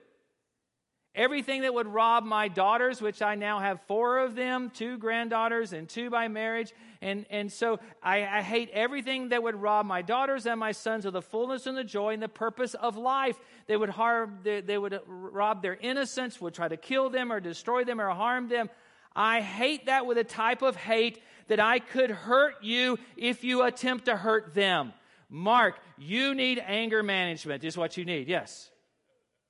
Everything 1.14 1.62
that 1.62 1.74
would 1.74 1.86
rob 1.86 2.24
my 2.24 2.48
daughters, 2.48 3.02
which 3.02 3.20
I 3.20 3.34
now 3.34 3.58
have 3.58 3.82
four 3.82 4.20
of 4.20 4.34
them, 4.34 4.70
two 4.70 4.96
granddaughters 4.96 5.74
and 5.74 5.86
two 5.86 6.08
by 6.08 6.28
marriage. 6.28 6.72
And, 7.02 7.26
and 7.28 7.52
so 7.52 7.78
I, 8.02 8.26
I 8.26 8.40
hate 8.40 8.70
everything 8.72 9.28
that 9.28 9.42
would 9.42 9.54
rob 9.54 9.84
my 9.84 10.00
daughters 10.00 10.46
and 10.46 10.58
my 10.58 10.72
sons 10.72 11.04
of 11.04 11.12
the 11.12 11.20
fullness 11.20 11.66
and 11.66 11.76
the 11.76 11.84
joy 11.84 12.14
and 12.14 12.22
the 12.22 12.28
purpose 12.28 12.72
of 12.72 12.96
life. 12.96 13.38
They 13.66 13.76
would 13.76 13.90
harm, 13.90 14.38
they, 14.44 14.62
they 14.62 14.78
would 14.78 14.98
rob 15.06 15.60
their 15.60 15.76
innocence, 15.78 16.40
would 16.40 16.54
try 16.54 16.68
to 16.68 16.78
kill 16.78 17.10
them 17.10 17.30
or 17.30 17.38
destroy 17.38 17.84
them 17.84 18.00
or 18.00 18.08
harm 18.08 18.48
them. 18.48 18.70
I 19.14 19.42
hate 19.42 19.86
that 19.86 20.06
with 20.06 20.16
a 20.16 20.24
type 20.24 20.62
of 20.62 20.74
hate 20.74 21.20
that 21.50 21.58
I 21.58 21.80
could 21.80 22.10
hurt 22.10 22.62
you 22.62 22.96
if 23.16 23.42
you 23.42 23.62
attempt 23.62 24.04
to 24.04 24.16
hurt 24.16 24.54
them. 24.54 24.92
Mark, 25.28 25.80
you 25.98 26.32
need 26.32 26.62
anger 26.64 27.02
management, 27.02 27.64
is 27.64 27.76
what 27.76 27.96
you 27.96 28.04
need. 28.04 28.28
Yes. 28.28 28.70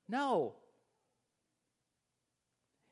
No. 0.09 0.53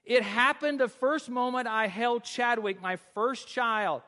It 0.05 0.21
happened 0.21 0.79
the 0.79 0.87
first 0.87 1.27
moment 1.27 1.67
I 1.67 1.87
held 1.87 2.23
Chadwick, 2.23 2.83
my 2.83 2.97
first 3.15 3.47
child. 3.47 4.03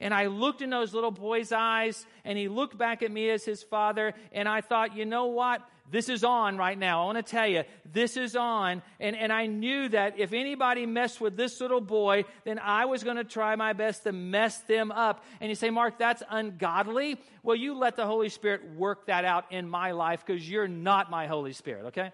And 0.00 0.12
I 0.12 0.26
looked 0.26 0.60
in 0.60 0.70
those 0.70 0.92
little 0.92 1.12
boy's 1.12 1.52
eyes, 1.52 2.04
and 2.24 2.36
he 2.36 2.48
looked 2.48 2.76
back 2.76 3.04
at 3.04 3.12
me 3.12 3.30
as 3.30 3.44
his 3.44 3.62
father, 3.62 4.12
and 4.32 4.48
I 4.48 4.60
thought, 4.60 4.96
you 4.96 5.06
know 5.06 5.26
what? 5.26 5.62
This 5.92 6.08
is 6.08 6.24
on 6.24 6.56
right 6.56 6.78
now. 6.78 7.02
I 7.02 7.04
want 7.04 7.18
to 7.18 7.22
tell 7.22 7.46
you, 7.46 7.64
this 7.92 8.16
is 8.16 8.34
on. 8.34 8.80
And, 8.98 9.14
and 9.14 9.30
I 9.30 9.44
knew 9.44 9.90
that 9.90 10.18
if 10.18 10.32
anybody 10.32 10.86
messed 10.86 11.20
with 11.20 11.36
this 11.36 11.60
little 11.60 11.82
boy, 11.82 12.24
then 12.44 12.58
I 12.58 12.86
was 12.86 13.04
going 13.04 13.18
to 13.18 13.24
try 13.24 13.56
my 13.56 13.74
best 13.74 14.04
to 14.04 14.12
mess 14.12 14.58
them 14.60 14.90
up. 14.90 15.22
And 15.38 15.50
you 15.50 15.54
say, 15.54 15.68
Mark, 15.68 15.98
that's 15.98 16.22
ungodly. 16.30 17.20
Well, 17.42 17.56
you 17.56 17.74
let 17.74 17.96
the 17.96 18.06
Holy 18.06 18.30
Spirit 18.30 18.74
work 18.74 19.08
that 19.08 19.26
out 19.26 19.52
in 19.52 19.68
my 19.68 19.90
life 19.90 20.24
because 20.26 20.48
you're 20.48 20.66
not 20.66 21.10
my 21.10 21.26
Holy 21.26 21.52
Spirit, 21.52 21.84
okay? 21.88 22.10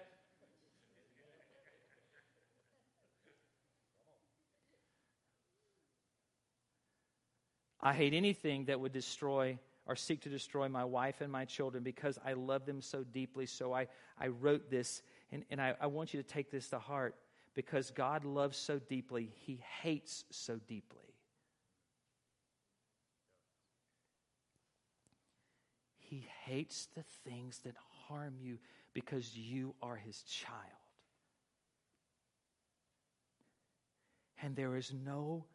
I 7.79 7.93
hate 7.93 8.13
anything 8.13 8.65
that 8.65 8.81
would 8.81 8.91
destroy 8.91 9.57
or 9.89 9.95
seek 9.95 10.21
to 10.21 10.29
destroy 10.29 10.69
my 10.69 10.85
wife 10.85 11.19
and 11.19 11.31
my 11.31 11.43
children 11.43 11.83
because 11.83 12.19
I 12.23 12.33
love 12.33 12.67
them 12.67 12.79
so 12.79 13.03
deeply. 13.03 13.47
So 13.47 13.73
I, 13.73 13.87
I 14.19 14.27
wrote 14.27 14.69
this, 14.69 15.01
and, 15.31 15.43
and 15.49 15.59
I, 15.59 15.73
I 15.81 15.87
want 15.87 16.13
you 16.13 16.21
to 16.21 16.27
take 16.27 16.51
this 16.51 16.69
to 16.69 16.77
heart 16.77 17.15
because 17.55 17.89
God 17.89 18.23
loves 18.23 18.55
so 18.55 18.77
deeply, 18.77 19.31
He 19.33 19.59
hates 19.81 20.25
so 20.29 20.59
deeply. 20.67 20.99
He 25.97 26.27
hates 26.45 26.87
the 26.95 27.03
things 27.27 27.57
that 27.65 27.73
harm 28.07 28.35
you 28.39 28.59
because 28.93 29.35
you 29.35 29.73
are 29.81 29.95
his 29.95 30.21
child. 30.23 30.55
And 34.41 34.55
there 34.55 34.75
is 34.75 34.91
no 35.05 35.45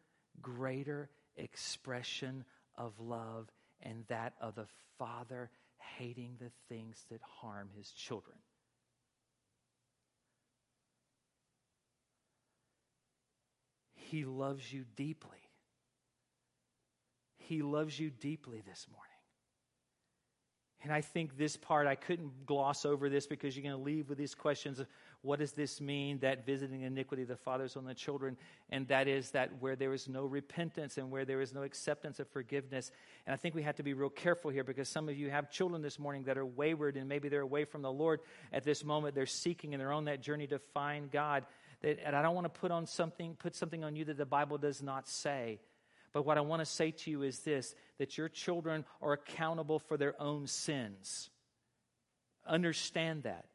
greater 0.41 1.09
expression 1.35 2.45
of 2.77 2.97
love 2.99 3.49
and 3.81 4.03
that 4.07 4.33
of 4.41 4.55
the 4.55 4.67
Father 4.97 5.49
hating 5.97 6.35
the 6.39 6.51
things 6.69 7.05
that 7.11 7.21
harm 7.21 7.69
his 7.77 7.91
children. 7.91 8.37
He 13.93 14.25
loves 14.25 14.71
you 14.71 14.85
deeply. 14.95 15.49
He 17.37 17.61
loves 17.61 17.99
you 17.99 18.09
deeply 18.09 18.61
this 18.65 18.87
morning. 18.91 19.11
And 20.83 20.93
I 20.93 21.01
think 21.01 21.35
this 21.35 21.57
part, 21.57 21.87
I 21.87 21.95
couldn't 21.95 22.45
gloss 22.45 22.85
over 22.85 23.09
this 23.09 23.25
because 23.25 23.55
you're 23.57 23.63
going 23.63 23.75
to 23.75 23.83
leave 23.83 24.07
with 24.07 24.19
these 24.19 24.35
questions 24.35 24.79
of 24.79 24.87
what 25.25 25.39
does 25.39 25.53
this 25.53 25.81
mean 25.81 26.19
that 26.19 26.45
visiting 26.45 26.83
iniquity 26.83 27.23
the 27.23 27.35
fathers 27.35 27.75
on 27.75 27.85
the 27.85 27.93
children? 27.93 28.37
And 28.69 28.87
that 28.89 29.07
is 29.07 29.31
that 29.31 29.49
where 29.59 29.75
there 29.75 29.93
is 29.93 30.07
no 30.07 30.25
repentance 30.25 30.97
and 30.97 31.09
where 31.09 31.25
there 31.25 31.41
is 31.41 31.53
no 31.53 31.63
acceptance 31.63 32.19
of 32.19 32.27
forgiveness. 32.29 32.91
And 33.25 33.33
I 33.33 33.37
think 33.37 33.55
we 33.55 33.63
have 33.63 33.75
to 33.77 33.83
be 33.83 33.93
real 33.93 34.09
careful 34.09 34.51
here 34.51 34.63
because 34.63 34.87
some 34.87 35.09
of 35.09 35.17
you 35.17 35.29
have 35.31 35.49
children 35.49 35.81
this 35.81 35.97
morning 35.97 36.23
that 36.25 36.37
are 36.37 36.45
wayward 36.45 36.95
and 36.95 37.09
maybe 37.09 37.27
they're 37.27 37.41
away 37.41 37.65
from 37.65 37.81
the 37.81 37.91
Lord 37.91 38.19
at 38.53 38.63
this 38.63 38.83
moment. 38.83 39.15
They're 39.15 39.25
seeking 39.25 39.73
and 39.73 39.81
they're 39.81 39.91
on 39.91 40.05
that 40.05 40.21
journey 40.21 40.47
to 40.47 40.59
find 40.59 41.09
God. 41.09 41.45
And 41.81 42.15
I 42.15 42.21
don't 42.21 42.35
want 42.35 42.45
to 42.45 42.59
put 42.59 42.71
on 42.71 42.85
something, 42.85 43.35
put 43.35 43.55
something 43.55 43.83
on 43.83 43.95
you 43.95 44.05
that 44.05 44.17
the 44.17 44.25
Bible 44.25 44.57
does 44.57 44.83
not 44.83 45.07
say. 45.07 45.59
But 46.13 46.25
what 46.25 46.37
I 46.37 46.41
want 46.41 46.61
to 46.61 46.65
say 46.65 46.91
to 46.91 47.11
you 47.11 47.23
is 47.23 47.39
this 47.39 47.75
that 47.97 48.17
your 48.17 48.29
children 48.29 48.85
are 49.01 49.13
accountable 49.13 49.79
for 49.79 49.97
their 49.97 50.19
own 50.21 50.47
sins. 50.47 51.29
Understand 52.47 53.23
that. 53.23 53.45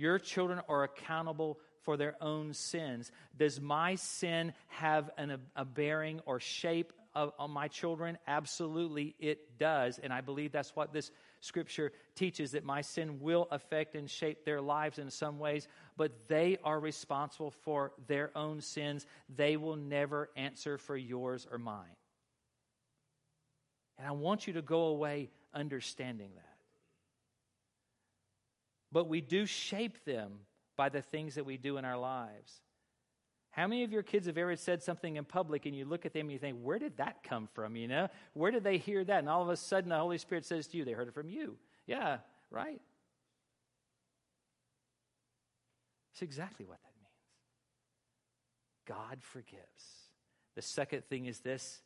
Your 0.00 0.18
children 0.18 0.62
are 0.66 0.82
accountable 0.82 1.58
for 1.82 1.98
their 1.98 2.16
own 2.22 2.54
sins. 2.54 3.12
Does 3.36 3.60
my 3.60 3.96
sin 3.96 4.54
have 4.68 5.10
an, 5.18 5.36
a 5.54 5.66
bearing 5.66 6.20
or 6.24 6.40
shape 6.40 6.94
of, 7.14 7.34
on 7.38 7.50
my 7.50 7.68
children? 7.68 8.16
Absolutely, 8.26 9.14
it 9.18 9.58
does. 9.58 9.98
And 9.98 10.10
I 10.10 10.22
believe 10.22 10.52
that's 10.52 10.74
what 10.74 10.94
this 10.94 11.10
scripture 11.40 11.92
teaches 12.14 12.52
that 12.52 12.64
my 12.64 12.80
sin 12.80 13.20
will 13.20 13.46
affect 13.50 13.94
and 13.94 14.08
shape 14.08 14.46
their 14.46 14.62
lives 14.62 14.98
in 14.98 15.10
some 15.10 15.38
ways, 15.38 15.68
but 15.98 16.12
they 16.28 16.56
are 16.64 16.80
responsible 16.80 17.50
for 17.50 17.92
their 18.06 18.30
own 18.34 18.62
sins. 18.62 19.04
They 19.36 19.58
will 19.58 19.76
never 19.76 20.30
answer 20.34 20.78
for 20.78 20.96
yours 20.96 21.46
or 21.52 21.58
mine. 21.58 21.96
And 23.98 24.08
I 24.08 24.12
want 24.12 24.46
you 24.46 24.54
to 24.54 24.62
go 24.62 24.84
away 24.84 25.28
understanding 25.52 26.30
that. 26.36 26.49
But 28.92 29.08
we 29.08 29.20
do 29.20 29.46
shape 29.46 30.04
them 30.04 30.32
by 30.76 30.88
the 30.88 31.02
things 31.02 31.34
that 31.34 31.44
we 31.44 31.56
do 31.56 31.76
in 31.76 31.84
our 31.84 31.98
lives. 31.98 32.60
How 33.50 33.66
many 33.66 33.82
of 33.82 33.92
your 33.92 34.02
kids 34.02 34.26
have 34.26 34.38
ever 34.38 34.54
said 34.56 34.82
something 34.82 35.16
in 35.16 35.24
public 35.24 35.66
and 35.66 35.74
you 35.74 35.84
look 35.84 36.06
at 36.06 36.12
them 36.12 36.26
and 36.26 36.32
you 36.32 36.38
think, 36.38 36.58
where 36.62 36.78
did 36.78 36.96
that 36.98 37.22
come 37.22 37.48
from? 37.52 37.74
You 37.76 37.88
know, 37.88 38.08
where 38.32 38.50
did 38.50 38.62
they 38.62 38.78
hear 38.78 39.04
that? 39.04 39.18
And 39.18 39.28
all 39.28 39.42
of 39.42 39.48
a 39.48 39.56
sudden 39.56 39.90
the 39.90 39.98
Holy 39.98 40.18
Spirit 40.18 40.44
says 40.44 40.68
to 40.68 40.76
you, 40.76 40.84
they 40.84 40.92
heard 40.92 41.08
it 41.08 41.14
from 41.14 41.28
you. 41.28 41.56
Yeah, 41.86 42.18
right. 42.50 42.80
It's 46.12 46.22
exactly 46.22 46.64
what 46.64 46.78
that 46.80 46.92
means. 47.00 47.10
God 48.86 49.18
forgives. 49.20 49.58
The 50.54 50.62
second 50.62 51.04
thing 51.04 51.26
is 51.26 51.40
this 51.40 51.80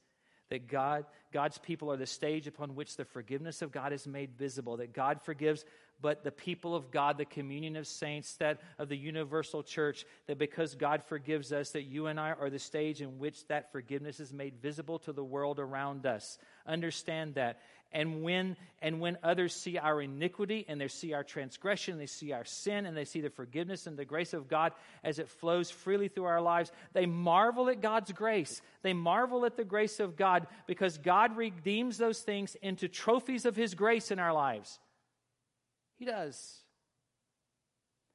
that 0.50 0.68
God, 0.68 1.04
God's 1.32 1.58
people 1.58 1.90
are 1.90 1.96
the 1.96 2.06
stage 2.06 2.46
upon 2.46 2.74
which 2.74 2.96
the 2.96 3.04
forgiveness 3.04 3.62
of 3.62 3.72
God 3.72 3.92
is 3.92 4.06
made 4.06 4.36
visible, 4.36 4.76
that 4.76 4.92
God 4.92 5.22
forgives, 5.22 5.64
but 6.00 6.22
the 6.22 6.30
people 6.30 6.74
of 6.74 6.90
God, 6.90 7.18
the 7.18 7.24
communion 7.24 7.76
of 7.76 7.86
saints, 7.86 8.36
that 8.36 8.60
of 8.78 8.88
the 8.88 8.96
universal 8.96 9.62
church, 9.62 10.04
that 10.26 10.38
because 10.38 10.74
God 10.74 11.02
forgives 11.02 11.52
us, 11.52 11.70
that 11.70 11.84
you 11.84 12.06
and 12.06 12.20
I 12.20 12.32
are 12.32 12.50
the 12.50 12.58
stage 12.58 13.00
in 13.00 13.18
which 13.18 13.46
that 13.48 13.72
forgiveness 13.72 14.20
is 14.20 14.32
made 14.32 14.60
visible 14.60 14.98
to 15.00 15.12
the 15.12 15.24
world 15.24 15.58
around 15.58 16.04
us. 16.04 16.38
Understand 16.66 17.36
that. 17.36 17.60
And 17.92 18.22
when, 18.22 18.56
and 18.82 19.00
when 19.00 19.18
others 19.22 19.54
see 19.54 19.78
our 19.78 20.02
iniquity 20.02 20.64
and 20.68 20.80
they 20.80 20.88
see 20.88 21.12
our 21.12 21.22
transgression, 21.22 21.96
they 21.96 22.06
see 22.06 22.32
our 22.32 22.44
sin, 22.44 22.86
and 22.86 22.96
they 22.96 23.04
see 23.04 23.20
the 23.20 23.30
forgiveness 23.30 23.86
and 23.86 23.96
the 23.96 24.04
grace 24.04 24.34
of 24.34 24.48
God 24.48 24.72
as 25.04 25.20
it 25.20 25.28
flows 25.28 25.70
freely 25.70 26.08
through 26.08 26.24
our 26.24 26.40
lives, 26.40 26.72
they 26.92 27.06
marvel 27.06 27.68
at 27.68 27.80
God's 27.80 28.10
grace. 28.10 28.60
They 28.82 28.92
marvel 28.92 29.44
at 29.46 29.56
the 29.56 29.64
grace 29.64 30.00
of 30.00 30.16
God 30.16 30.48
because 30.66 30.98
God 30.98 31.36
redeems 31.36 31.96
those 31.96 32.20
things 32.20 32.56
into 32.62 32.88
trophies 32.88 33.46
of 33.46 33.54
His 33.54 33.74
grace 33.74 34.10
in 34.10 34.18
our 34.18 34.32
lives. 34.32 34.80
He 35.96 36.04
does. 36.04 36.62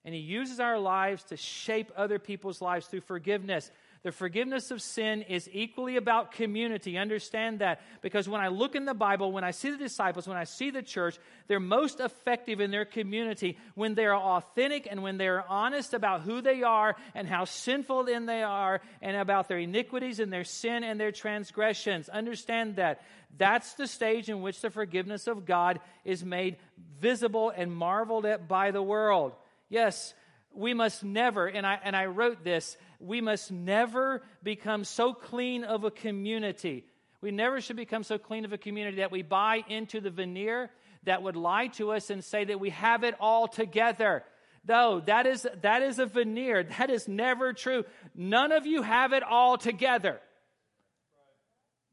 And 0.04 0.14
He 0.14 0.20
uses 0.20 0.60
our 0.60 0.80
lives 0.80 1.24
to 1.26 1.38
shape 1.38 1.92
other 1.96 2.20
people's 2.20 2.62
lives 2.62 2.88
through 2.88 3.02
forgiveness. 3.02 3.72
The 4.02 4.14
forgiveness 4.14 4.72
of 4.72 4.82
sin 4.82 5.24
is 5.24 5.50
equally 5.52 5.98
about 5.98 6.32
community. 6.32 6.98
Understand 6.98 7.60
that. 7.60 7.82
Because 8.02 8.30
when 8.30 8.40
I 8.40 8.48
look 8.48 8.76
in 8.76 8.86
the 8.86 8.94
Bible, 8.94 9.34
when 9.34 9.44
I 9.44 9.52
see 9.52 9.72
the 9.72 9.78
disciples, 9.78 10.26
when 10.26 10.38
I 10.38 10.46
see 10.46 10.72
the 10.72 10.82
church, 10.82 11.18
they're 11.48 11.60
most 11.60 12.00
effective 12.00 12.62
in 12.62 12.72
their 12.72 12.86
community 12.86 13.58
when 13.76 13.96
they 13.96 14.06
are 14.06 14.16
authentic 14.16 14.88
and 14.90 15.04
when 15.04 15.18
they 15.18 15.28
are 15.28 15.44
honest 15.50 15.94
about 15.94 16.22
who 16.22 16.42
they 16.42 16.64
are 16.64 16.96
and 17.14 17.28
how 17.28 17.44
sinful 17.44 18.06
then 18.06 18.26
they 18.26 18.42
are 18.42 18.80
and 19.02 19.18
about 19.18 19.50
their 19.50 19.58
iniquities 19.60 20.22
and 20.22 20.32
their 20.32 20.46
sin 20.46 20.86
and 20.86 20.98
their 20.98 21.12
transgressions. 21.12 22.08
Understand 22.08 22.78
that. 22.78 23.02
That's 23.38 23.74
the 23.74 23.88
stage 23.88 24.30
in 24.30 24.42
which 24.42 24.62
the 24.62 24.70
forgiveness 24.70 25.28
of 25.28 25.46
God 25.46 25.82
is 26.06 26.24
made 26.24 26.56
visible 27.02 27.52
and 27.56 27.72
marveled 27.72 28.26
at 28.26 28.48
by 28.48 28.72
the 28.72 28.82
world. 28.82 29.34
Yes, 29.68 30.14
we 30.54 30.74
must 30.74 31.04
never, 31.04 31.48
and 31.48 31.66
I, 31.66 31.80
and 31.84 31.96
I 31.96 32.06
wrote 32.06 32.44
this, 32.44 32.76
we 33.00 33.22
must 33.22 33.52
never 33.52 34.22
become 34.44 34.84
so 34.84 35.14
clean 35.14 35.64
of 35.64 35.84
a 35.84 35.92
community. 35.92 36.86
We 37.22 37.32
never 37.32 37.62
should 37.62 37.76
become 37.76 38.04
so 38.04 38.18
clean 38.18 38.46
of 38.46 38.54
a 38.54 38.58
community 38.58 38.98
that 38.98 39.12
we 39.12 39.22
buy 39.22 39.64
into 39.68 40.00
the 40.02 40.10
veneer 40.10 40.70
that 41.04 41.24
would 41.24 41.36
lie 41.36 41.68
to 41.68 41.92
us 41.92 42.10
and 42.10 42.24
say 42.24 42.46
that 42.46 42.60
we 42.60 42.72
have 42.72 43.04
it 43.04 43.16
all 43.20 43.48
together. 43.48 44.24
No, 44.68 45.00
that 45.02 45.26
is, 45.26 45.48
that 45.62 45.82
is 45.82 46.00
a 46.00 46.06
veneer. 46.06 46.64
That 46.64 46.90
is 46.90 47.08
never 47.08 47.54
true. 47.54 47.86
None 48.16 48.52
of 48.52 48.66
you 48.66 48.82
have 48.82 49.14
it 49.14 49.24
all 49.24 49.58
together. 49.58 50.20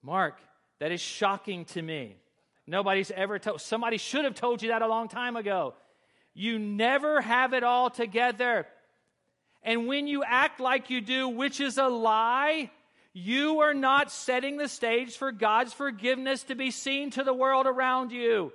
Mark, 0.02 0.38
that 0.80 0.92
is 0.92 1.00
shocking 1.00 1.64
to 1.66 1.82
me. 1.82 2.16
Nobody's 2.66 3.10
ever 3.12 3.38
told, 3.38 3.60
somebody 3.60 3.96
should 3.96 4.24
have 4.24 4.34
told 4.34 4.62
you 4.62 4.70
that 4.70 4.82
a 4.82 4.88
long 4.88 5.08
time 5.08 5.36
ago. 5.36 5.74
You 6.34 6.58
never 6.58 7.20
have 7.20 7.54
it 7.54 7.62
all 7.62 7.90
together. 7.90 8.66
And 9.66 9.88
when 9.88 10.06
you 10.06 10.22
act 10.22 10.60
like 10.60 10.90
you 10.90 11.00
do, 11.00 11.28
which 11.28 11.60
is 11.60 11.76
a 11.76 11.88
lie, 11.88 12.70
you 13.12 13.60
are 13.60 13.74
not 13.74 14.12
setting 14.12 14.58
the 14.58 14.68
stage 14.68 15.16
for 15.16 15.32
God's 15.32 15.72
forgiveness 15.72 16.44
to 16.44 16.54
be 16.54 16.70
seen 16.70 17.10
to 17.10 17.24
the 17.24 17.34
world 17.34 17.66
around 17.66 18.12
you. 18.12 18.52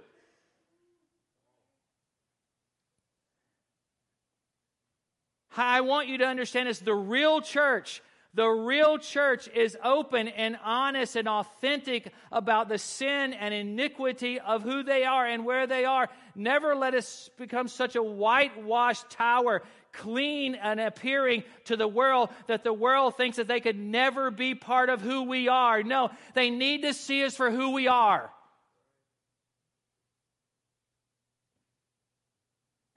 I 5.57 5.81
want 5.81 6.07
you 6.07 6.19
to 6.19 6.25
understand 6.25 6.69
is 6.69 6.79
the 6.79 6.95
real 6.95 7.41
church 7.41 8.01
the 8.33 8.47
real 8.47 8.97
church 8.97 9.49
is 9.49 9.77
open 9.83 10.29
and 10.29 10.57
honest 10.63 11.17
and 11.17 11.27
authentic 11.27 12.13
about 12.31 12.69
the 12.69 12.77
sin 12.77 13.33
and 13.33 13.53
iniquity 13.53 14.39
of 14.39 14.63
who 14.63 14.83
they 14.83 15.03
are 15.03 15.25
and 15.25 15.45
where 15.45 15.67
they 15.67 15.83
are. 15.83 16.07
Never 16.33 16.73
let 16.73 16.93
us 16.93 17.29
become 17.37 17.67
such 17.67 17.97
a 17.97 18.03
whitewashed 18.03 19.09
tower, 19.09 19.63
clean 19.91 20.55
and 20.55 20.79
appearing 20.79 21.43
to 21.65 21.75
the 21.75 21.89
world 21.89 22.29
that 22.47 22.63
the 22.63 22.71
world 22.71 23.17
thinks 23.17 23.35
that 23.35 23.49
they 23.49 23.59
could 23.59 23.77
never 23.77 24.31
be 24.31 24.55
part 24.55 24.87
of 24.87 25.01
who 25.01 25.23
we 25.23 25.49
are. 25.49 25.83
No, 25.83 26.09
they 26.33 26.49
need 26.49 26.83
to 26.83 26.93
see 26.93 27.25
us 27.25 27.35
for 27.35 27.51
who 27.51 27.71
we 27.71 27.89
are. 27.89 28.31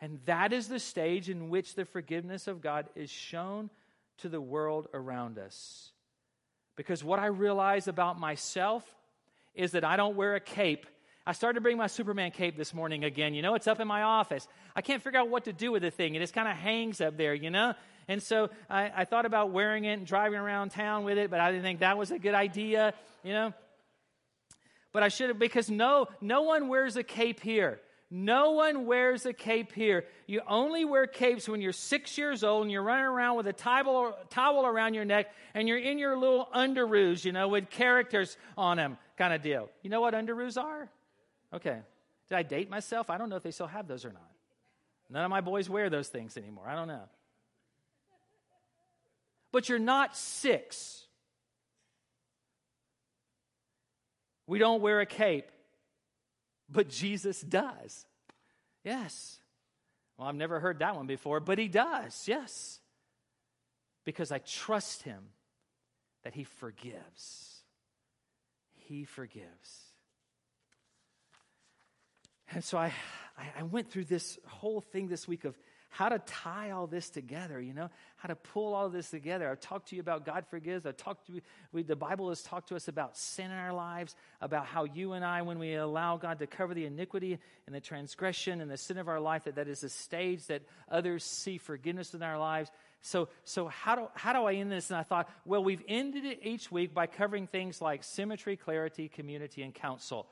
And 0.00 0.20
that 0.26 0.52
is 0.52 0.68
the 0.68 0.78
stage 0.78 1.28
in 1.28 1.48
which 1.48 1.74
the 1.74 1.86
forgiveness 1.86 2.46
of 2.46 2.60
God 2.60 2.86
is 2.94 3.10
shown 3.10 3.70
to 4.18 4.28
the 4.28 4.40
world 4.40 4.88
around 4.94 5.38
us. 5.38 5.90
Because 6.76 7.04
what 7.04 7.18
I 7.18 7.26
realize 7.26 7.88
about 7.88 8.18
myself 8.18 8.84
is 9.54 9.72
that 9.72 9.84
I 9.84 9.96
don't 9.96 10.16
wear 10.16 10.34
a 10.34 10.40
cape. 10.40 10.86
I 11.26 11.32
started 11.32 11.54
to 11.54 11.60
bring 11.60 11.78
my 11.78 11.86
Superman 11.86 12.32
cape 12.32 12.56
this 12.56 12.74
morning 12.74 13.04
again. 13.04 13.34
You 13.34 13.42
know, 13.42 13.54
it's 13.54 13.66
up 13.66 13.80
in 13.80 13.88
my 13.88 14.02
office. 14.02 14.46
I 14.76 14.82
can't 14.82 15.02
figure 15.02 15.20
out 15.20 15.28
what 15.28 15.44
to 15.44 15.52
do 15.52 15.72
with 15.72 15.82
the 15.82 15.90
thing. 15.90 16.14
It 16.14 16.18
just 16.18 16.34
kind 16.34 16.48
of 16.48 16.56
hangs 16.56 17.00
up 17.00 17.16
there, 17.16 17.32
you 17.32 17.50
know? 17.50 17.74
And 18.08 18.22
so 18.22 18.50
I, 18.68 18.92
I 18.94 19.04
thought 19.04 19.24
about 19.24 19.50
wearing 19.50 19.84
it 19.84 19.94
and 19.94 20.06
driving 20.06 20.38
around 20.38 20.70
town 20.70 21.04
with 21.04 21.16
it, 21.16 21.30
but 21.30 21.40
I 21.40 21.50
didn't 21.50 21.62
think 21.62 21.80
that 21.80 21.96
was 21.96 22.10
a 22.10 22.18
good 22.18 22.34
idea, 22.34 22.92
you 23.22 23.32
know? 23.32 23.54
But 24.92 25.02
I 25.02 25.08
should 25.08 25.28
have, 25.28 25.38
because 25.38 25.70
no, 25.70 26.08
no 26.20 26.42
one 26.42 26.68
wears 26.68 26.96
a 26.96 27.02
cape 27.02 27.40
here. 27.40 27.80
No 28.16 28.52
one 28.52 28.86
wears 28.86 29.26
a 29.26 29.32
cape 29.32 29.72
here. 29.72 30.04
You 30.28 30.40
only 30.46 30.84
wear 30.84 31.08
capes 31.08 31.48
when 31.48 31.60
you're 31.60 31.72
six 31.72 32.16
years 32.16 32.44
old 32.44 32.62
and 32.62 32.70
you're 32.70 32.80
running 32.80 33.06
around 33.06 33.36
with 33.36 33.48
a 33.48 33.52
towel, 33.52 34.16
towel 34.30 34.64
around 34.64 34.94
your 34.94 35.04
neck 35.04 35.32
and 35.52 35.66
you're 35.66 35.78
in 35.78 35.98
your 35.98 36.16
little 36.16 36.48
underoos, 36.54 37.24
you 37.24 37.32
know, 37.32 37.48
with 37.48 37.70
characters 37.70 38.36
on 38.56 38.76
them, 38.76 38.98
kind 39.18 39.34
of 39.34 39.42
deal. 39.42 39.68
You 39.82 39.90
know 39.90 40.00
what 40.00 40.14
underoos 40.14 40.56
are? 40.56 40.88
Okay. 41.52 41.80
Did 42.28 42.38
I 42.38 42.44
date 42.44 42.70
myself? 42.70 43.10
I 43.10 43.18
don't 43.18 43.28
know 43.28 43.34
if 43.34 43.42
they 43.42 43.50
still 43.50 43.66
have 43.66 43.88
those 43.88 44.04
or 44.04 44.12
not. 44.12 44.30
None 45.10 45.24
of 45.24 45.30
my 45.30 45.40
boys 45.40 45.68
wear 45.68 45.90
those 45.90 46.06
things 46.06 46.36
anymore. 46.36 46.68
I 46.68 46.76
don't 46.76 46.86
know. 46.86 47.08
But 49.50 49.68
you're 49.68 49.80
not 49.80 50.16
six. 50.16 51.04
We 54.46 54.60
don't 54.60 54.80
wear 54.80 55.00
a 55.00 55.06
cape, 55.06 55.50
but 56.68 56.88
Jesus 56.88 57.40
does. 57.40 58.06
Yes. 58.84 59.38
Well, 60.16 60.28
I've 60.28 60.34
never 60.34 60.60
heard 60.60 60.78
that 60.80 60.96
one 60.96 61.06
before, 61.06 61.40
but 61.40 61.58
he 61.58 61.68
does. 61.68 62.24
Yes. 62.26 62.80
Because 64.04 64.30
I 64.30 64.38
trust 64.38 65.02
him 65.02 65.22
that 66.22 66.34
he 66.34 66.44
forgives. 66.44 67.62
He 68.74 69.04
forgives. 69.04 69.92
And 72.52 72.62
so 72.62 72.78
I, 72.78 72.92
I 73.58 73.62
went 73.62 73.90
through 73.90 74.04
this 74.04 74.38
whole 74.46 74.80
thing 74.80 75.08
this 75.08 75.26
week 75.26 75.44
of 75.44 75.58
how 75.94 76.08
to 76.08 76.18
tie 76.18 76.72
all 76.72 76.88
this 76.88 77.08
together, 77.08 77.60
you 77.60 77.72
know, 77.72 77.88
how 78.16 78.26
to 78.26 78.34
pull 78.34 78.74
all 78.74 78.88
this 78.88 79.10
together. 79.10 79.48
I've 79.48 79.60
talked 79.60 79.90
to 79.90 79.94
you 79.94 80.00
about 80.00 80.26
God 80.26 80.44
forgives. 80.50 80.86
I've 80.86 80.96
talked 80.96 81.28
to 81.28 81.34
you, 81.34 81.40
we, 81.72 81.84
the 81.84 81.94
Bible 81.94 82.30
has 82.30 82.42
talked 82.42 82.70
to 82.70 82.74
us 82.74 82.88
about 82.88 83.16
sin 83.16 83.52
in 83.52 83.56
our 83.56 83.72
lives, 83.72 84.16
about 84.40 84.66
how 84.66 84.86
you 84.86 85.12
and 85.12 85.24
I, 85.24 85.42
when 85.42 85.60
we 85.60 85.76
allow 85.76 86.16
God 86.16 86.40
to 86.40 86.48
cover 86.48 86.74
the 86.74 86.84
iniquity 86.84 87.38
and 87.66 87.74
the 87.76 87.80
transgression 87.80 88.60
and 88.60 88.68
the 88.68 88.76
sin 88.76 88.98
of 88.98 89.06
our 89.06 89.20
life, 89.20 89.44
that 89.44 89.54
that 89.54 89.68
is 89.68 89.84
a 89.84 89.88
stage 89.88 90.44
that 90.46 90.62
others 90.90 91.22
see 91.22 91.58
forgiveness 91.58 92.12
in 92.12 92.24
our 92.24 92.40
lives. 92.40 92.72
So, 93.02 93.28
so 93.44 93.68
how 93.68 93.94
do, 93.94 94.08
how 94.14 94.32
do 94.32 94.46
I 94.46 94.54
end 94.54 94.72
this? 94.72 94.90
And 94.90 94.96
I 94.96 95.04
thought, 95.04 95.30
well, 95.44 95.62
we've 95.62 95.84
ended 95.86 96.24
it 96.24 96.40
each 96.42 96.72
week 96.72 96.92
by 96.92 97.06
covering 97.06 97.46
things 97.46 97.80
like 97.80 98.02
symmetry, 98.02 98.56
clarity, 98.56 99.08
community, 99.08 99.62
and 99.62 99.72
counsel. 99.72 100.26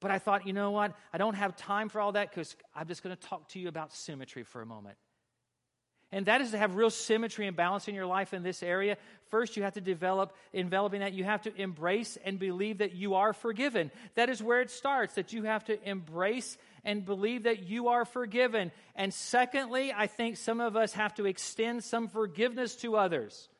But 0.00 0.10
I 0.10 0.18
thought, 0.18 0.46
you 0.46 0.52
know 0.52 0.70
what? 0.70 0.94
I 1.12 1.18
don't 1.18 1.34
have 1.34 1.56
time 1.56 1.88
for 1.88 2.00
all 2.00 2.12
that 2.12 2.30
because 2.30 2.54
I'm 2.74 2.86
just 2.86 3.02
going 3.02 3.16
to 3.16 3.22
talk 3.22 3.48
to 3.50 3.58
you 3.58 3.68
about 3.68 3.92
symmetry 3.92 4.44
for 4.44 4.62
a 4.62 4.66
moment. 4.66 4.96
And 6.10 6.24
that 6.24 6.40
is 6.40 6.52
to 6.52 6.58
have 6.58 6.74
real 6.74 6.88
symmetry 6.88 7.46
and 7.46 7.56
balance 7.56 7.86
in 7.86 7.94
your 7.94 8.06
life 8.06 8.32
in 8.32 8.42
this 8.42 8.62
area. 8.62 8.96
First, 9.28 9.58
you 9.58 9.64
have 9.64 9.74
to 9.74 9.82
develop, 9.82 10.34
enveloping 10.54 11.00
that, 11.00 11.12
you 11.12 11.24
have 11.24 11.42
to 11.42 11.54
embrace 11.60 12.16
and 12.24 12.38
believe 12.38 12.78
that 12.78 12.94
you 12.94 13.14
are 13.14 13.34
forgiven. 13.34 13.90
That 14.14 14.30
is 14.30 14.42
where 14.42 14.62
it 14.62 14.70
starts, 14.70 15.14
that 15.14 15.34
you 15.34 15.42
have 15.42 15.64
to 15.66 15.78
embrace 15.86 16.56
and 16.82 17.04
believe 17.04 17.42
that 17.42 17.64
you 17.64 17.88
are 17.88 18.06
forgiven. 18.06 18.72
And 18.94 19.12
secondly, 19.12 19.92
I 19.94 20.06
think 20.06 20.38
some 20.38 20.60
of 20.60 20.76
us 20.76 20.94
have 20.94 21.14
to 21.16 21.26
extend 21.26 21.84
some 21.84 22.08
forgiveness 22.08 22.74
to 22.76 22.96
others. 22.96 23.50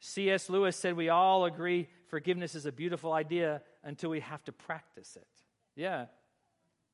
C.S. 0.00 0.50
Lewis 0.50 0.76
said 0.76 0.94
we 0.94 1.08
all 1.08 1.46
agree 1.46 1.88
forgiveness 2.16 2.54
is 2.54 2.64
a 2.64 2.72
beautiful 2.72 3.12
idea 3.12 3.60
until 3.84 4.08
we 4.08 4.20
have 4.20 4.42
to 4.42 4.50
practice 4.50 5.16
it. 5.16 5.28
Yeah, 5.74 6.06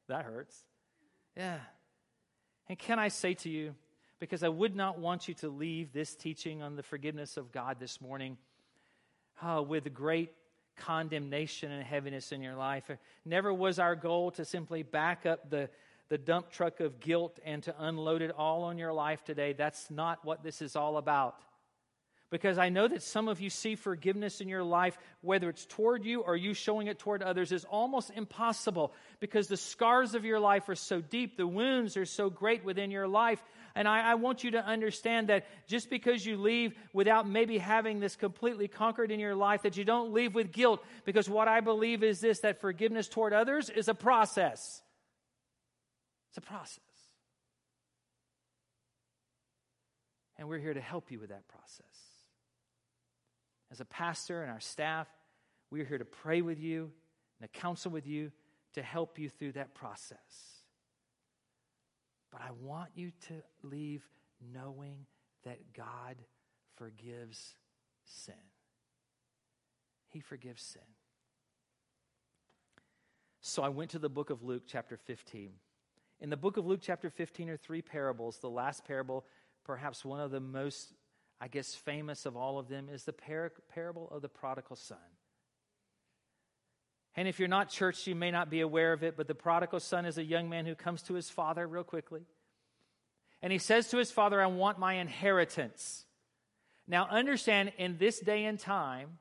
that 0.08 0.24
hurts. 0.24 0.64
Yeah. 1.36 1.58
And 2.68 2.76
can 2.76 2.98
I 2.98 3.06
say 3.06 3.34
to 3.34 3.48
you, 3.48 3.76
because 4.18 4.42
I 4.42 4.48
would 4.48 4.74
not 4.74 4.98
want 4.98 5.28
you 5.28 5.34
to 5.34 5.48
leave 5.48 5.92
this 5.92 6.16
teaching 6.16 6.60
on 6.60 6.74
the 6.74 6.82
forgiveness 6.82 7.36
of 7.36 7.52
God 7.52 7.76
this 7.78 8.00
morning 8.00 8.36
uh, 9.40 9.62
with 9.62 9.94
great 9.94 10.32
condemnation 10.76 11.70
and 11.70 11.84
heaviness 11.84 12.32
in 12.32 12.42
your 12.42 12.56
life. 12.56 12.90
never 13.24 13.54
was 13.54 13.78
our 13.78 13.94
goal 13.94 14.32
to 14.32 14.44
simply 14.44 14.82
back 14.82 15.24
up 15.24 15.50
the, 15.50 15.70
the 16.08 16.18
dump 16.18 16.50
truck 16.50 16.80
of 16.80 16.98
guilt 16.98 17.38
and 17.44 17.62
to 17.62 17.72
unload 17.78 18.22
it 18.22 18.32
all 18.36 18.64
on 18.64 18.76
your 18.76 18.92
life 18.92 19.22
today. 19.22 19.52
That's 19.52 19.88
not 19.88 20.24
what 20.24 20.42
this 20.42 20.60
is 20.60 20.74
all 20.74 20.96
about 20.96 21.36
because 22.32 22.56
I 22.56 22.70
know 22.70 22.88
that 22.88 23.02
some 23.02 23.28
of 23.28 23.42
you 23.42 23.50
see 23.50 23.74
forgiveness 23.74 24.40
in 24.40 24.48
your 24.48 24.64
life, 24.64 24.96
whether 25.20 25.50
it's 25.50 25.66
toward 25.66 26.02
you 26.06 26.22
or 26.22 26.34
you 26.34 26.54
showing 26.54 26.86
it 26.86 26.98
toward 26.98 27.22
others, 27.22 27.52
is 27.52 27.66
almost 27.66 28.10
impossible 28.16 28.94
because 29.20 29.48
the 29.48 29.58
scars 29.58 30.14
of 30.14 30.24
your 30.24 30.40
life 30.40 30.66
are 30.70 30.74
so 30.74 31.02
deep, 31.02 31.36
the 31.36 31.46
wounds 31.46 31.94
are 31.98 32.06
so 32.06 32.30
great 32.30 32.64
within 32.64 32.90
your 32.90 33.06
life. 33.06 33.44
And 33.74 33.86
I, 33.86 34.12
I 34.12 34.14
want 34.14 34.44
you 34.44 34.52
to 34.52 34.64
understand 34.64 35.28
that 35.28 35.44
just 35.68 35.90
because 35.90 36.24
you 36.24 36.38
leave 36.38 36.72
without 36.94 37.28
maybe 37.28 37.58
having 37.58 38.00
this 38.00 38.16
completely 38.16 38.66
conquered 38.66 39.10
in 39.10 39.20
your 39.20 39.34
life, 39.34 39.62
that 39.62 39.76
you 39.76 39.84
don't 39.84 40.14
leave 40.14 40.34
with 40.34 40.52
guilt, 40.52 40.82
because 41.04 41.28
what 41.28 41.48
I 41.48 41.60
believe 41.60 42.02
is 42.02 42.20
this 42.20 42.40
that 42.40 42.62
forgiveness 42.62 43.08
toward 43.08 43.34
others 43.34 43.68
is 43.68 43.88
a 43.88 43.94
process. 43.94 44.80
It's 46.30 46.38
a 46.38 46.40
process. 46.40 46.78
And 50.38 50.48
we're 50.48 50.60
here 50.60 50.72
to 50.72 50.80
help 50.80 51.10
you 51.10 51.20
with 51.20 51.28
that 51.28 51.46
process 51.46 52.11
as 53.72 53.80
a 53.80 53.86
pastor 53.86 54.42
and 54.42 54.50
our 54.52 54.60
staff, 54.60 55.08
we 55.70 55.80
are 55.80 55.84
here 55.86 55.98
to 55.98 56.04
pray 56.04 56.42
with 56.42 56.60
you 56.60 56.92
and 57.40 57.50
to 57.50 57.60
counsel 57.60 57.90
with 57.90 58.06
you 58.06 58.30
to 58.74 58.82
help 58.82 59.18
you 59.18 59.30
through 59.30 59.52
that 59.52 59.74
process. 59.74 60.18
But 62.30 62.42
I 62.42 62.50
want 62.60 62.90
you 62.94 63.10
to 63.28 63.34
leave 63.62 64.02
knowing 64.52 65.06
that 65.44 65.72
God 65.72 66.16
forgives 66.76 67.54
sin. 68.04 68.34
He 70.10 70.20
forgives 70.20 70.62
sin. 70.62 70.82
So 73.40 73.62
I 73.62 73.70
went 73.70 73.90
to 73.92 73.98
the 73.98 74.08
book 74.08 74.30
of 74.30 74.42
Luke, 74.42 74.64
chapter 74.66 74.96
15. 74.96 75.50
In 76.20 76.30
the 76.30 76.36
book 76.36 76.58
of 76.58 76.66
Luke, 76.66 76.80
chapter 76.82 77.10
15, 77.10 77.48
are 77.48 77.56
three 77.56 77.82
parables. 77.82 78.38
The 78.38 78.50
last 78.50 78.84
parable, 78.84 79.24
perhaps 79.64 80.04
one 80.04 80.20
of 80.20 80.30
the 80.30 80.40
most 80.40 80.92
I 81.42 81.48
guess, 81.48 81.74
famous 81.74 82.24
of 82.24 82.36
all 82.36 82.60
of 82.60 82.68
them 82.68 82.88
is 82.88 83.02
the 83.02 83.12
par- 83.12 83.50
parable 83.74 84.08
of 84.12 84.22
the 84.22 84.28
prodigal 84.28 84.76
son. 84.76 84.96
And 87.16 87.26
if 87.26 87.40
you're 87.40 87.48
not 87.48 87.68
church, 87.68 88.06
you 88.06 88.14
may 88.14 88.30
not 88.30 88.48
be 88.48 88.60
aware 88.60 88.92
of 88.92 89.02
it, 89.02 89.16
but 89.16 89.26
the 89.26 89.34
prodigal 89.34 89.80
son 89.80 90.06
is 90.06 90.18
a 90.18 90.24
young 90.24 90.48
man 90.48 90.66
who 90.66 90.76
comes 90.76 91.02
to 91.02 91.14
his 91.14 91.28
father 91.28 91.66
real 91.66 91.82
quickly. 91.82 92.20
And 93.42 93.52
he 93.52 93.58
says 93.58 93.88
to 93.88 93.96
his 93.96 94.12
father, 94.12 94.40
I 94.40 94.46
want 94.46 94.78
my 94.78 94.94
inheritance. 94.94 96.06
Now, 96.86 97.08
understand 97.10 97.72
in 97.76 97.98
this 97.98 98.20
day 98.20 98.44
and 98.44 98.56
time 98.56 99.18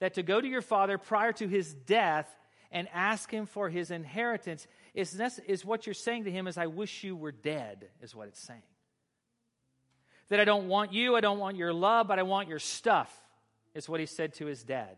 that 0.00 0.14
to 0.14 0.24
go 0.24 0.40
to 0.40 0.48
your 0.48 0.60
father 0.60 0.98
prior 0.98 1.32
to 1.34 1.46
his 1.46 1.72
death 1.72 2.28
and 2.72 2.88
ask 2.92 3.30
him 3.30 3.46
for 3.46 3.68
his 3.68 3.92
inheritance 3.92 4.66
is, 4.92 5.20
is 5.46 5.64
what 5.64 5.86
you're 5.86 5.94
saying 5.94 6.24
to 6.24 6.32
him 6.32 6.48
is, 6.48 6.58
I 6.58 6.66
wish 6.66 7.04
you 7.04 7.14
were 7.14 7.30
dead, 7.30 7.90
is 8.02 8.12
what 8.12 8.26
it's 8.26 8.40
saying. 8.40 8.62
That 10.28 10.40
I 10.40 10.44
don't 10.44 10.68
want 10.68 10.92
you, 10.92 11.16
I 11.16 11.20
don't 11.20 11.38
want 11.38 11.56
your 11.56 11.72
love, 11.72 12.06
but 12.08 12.18
I 12.18 12.22
want 12.22 12.48
your 12.48 12.58
stuff, 12.58 13.12
is 13.74 13.88
what 13.88 14.00
he 14.00 14.06
said 14.06 14.34
to 14.34 14.46
his 14.46 14.62
dad. 14.62 14.96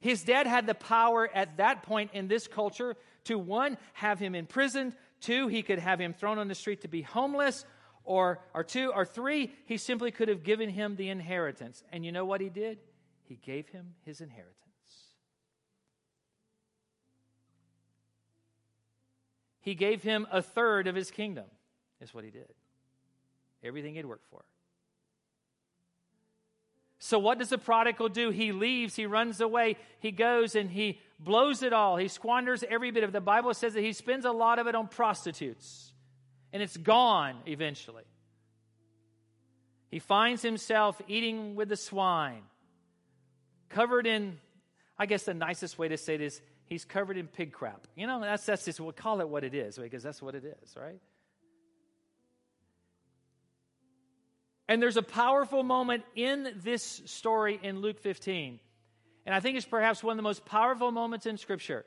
His 0.00 0.22
dad 0.22 0.46
had 0.46 0.66
the 0.66 0.74
power 0.74 1.28
at 1.32 1.56
that 1.56 1.82
point 1.82 2.12
in 2.14 2.28
this 2.28 2.46
culture 2.46 2.96
to 3.24 3.38
one, 3.38 3.76
have 3.94 4.18
him 4.18 4.34
imprisoned, 4.34 4.94
two, 5.20 5.48
he 5.48 5.62
could 5.62 5.78
have 5.78 6.00
him 6.00 6.14
thrown 6.14 6.38
on 6.38 6.48
the 6.48 6.54
street 6.54 6.82
to 6.82 6.88
be 6.88 7.02
homeless, 7.02 7.64
or, 8.04 8.40
or 8.54 8.64
two, 8.64 8.90
or 8.94 9.04
three, 9.04 9.52
he 9.66 9.76
simply 9.76 10.10
could 10.10 10.28
have 10.28 10.42
given 10.42 10.70
him 10.70 10.96
the 10.96 11.10
inheritance. 11.10 11.84
And 11.92 12.06
you 12.06 12.12
know 12.12 12.24
what 12.24 12.40
he 12.40 12.48
did? 12.48 12.78
He 13.24 13.34
gave 13.36 13.68
him 13.68 13.94
his 14.06 14.22
inheritance. 14.22 14.54
He 19.60 19.74
gave 19.74 20.02
him 20.02 20.26
a 20.32 20.40
third 20.40 20.86
of 20.86 20.94
his 20.94 21.10
kingdom, 21.10 21.44
is 22.00 22.14
what 22.14 22.24
he 22.24 22.30
did 22.30 22.48
everything 23.62 23.94
he'd 23.94 24.06
worked 24.06 24.26
for. 24.30 24.44
So, 27.00 27.18
what 27.18 27.38
does 27.38 27.50
the 27.50 27.58
prodigal 27.58 28.08
do? 28.08 28.30
He 28.30 28.52
leaves, 28.52 28.96
he 28.96 29.06
runs 29.06 29.40
away, 29.40 29.76
he 30.00 30.10
goes 30.10 30.56
and 30.56 30.68
he 30.70 31.00
blows 31.20 31.62
it 31.62 31.72
all. 31.72 31.96
He 31.96 32.08
squanders 32.08 32.64
every 32.68 32.90
bit 32.90 33.04
of 33.04 33.10
it. 33.10 33.12
The 33.12 33.20
Bible 33.20 33.54
says 33.54 33.74
that 33.74 33.82
he 33.82 33.92
spends 33.92 34.24
a 34.24 34.32
lot 34.32 34.58
of 34.58 34.66
it 34.66 34.74
on 34.74 34.88
prostitutes, 34.88 35.92
and 36.52 36.62
it's 36.62 36.76
gone 36.76 37.36
eventually. 37.46 38.04
He 39.90 40.00
finds 40.00 40.42
himself 40.42 41.00
eating 41.08 41.54
with 41.54 41.68
the 41.68 41.76
swine, 41.76 42.42
covered 43.68 44.06
in, 44.06 44.38
I 44.98 45.06
guess 45.06 45.22
the 45.22 45.34
nicest 45.34 45.78
way 45.78 45.88
to 45.88 45.96
say 45.96 46.16
it 46.16 46.20
is, 46.20 46.42
he's 46.66 46.84
covered 46.84 47.16
in 47.16 47.26
pig 47.26 47.52
crap. 47.52 47.86
You 47.96 48.06
know, 48.06 48.20
that's, 48.20 48.44
that's 48.44 48.64
just, 48.64 48.80
we'll 48.80 48.92
call 48.92 49.20
it 49.20 49.28
what 49.28 49.44
it 49.44 49.54
is, 49.54 49.78
because 49.78 50.02
that's 50.02 50.20
what 50.20 50.34
it 50.34 50.44
is, 50.44 50.76
right? 50.76 50.98
And 54.68 54.82
there's 54.82 54.98
a 54.98 55.02
powerful 55.02 55.62
moment 55.62 56.04
in 56.14 56.52
this 56.62 57.02
story 57.06 57.58
in 57.62 57.80
Luke 57.80 57.98
15. 57.98 58.60
And 59.24 59.34
I 59.34 59.40
think 59.40 59.56
it's 59.56 59.66
perhaps 59.66 60.04
one 60.04 60.12
of 60.12 60.16
the 60.18 60.22
most 60.22 60.44
powerful 60.44 60.92
moments 60.92 61.24
in 61.24 61.38
Scripture. 61.38 61.86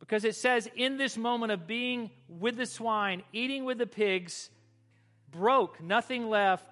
Because 0.00 0.24
it 0.24 0.34
says, 0.34 0.68
in 0.76 0.96
this 0.96 1.16
moment 1.16 1.52
of 1.52 1.66
being 1.66 2.10
with 2.28 2.56
the 2.56 2.66
swine, 2.66 3.22
eating 3.32 3.64
with 3.64 3.78
the 3.78 3.86
pigs, 3.86 4.50
broke, 5.30 5.80
nothing 5.80 6.28
left, 6.28 6.66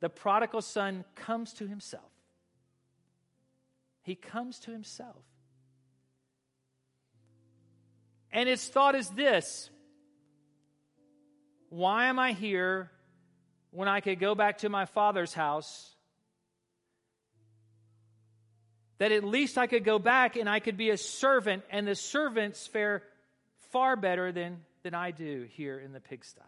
the 0.00 0.08
prodigal 0.08 0.62
son 0.62 1.04
comes 1.14 1.52
to 1.54 1.66
himself. 1.66 2.04
He 4.02 4.14
comes 4.14 4.60
to 4.60 4.70
himself. 4.70 5.24
And 8.32 8.48
his 8.48 8.66
thought 8.68 8.94
is 8.94 9.08
this 9.10 9.70
Why 11.68 12.06
am 12.06 12.18
I 12.18 12.32
here 12.32 12.90
when 13.70 13.88
I 13.88 14.00
could 14.00 14.18
go 14.18 14.34
back 14.34 14.58
to 14.58 14.68
my 14.68 14.84
father's 14.84 15.32
house, 15.32 15.94
that 18.98 19.12
at 19.12 19.24
least 19.24 19.56
I 19.56 19.66
could 19.66 19.84
go 19.84 19.98
back 19.98 20.36
and 20.36 20.48
I 20.48 20.60
could 20.60 20.76
be 20.76 20.90
a 20.90 20.96
servant, 20.96 21.62
and 21.70 21.86
the 21.86 21.94
servants 21.94 22.66
fare 22.66 23.02
far 23.70 23.96
better 23.96 24.32
than, 24.32 24.58
than 24.82 24.94
I 24.94 25.10
do 25.10 25.46
here 25.52 25.78
in 25.78 25.92
the 25.92 26.00
pigsty. 26.00 26.42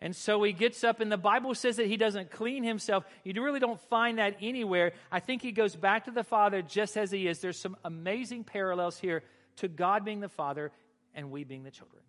And 0.00 0.16
so 0.16 0.42
he 0.42 0.52
gets 0.52 0.82
up, 0.82 1.00
and 1.00 1.12
the 1.12 1.16
Bible 1.16 1.54
says 1.54 1.76
that 1.76 1.86
he 1.86 1.96
doesn't 1.96 2.32
clean 2.32 2.64
himself. 2.64 3.04
You 3.22 3.40
really 3.40 3.60
don't 3.60 3.80
find 3.82 4.18
that 4.18 4.36
anywhere. 4.42 4.94
I 5.12 5.20
think 5.20 5.42
he 5.42 5.52
goes 5.52 5.76
back 5.76 6.06
to 6.06 6.10
the 6.10 6.24
Father 6.24 6.60
just 6.60 6.96
as 6.96 7.12
he 7.12 7.28
is. 7.28 7.38
There's 7.38 7.56
some 7.56 7.76
amazing 7.84 8.42
parallels 8.42 8.98
here 8.98 9.22
to 9.58 9.68
God 9.68 10.04
being 10.04 10.18
the 10.18 10.28
Father 10.28 10.72
and 11.14 11.30
we 11.30 11.44
being 11.44 11.62
the 11.62 11.70
children. 11.70 12.02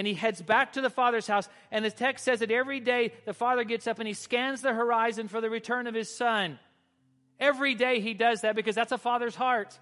And 0.00 0.06
he 0.06 0.14
heads 0.14 0.40
back 0.40 0.72
to 0.72 0.80
the 0.80 0.88
Father's 0.88 1.26
house, 1.26 1.46
and 1.70 1.84
the 1.84 1.90
text 1.90 2.24
says 2.24 2.38
that 2.38 2.50
every 2.50 2.80
day 2.80 3.12
the 3.26 3.34
Father 3.34 3.64
gets 3.64 3.86
up 3.86 3.98
and 3.98 4.08
he 4.08 4.14
scans 4.14 4.62
the 4.62 4.72
horizon 4.72 5.28
for 5.28 5.42
the 5.42 5.50
return 5.50 5.86
of 5.86 5.94
his 5.94 6.08
Son. 6.08 6.58
Every 7.38 7.74
day 7.74 8.00
he 8.00 8.14
does 8.14 8.40
that 8.40 8.56
because 8.56 8.74
that's 8.74 8.92
a 8.92 8.96
Father's 8.96 9.34
heart. 9.34 9.78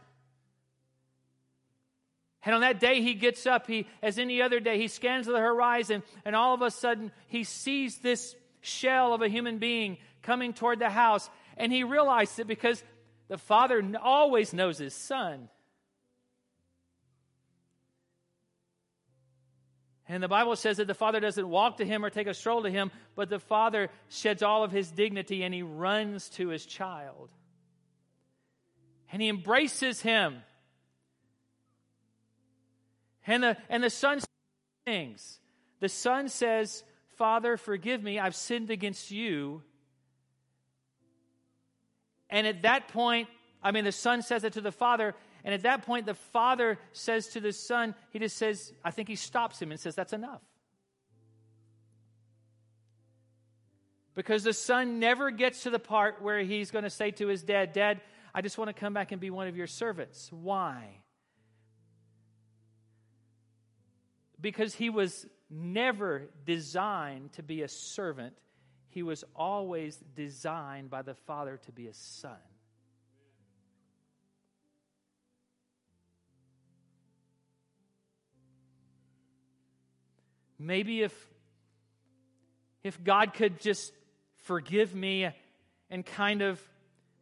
And 2.45 2.53
on 2.53 2.63
that 2.63 2.81
day, 2.81 3.01
he 3.01 3.15
gets 3.15 3.47
up, 3.47 3.69
he, 3.69 3.87
as 4.03 4.19
any 4.19 4.43
other 4.43 4.59
day, 4.59 4.77
he 4.77 4.89
scans 4.89 5.27
the 5.27 5.39
horizon, 5.39 6.03
and 6.25 6.35
all 6.35 6.53
of 6.53 6.63
a 6.63 6.73
sudden, 6.73 7.13
he 7.29 7.45
sees 7.45 7.99
this 7.99 8.35
shell 8.61 9.15
of 9.15 9.23
a 9.23 9.29
human 9.29 9.59
being 9.59 9.99
coming 10.23 10.53
toward 10.53 10.81
the 10.81 10.91
house. 10.91 11.31
And 11.57 11.73
he 11.73 11.85
realizes 11.85 12.41
it 12.41 12.49
because 12.49 12.83
the 13.29 13.39
father 13.39 13.89
always 14.03 14.53
knows 14.53 14.79
his 14.79 14.95
son. 14.95 15.49
And 20.09 20.23
the 20.23 20.29
Bible 20.29 20.57
says 20.57 20.79
that 20.79 20.87
the 20.87 20.95
father 20.95 21.21
doesn't 21.21 21.49
walk 21.49 21.77
to 21.77 21.85
him 21.85 22.03
or 22.03 22.09
take 22.09 22.27
a 22.27 22.35
stroll 22.35 22.63
to 22.63 22.71
him, 22.71 22.91
but 23.15 23.29
the 23.29 23.39
father 23.39 23.91
sheds 24.09 24.43
all 24.43 24.65
of 24.65 24.73
his 24.73 24.91
dignity 24.91 25.43
and 25.43 25.53
he 25.53 25.63
runs 25.63 26.31
to 26.31 26.49
his 26.49 26.65
child. 26.65 27.29
And 29.13 29.21
he 29.21 29.29
embraces 29.29 30.01
him. 30.01 30.43
And 33.27 33.43
the, 33.43 33.57
and 33.69 33.85
the 33.85 33.91
son 33.91 34.21
things. 34.87 35.41
The 35.81 35.89
son 35.91 36.29
says, 36.29 36.83
Father, 37.17 37.59
forgive 37.59 38.03
me, 38.03 38.19
I've 38.19 38.35
sinned 38.35 38.71
against 38.71 39.11
you. 39.11 39.63
And 42.31 42.47
at 42.47 42.63
that 42.63 42.89
point, 42.89 43.29
I 43.63 43.73
mean, 43.73 43.85
the 43.85 43.93
son 43.93 44.23
says 44.23 44.45
it 44.45 44.55
to 44.55 44.63
the 44.63 44.73
father, 44.73 45.15
and 45.49 45.55
at 45.55 45.63
that 45.63 45.87
point, 45.87 46.05
the 46.05 46.13
father 46.13 46.79
says 46.93 47.29
to 47.29 47.41
the 47.41 47.55
son, 47.55 47.95
he 48.11 48.19
just 48.19 48.37
says, 48.37 48.71
I 48.85 48.91
think 48.91 49.09
he 49.09 49.17
stops 49.17 49.61
him 49.61 49.71
and 49.71 49.81
says, 49.81 49.95
That's 49.95 50.13
enough. 50.13 50.43
Because 54.15 54.45
the 54.45 54.53
son 54.53 55.01
never 55.01 55.31
gets 55.31 55.63
to 55.63 55.71
the 55.71 55.79
part 55.79 56.21
where 56.21 56.41
he's 56.41 56.71
going 56.71 56.85
to 56.85 56.91
say 56.91 57.13
to 57.13 57.29
his 57.29 57.43
dad, 57.43 57.73
Dad, 57.73 58.03
I 58.35 58.43
just 58.43 58.59
want 58.59 58.69
to 58.69 58.75
come 58.75 58.93
back 58.93 59.11
and 59.11 59.21
be 59.21 59.31
one 59.31 59.49
of 59.49 59.57
your 59.57 59.67
servants. 59.67 60.29
Why? 60.31 61.01
because 64.41 64.75
he 64.75 64.91
was 64.91 65.27
never 65.51 66.29
designed 66.45 67.33
to 67.33 67.43
be 67.43 67.63
a 67.63 67.69
servant, 67.69 68.35
he 68.89 69.03
was 69.03 69.25
always 69.35 69.97
designed 70.15 70.91
by 70.91 71.03
the 71.03 71.15
Father 71.15 71.59
to 71.65 71.73
be 71.73 71.89
a 71.89 71.95
son. 71.95 72.37
Maybe 80.59 81.03
if 81.03 81.29
if 82.83 83.03
God 83.03 83.35
could 83.35 83.61
just 83.61 83.93
forgive 84.45 84.95
me 84.95 85.29
and 85.91 86.07
kind 86.07 86.43
of 86.43 86.61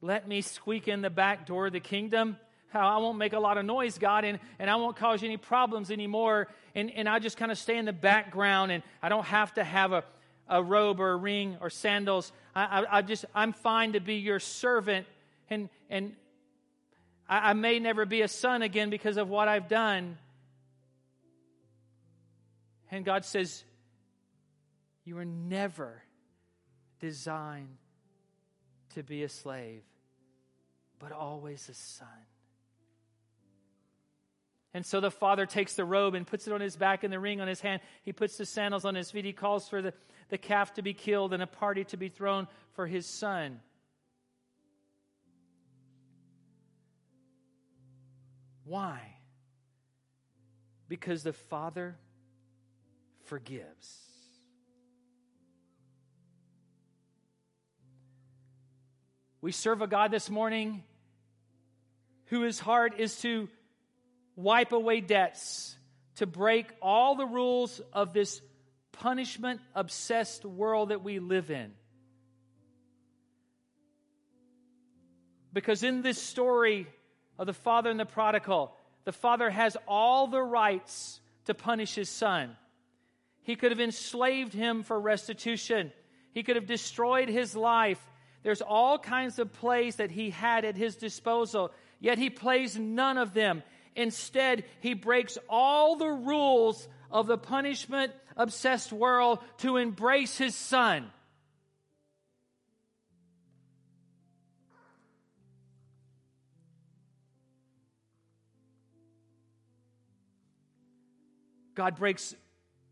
let 0.00 0.28
me 0.28 0.42
squeak 0.42 0.86
in 0.86 1.00
the 1.00 1.10
back 1.10 1.46
door 1.46 1.66
of 1.66 1.72
the 1.72 1.80
kingdom, 1.80 2.36
I 2.72 2.98
won't 2.98 3.18
make 3.18 3.32
a 3.32 3.38
lot 3.38 3.58
of 3.58 3.64
noise, 3.64 3.98
God, 3.98 4.24
and, 4.24 4.38
and 4.58 4.68
I 4.70 4.76
won't 4.76 4.96
cause 4.96 5.22
you 5.22 5.28
any 5.28 5.36
problems 5.36 5.90
anymore. 5.90 6.48
And, 6.74 6.90
and 6.90 7.08
I 7.08 7.18
just 7.18 7.36
kind 7.36 7.50
of 7.50 7.58
stay 7.58 7.78
in 7.78 7.84
the 7.84 7.92
background 7.92 8.70
and 8.70 8.82
I 9.02 9.08
don't 9.08 9.24
have 9.24 9.54
to 9.54 9.64
have 9.64 9.92
a, 9.92 10.04
a 10.48 10.62
robe 10.62 11.00
or 11.00 11.12
a 11.12 11.16
ring 11.16 11.56
or 11.60 11.70
sandals. 11.70 12.32
I, 12.54 12.64
I, 12.64 12.98
I 12.98 13.02
just, 13.02 13.24
I'm 13.34 13.52
fine 13.52 13.94
to 13.94 14.00
be 14.00 14.16
your 14.16 14.40
servant. 14.40 15.06
And, 15.48 15.68
and 15.88 16.12
I, 17.28 17.50
I 17.50 17.52
may 17.54 17.78
never 17.78 18.04
be 18.04 18.22
a 18.22 18.28
son 18.28 18.62
again 18.62 18.90
because 18.90 19.16
of 19.16 19.28
what 19.28 19.48
I've 19.48 19.68
done. 19.68 20.18
And 22.96 23.04
God 23.04 23.26
says, 23.26 23.62
You 25.04 25.16
were 25.16 25.26
never 25.26 26.02
designed 26.98 27.76
to 28.94 29.02
be 29.02 29.22
a 29.22 29.28
slave, 29.28 29.82
but 30.98 31.12
always 31.12 31.68
a 31.68 31.74
son. 31.74 32.08
And 34.72 34.86
so 34.86 35.00
the 35.00 35.10
father 35.10 35.44
takes 35.44 35.74
the 35.74 35.84
robe 35.84 36.14
and 36.14 36.26
puts 36.26 36.46
it 36.46 36.54
on 36.54 36.62
his 36.62 36.76
back 36.76 37.04
and 37.04 37.12
the 37.12 37.20
ring 37.20 37.42
on 37.42 37.48
his 37.48 37.60
hand. 37.60 37.82
He 38.02 38.14
puts 38.14 38.38
the 38.38 38.46
sandals 38.46 38.86
on 38.86 38.94
his 38.94 39.10
feet. 39.10 39.26
He 39.26 39.34
calls 39.34 39.68
for 39.68 39.82
the, 39.82 39.92
the 40.30 40.38
calf 40.38 40.72
to 40.74 40.82
be 40.82 40.94
killed 40.94 41.34
and 41.34 41.42
a 41.42 41.46
party 41.46 41.84
to 41.84 41.98
be 41.98 42.08
thrown 42.08 42.48
for 42.72 42.86
his 42.86 43.04
son. 43.04 43.60
Why? 48.64 49.16
Because 50.88 51.22
the 51.22 51.34
Father 51.34 51.96
forgives. 53.26 54.00
We 59.40 59.52
serve 59.52 59.82
a 59.82 59.86
God 59.86 60.10
this 60.10 60.28
morning 60.28 60.82
whose 62.26 62.58
heart 62.58 62.98
is 62.98 63.20
to 63.20 63.48
wipe 64.34 64.72
away 64.72 65.00
debts, 65.00 65.76
to 66.16 66.26
break 66.26 66.66
all 66.82 67.14
the 67.14 67.26
rules 67.26 67.80
of 67.92 68.12
this 68.12 68.40
punishment 68.92 69.60
obsessed 69.74 70.44
world 70.44 70.88
that 70.88 71.04
we 71.04 71.18
live 71.18 71.50
in. 71.50 71.72
Because 75.52 75.82
in 75.82 76.02
this 76.02 76.20
story 76.20 76.86
of 77.38 77.46
the 77.46 77.54
father 77.54 77.90
and 77.90 78.00
the 78.00 78.04
prodigal, 78.04 78.74
the 79.04 79.12
father 79.12 79.48
has 79.48 79.76
all 79.86 80.26
the 80.26 80.42
rights 80.42 81.20
to 81.44 81.54
punish 81.54 81.94
his 81.94 82.08
son. 82.08 82.56
He 83.46 83.54
could 83.54 83.70
have 83.70 83.80
enslaved 83.80 84.52
him 84.52 84.82
for 84.82 84.98
restitution. 84.98 85.92
He 86.32 86.42
could 86.42 86.56
have 86.56 86.66
destroyed 86.66 87.28
his 87.28 87.54
life. 87.54 88.00
There's 88.42 88.60
all 88.60 88.98
kinds 88.98 89.38
of 89.38 89.52
plays 89.52 89.96
that 89.96 90.10
he 90.10 90.30
had 90.30 90.64
at 90.64 90.76
his 90.76 90.96
disposal, 90.96 91.70
yet 92.00 92.18
he 92.18 92.28
plays 92.28 92.76
none 92.76 93.18
of 93.18 93.34
them. 93.34 93.62
Instead, 93.94 94.64
he 94.80 94.94
breaks 94.94 95.38
all 95.48 95.94
the 95.94 96.10
rules 96.10 96.88
of 97.08 97.28
the 97.28 97.38
punishment 97.38 98.12
obsessed 98.36 98.92
world 98.92 99.38
to 99.58 99.76
embrace 99.76 100.36
his 100.36 100.56
son. 100.56 101.12
God 111.76 111.94
breaks 111.94 112.34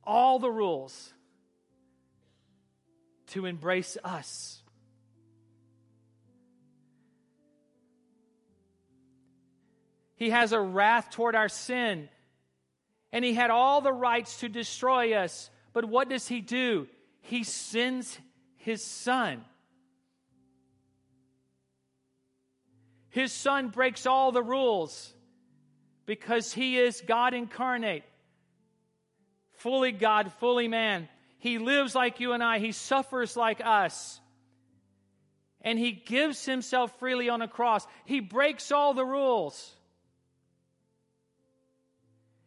all 0.06 0.38
the 0.38 0.50
rules 0.50 1.12
to 3.28 3.46
embrace 3.46 3.96
us. 4.04 4.62
He 10.16 10.30
has 10.30 10.52
a 10.52 10.60
wrath 10.60 11.10
toward 11.10 11.34
our 11.34 11.48
sin. 11.48 12.08
And 13.12 13.24
he 13.24 13.34
had 13.34 13.50
all 13.50 13.80
the 13.80 13.92
rights 13.92 14.40
to 14.40 14.48
destroy 14.48 15.14
us. 15.14 15.50
But 15.72 15.84
what 15.84 16.08
does 16.08 16.26
he 16.26 16.40
do? 16.40 16.88
He 17.20 17.44
sends 17.44 18.18
his 18.56 18.82
son. 18.82 19.44
His 23.10 23.32
son 23.32 23.68
breaks 23.68 24.06
all 24.06 24.32
the 24.32 24.42
rules 24.42 25.14
because 26.06 26.52
he 26.52 26.78
is 26.78 27.00
God 27.06 27.34
incarnate, 27.34 28.02
fully 29.64 29.92
God, 29.92 30.30
fully 30.40 30.68
man. 30.68 31.08
He 31.38 31.56
lives 31.56 31.94
like 31.94 32.20
you 32.20 32.32
and 32.32 32.44
I, 32.44 32.58
he 32.58 32.72
suffers 32.72 33.34
like 33.34 33.62
us. 33.64 34.20
And 35.62 35.78
he 35.78 35.92
gives 35.92 36.44
himself 36.44 36.98
freely 36.98 37.30
on 37.30 37.40
a 37.40 37.48
cross. 37.48 37.86
He 38.04 38.20
breaks 38.20 38.70
all 38.70 38.92
the 38.92 39.06
rules. 39.06 39.74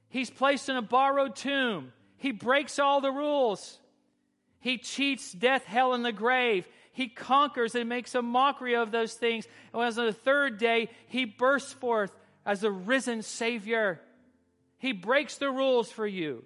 He's 0.09 0.29
placed 0.29 0.69
in 0.69 0.77
a 0.77 0.81
borrowed 0.83 1.35
tomb. 1.35 1.91
He 2.17 2.31
breaks 2.31 2.77
all 2.77 3.01
the 3.01 3.11
rules. 3.11 3.79
He 4.59 4.77
cheats 4.77 5.31
death, 5.31 5.65
hell, 5.65 5.95
and 5.95 6.05
the 6.05 6.11
grave. 6.11 6.67
He 6.91 7.07
conquers 7.07 7.73
and 7.73 7.89
makes 7.89 8.13
a 8.13 8.21
mockery 8.21 8.75
of 8.75 8.91
those 8.91 9.15
things. 9.15 9.47
And 9.73 9.81
on 9.81 10.05
the 10.05 10.13
third 10.13 10.59
day, 10.59 10.91
he 11.07 11.25
bursts 11.25 11.73
forth 11.73 12.11
as 12.45 12.63
a 12.63 12.69
risen 12.69 13.23
Savior. 13.23 14.01
He 14.77 14.91
breaks 14.91 15.37
the 15.37 15.49
rules 15.49 15.91
for 15.91 16.05
you. 16.05 16.45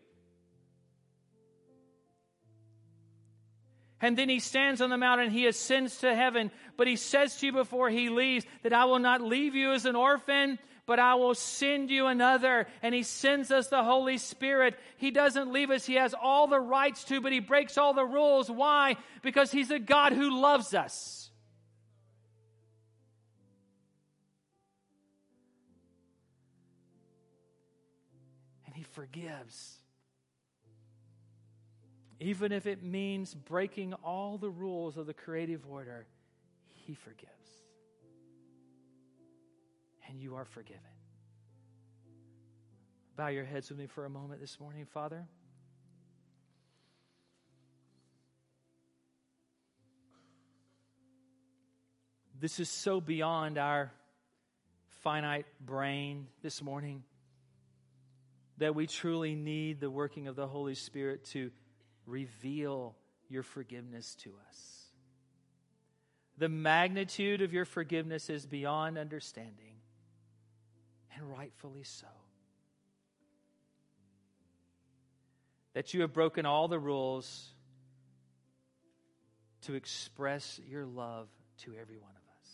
And 4.01 4.17
then 4.17 4.29
he 4.29 4.39
stands 4.39 4.81
on 4.81 4.89
the 4.89 4.97
mountain, 4.97 5.27
and 5.27 5.35
he 5.35 5.45
ascends 5.45 5.99
to 5.99 6.15
heaven, 6.15 6.51
but 6.75 6.87
he 6.87 6.95
says 6.95 7.37
to 7.37 7.45
you 7.45 7.51
before 7.51 7.89
he 7.89 8.09
leaves 8.09 8.45
that 8.63 8.73
I 8.73 8.85
will 8.85 8.99
not 8.99 9.21
leave 9.21 9.53
you 9.53 9.73
as 9.73 9.85
an 9.85 9.95
orphan, 9.95 10.57
but 10.87 10.99
I 10.99 11.15
will 11.15 11.35
send 11.35 11.91
you 11.91 12.07
another. 12.07 12.67
And 12.81 12.95
he 12.95 13.03
sends 13.03 13.51
us 13.51 13.67
the 13.67 13.83
Holy 13.83 14.17
Spirit. 14.17 14.77
He 14.97 15.11
doesn't 15.11 15.53
leave 15.53 15.69
us, 15.69 15.85
he 15.85 15.95
has 15.95 16.15
all 16.19 16.47
the 16.47 16.59
rights 16.59 17.03
to, 17.05 17.21
but 17.21 17.31
he 17.31 17.39
breaks 17.39 17.77
all 17.77 17.93
the 17.93 18.05
rules. 18.05 18.49
Why? 18.49 18.97
Because 19.21 19.51
he's 19.51 19.69
a 19.69 19.79
God 19.79 20.13
who 20.13 20.41
loves 20.41 20.73
us. 20.73 21.29
And 28.65 28.75
he 28.75 28.83
forgives 28.83 29.80
even 32.21 32.51
if 32.51 32.67
it 32.67 32.83
means 32.83 33.33
breaking 33.33 33.95
all 34.03 34.37
the 34.37 34.49
rules 34.49 34.95
of 34.95 35.07
the 35.07 35.13
creative 35.13 35.65
order, 35.67 36.05
He 36.85 36.93
forgives. 36.93 37.31
And 40.07 40.21
you 40.21 40.35
are 40.35 40.45
forgiven. 40.45 40.81
Bow 43.17 43.29
your 43.29 43.43
heads 43.43 43.69
with 43.69 43.79
me 43.79 43.87
for 43.87 44.05
a 44.05 44.09
moment 44.09 44.39
this 44.39 44.59
morning, 44.59 44.85
Father. 44.85 45.25
This 52.39 52.59
is 52.59 52.69
so 52.69 53.01
beyond 53.01 53.57
our 53.57 53.91
finite 55.01 55.47
brain 55.59 56.27
this 56.43 56.61
morning 56.61 57.03
that 58.57 58.75
we 58.75 58.85
truly 58.85 59.33
need 59.33 59.79
the 59.79 59.89
working 59.89 60.27
of 60.27 60.35
the 60.35 60.45
Holy 60.45 60.75
Spirit 60.75 61.25
to 61.25 61.49
reveal 62.11 62.95
your 63.29 63.43
forgiveness 63.43 64.15
to 64.15 64.33
us. 64.49 64.81
The 66.37 66.49
magnitude 66.49 67.41
of 67.41 67.53
your 67.53 67.65
forgiveness 67.65 68.29
is 68.29 68.45
beyond 68.45 68.97
understanding, 68.97 69.75
and 71.15 71.29
rightfully 71.29 71.83
so. 71.83 72.07
That 75.73 75.93
you 75.93 76.01
have 76.01 76.11
broken 76.11 76.45
all 76.45 76.67
the 76.67 76.79
rules 76.79 77.53
to 79.61 79.75
express 79.75 80.59
your 80.67 80.85
love 80.85 81.29
to 81.59 81.73
every 81.79 81.97
one 81.97 82.11
of 82.11 82.41
us. 82.41 82.49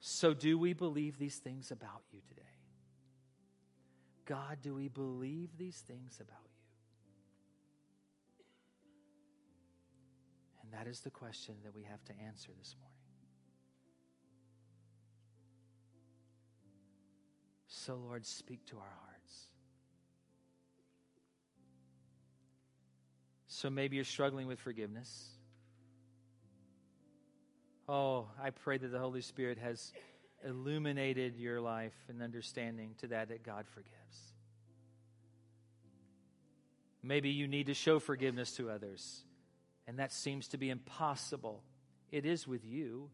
So, 0.00 0.32
do 0.32 0.58
we 0.58 0.72
believe 0.72 1.18
these 1.18 1.36
things 1.36 1.70
about 1.70 2.02
you 2.12 2.20
today? 2.28 2.42
God, 4.24 4.58
do 4.62 4.74
we 4.74 4.88
believe 4.88 5.50
these 5.58 5.82
things 5.86 6.18
about 6.20 6.38
you? 6.44 6.53
That 10.76 10.88
is 10.88 11.00
the 11.00 11.10
question 11.10 11.54
that 11.62 11.74
we 11.74 11.82
have 11.84 12.04
to 12.06 12.12
answer 12.26 12.50
this 12.58 12.74
morning. 12.80 12.90
So, 17.68 17.94
Lord, 17.94 18.26
speak 18.26 18.66
to 18.66 18.76
our 18.76 18.92
hearts. 19.06 19.44
So 23.46 23.70
maybe 23.70 23.96
you're 23.96 24.04
struggling 24.04 24.48
with 24.48 24.58
forgiveness. 24.58 25.28
Oh, 27.88 28.26
I 28.42 28.50
pray 28.50 28.76
that 28.78 28.88
the 28.88 28.98
Holy 28.98 29.20
Spirit 29.20 29.58
has 29.58 29.92
illuminated 30.44 31.36
your 31.36 31.60
life 31.60 31.94
and 32.08 32.20
understanding 32.20 32.94
to 32.98 33.06
that 33.08 33.28
that 33.28 33.44
God 33.44 33.66
forgives. 33.68 34.34
Maybe 37.02 37.30
you 37.30 37.46
need 37.46 37.66
to 37.66 37.74
show 37.74 38.00
forgiveness 38.00 38.56
to 38.56 38.70
others 38.70 39.24
and 39.86 39.98
that 39.98 40.12
seems 40.12 40.48
to 40.48 40.58
be 40.58 40.70
impossible. 40.70 41.62
It 42.10 42.24
is 42.24 42.46
with 42.46 42.64
you, 42.64 43.10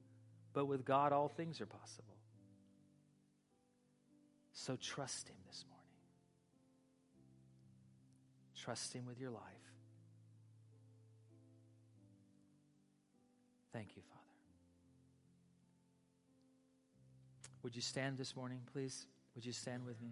but 0.53 0.67
with 0.67 0.85
God, 0.85 1.13
all 1.13 1.29
things 1.29 1.61
are 1.61 1.67
possible. 1.67 2.17
So 4.53 4.77
trust 4.77 5.29
Him 5.29 5.37
this 5.47 5.65
morning. 5.69 5.81
Trust 8.57 8.93
Him 8.93 9.07
with 9.07 9.19
your 9.19 9.31
life. 9.31 9.43
Thank 13.73 13.97
you, 13.97 14.03
Father. 14.03 14.21
Would 17.63 17.77
you 17.77 17.83
stand 17.83 18.19
this 18.19 18.35
morning, 18.35 18.61
please? 18.73 19.07
Would 19.35 19.47
you 19.47 19.53
stand 19.53 19.85
with 19.85 20.01
me? 20.03 20.11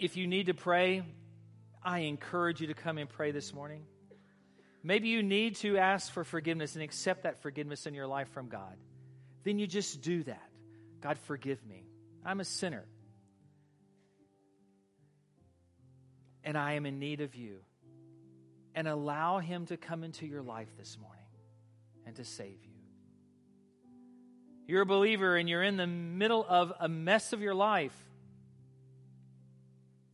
If 0.00 0.16
you 0.16 0.26
need 0.26 0.46
to 0.46 0.54
pray, 0.54 1.02
I 1.82 2.00
encourage 2.00 2.62
you 2.62 2.68
to 2.68 2.74
come 2.74 2.96
and 2.96 3.08
pray 3.08 3.32
this 3.32 3.52
morning. 3.52 3.82
Maybe 4.82 5.08
you 5.08 5.22
need 5.22 5.56
to 5.56 5.76
ask 5.76 6.10
for 6.10 6.24
forgiveness 6.24 6.74
and 6.74 6.82
accept 6.82 7.24
that 7.24 7.42
forgiveness 7.42 7.86
in 7.86 7.92
your 7.92 8.06
life 8.06 8.30
from 8.30 8.48
God. 8.48 8.76
Then 9.44 9.58
you 9.58 9.66
just 9.66 10.00
do 10.00 10.22
that. 10.22 10.48
God, 11.02 11.18
forgive 11.26 11.64
me. 11.66 11.84
I'm 12.24 12.40
a 12.40 12.44
sinner. 12.44 12.86
And 16.44 16.56
I 16.56 16.72
am 16.72 16.86
in 16.86 16.98
need 16.98 17.20
of 17.20 17.34
you. 17.34 17.58
And 18.74 18.88
allow 18.88 19.38
Him 19.38 19.66
to 19.66 19.76
come 19.76 20.02
into 20.02 20.26
your 20.26 20.42
life 20.42 20.68
this 20.78 20.96
morning 20.98 21.26
and 22.06 22.16
to 22.16 22.24
save 22.24 22.64
you. 22.64 22.70
You're 24.66 24.82
a 24.82 24.86
believer 24.86 25.36
and 25.36 25.46
you're 25.46 25.62
in 25.62 25.76
the 25.76 25.86
middle 25.86 26.46
of 26.48 26.72
a 26.80 26.88
mess 26.88 27.34
of 27.34 27.42
your 27.42 27.54
life 27.54 27.92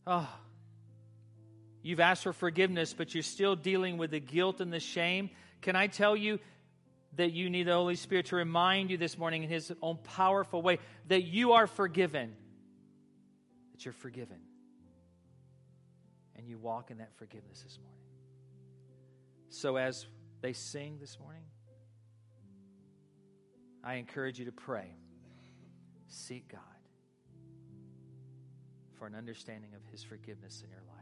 Oh, 0.09 0.29
you've 1.83 1.99
asked 1.99 2.23
for 2.23 2.31
forgiveness, 2.31 2.93
but 2.93 3.13
you're 3.13 3.23
still 3.23 3.57
dealing 3.57 3.97
with 3.97 4.11
the 4.11 4.21
guilt 4.21 4.61
and 4.61 4.71
the 4.71 4.79
shame. 4.79 5.29
Can 5.61 5.75
I 5.75 5.87
tell 5.87 6.15
you 6.15 6.39
that 7.17 7.33
you 7.33 7.49
need 7.49 7.63
the 7.63 7.73
Holy 7.73 7.95
Spirit 7.95 8.27
to 8.27 8.37
remind 8.37 8.89
you 8.89 8.97
this 8.97 9.17
morning 9.17 9.43
in 9.43 9.49
His 9.49 9.69
own 9.81 9.97
powerful 9.97 10.61
way 10.61 10.79
that 11.09 11.23
you 11.23 11.51
are 11.53 11.67
forgiven? 11.67 12.33
That 13.73 13.83
you're 13.83 13.93
forgiven. 13.93 14.37
And 16.37 16.47
you 16.47 16.57
walk 16.57 16.89
in 16.89 16.99
that 16.99 17.13
forgiveness 17.17 17.61
this 17.61 17.77
morning. 17.77 17.99
So, 19.49 19.75
as 19.75 20.05
they 20.39 20.53
sing 20.53 20.99
this 21.01 21.19
morning, 21.19 21.43
I 23.83 23.95
encourage 23.95 24.39
you 24.39 24.45
to 24.45 24.51
pray. 24.53 24.87
Seek 26.07 26.47
God 26.47 26.76
for 28.97 29.07
an 29.07 29.15
understanding 29.15 29.71
of 29.75 29.81
His 29.91 30.03
forgiveness 30.03 30.63
in 30.63 30.69
your 30.69 30.83
life. 30.87 30.96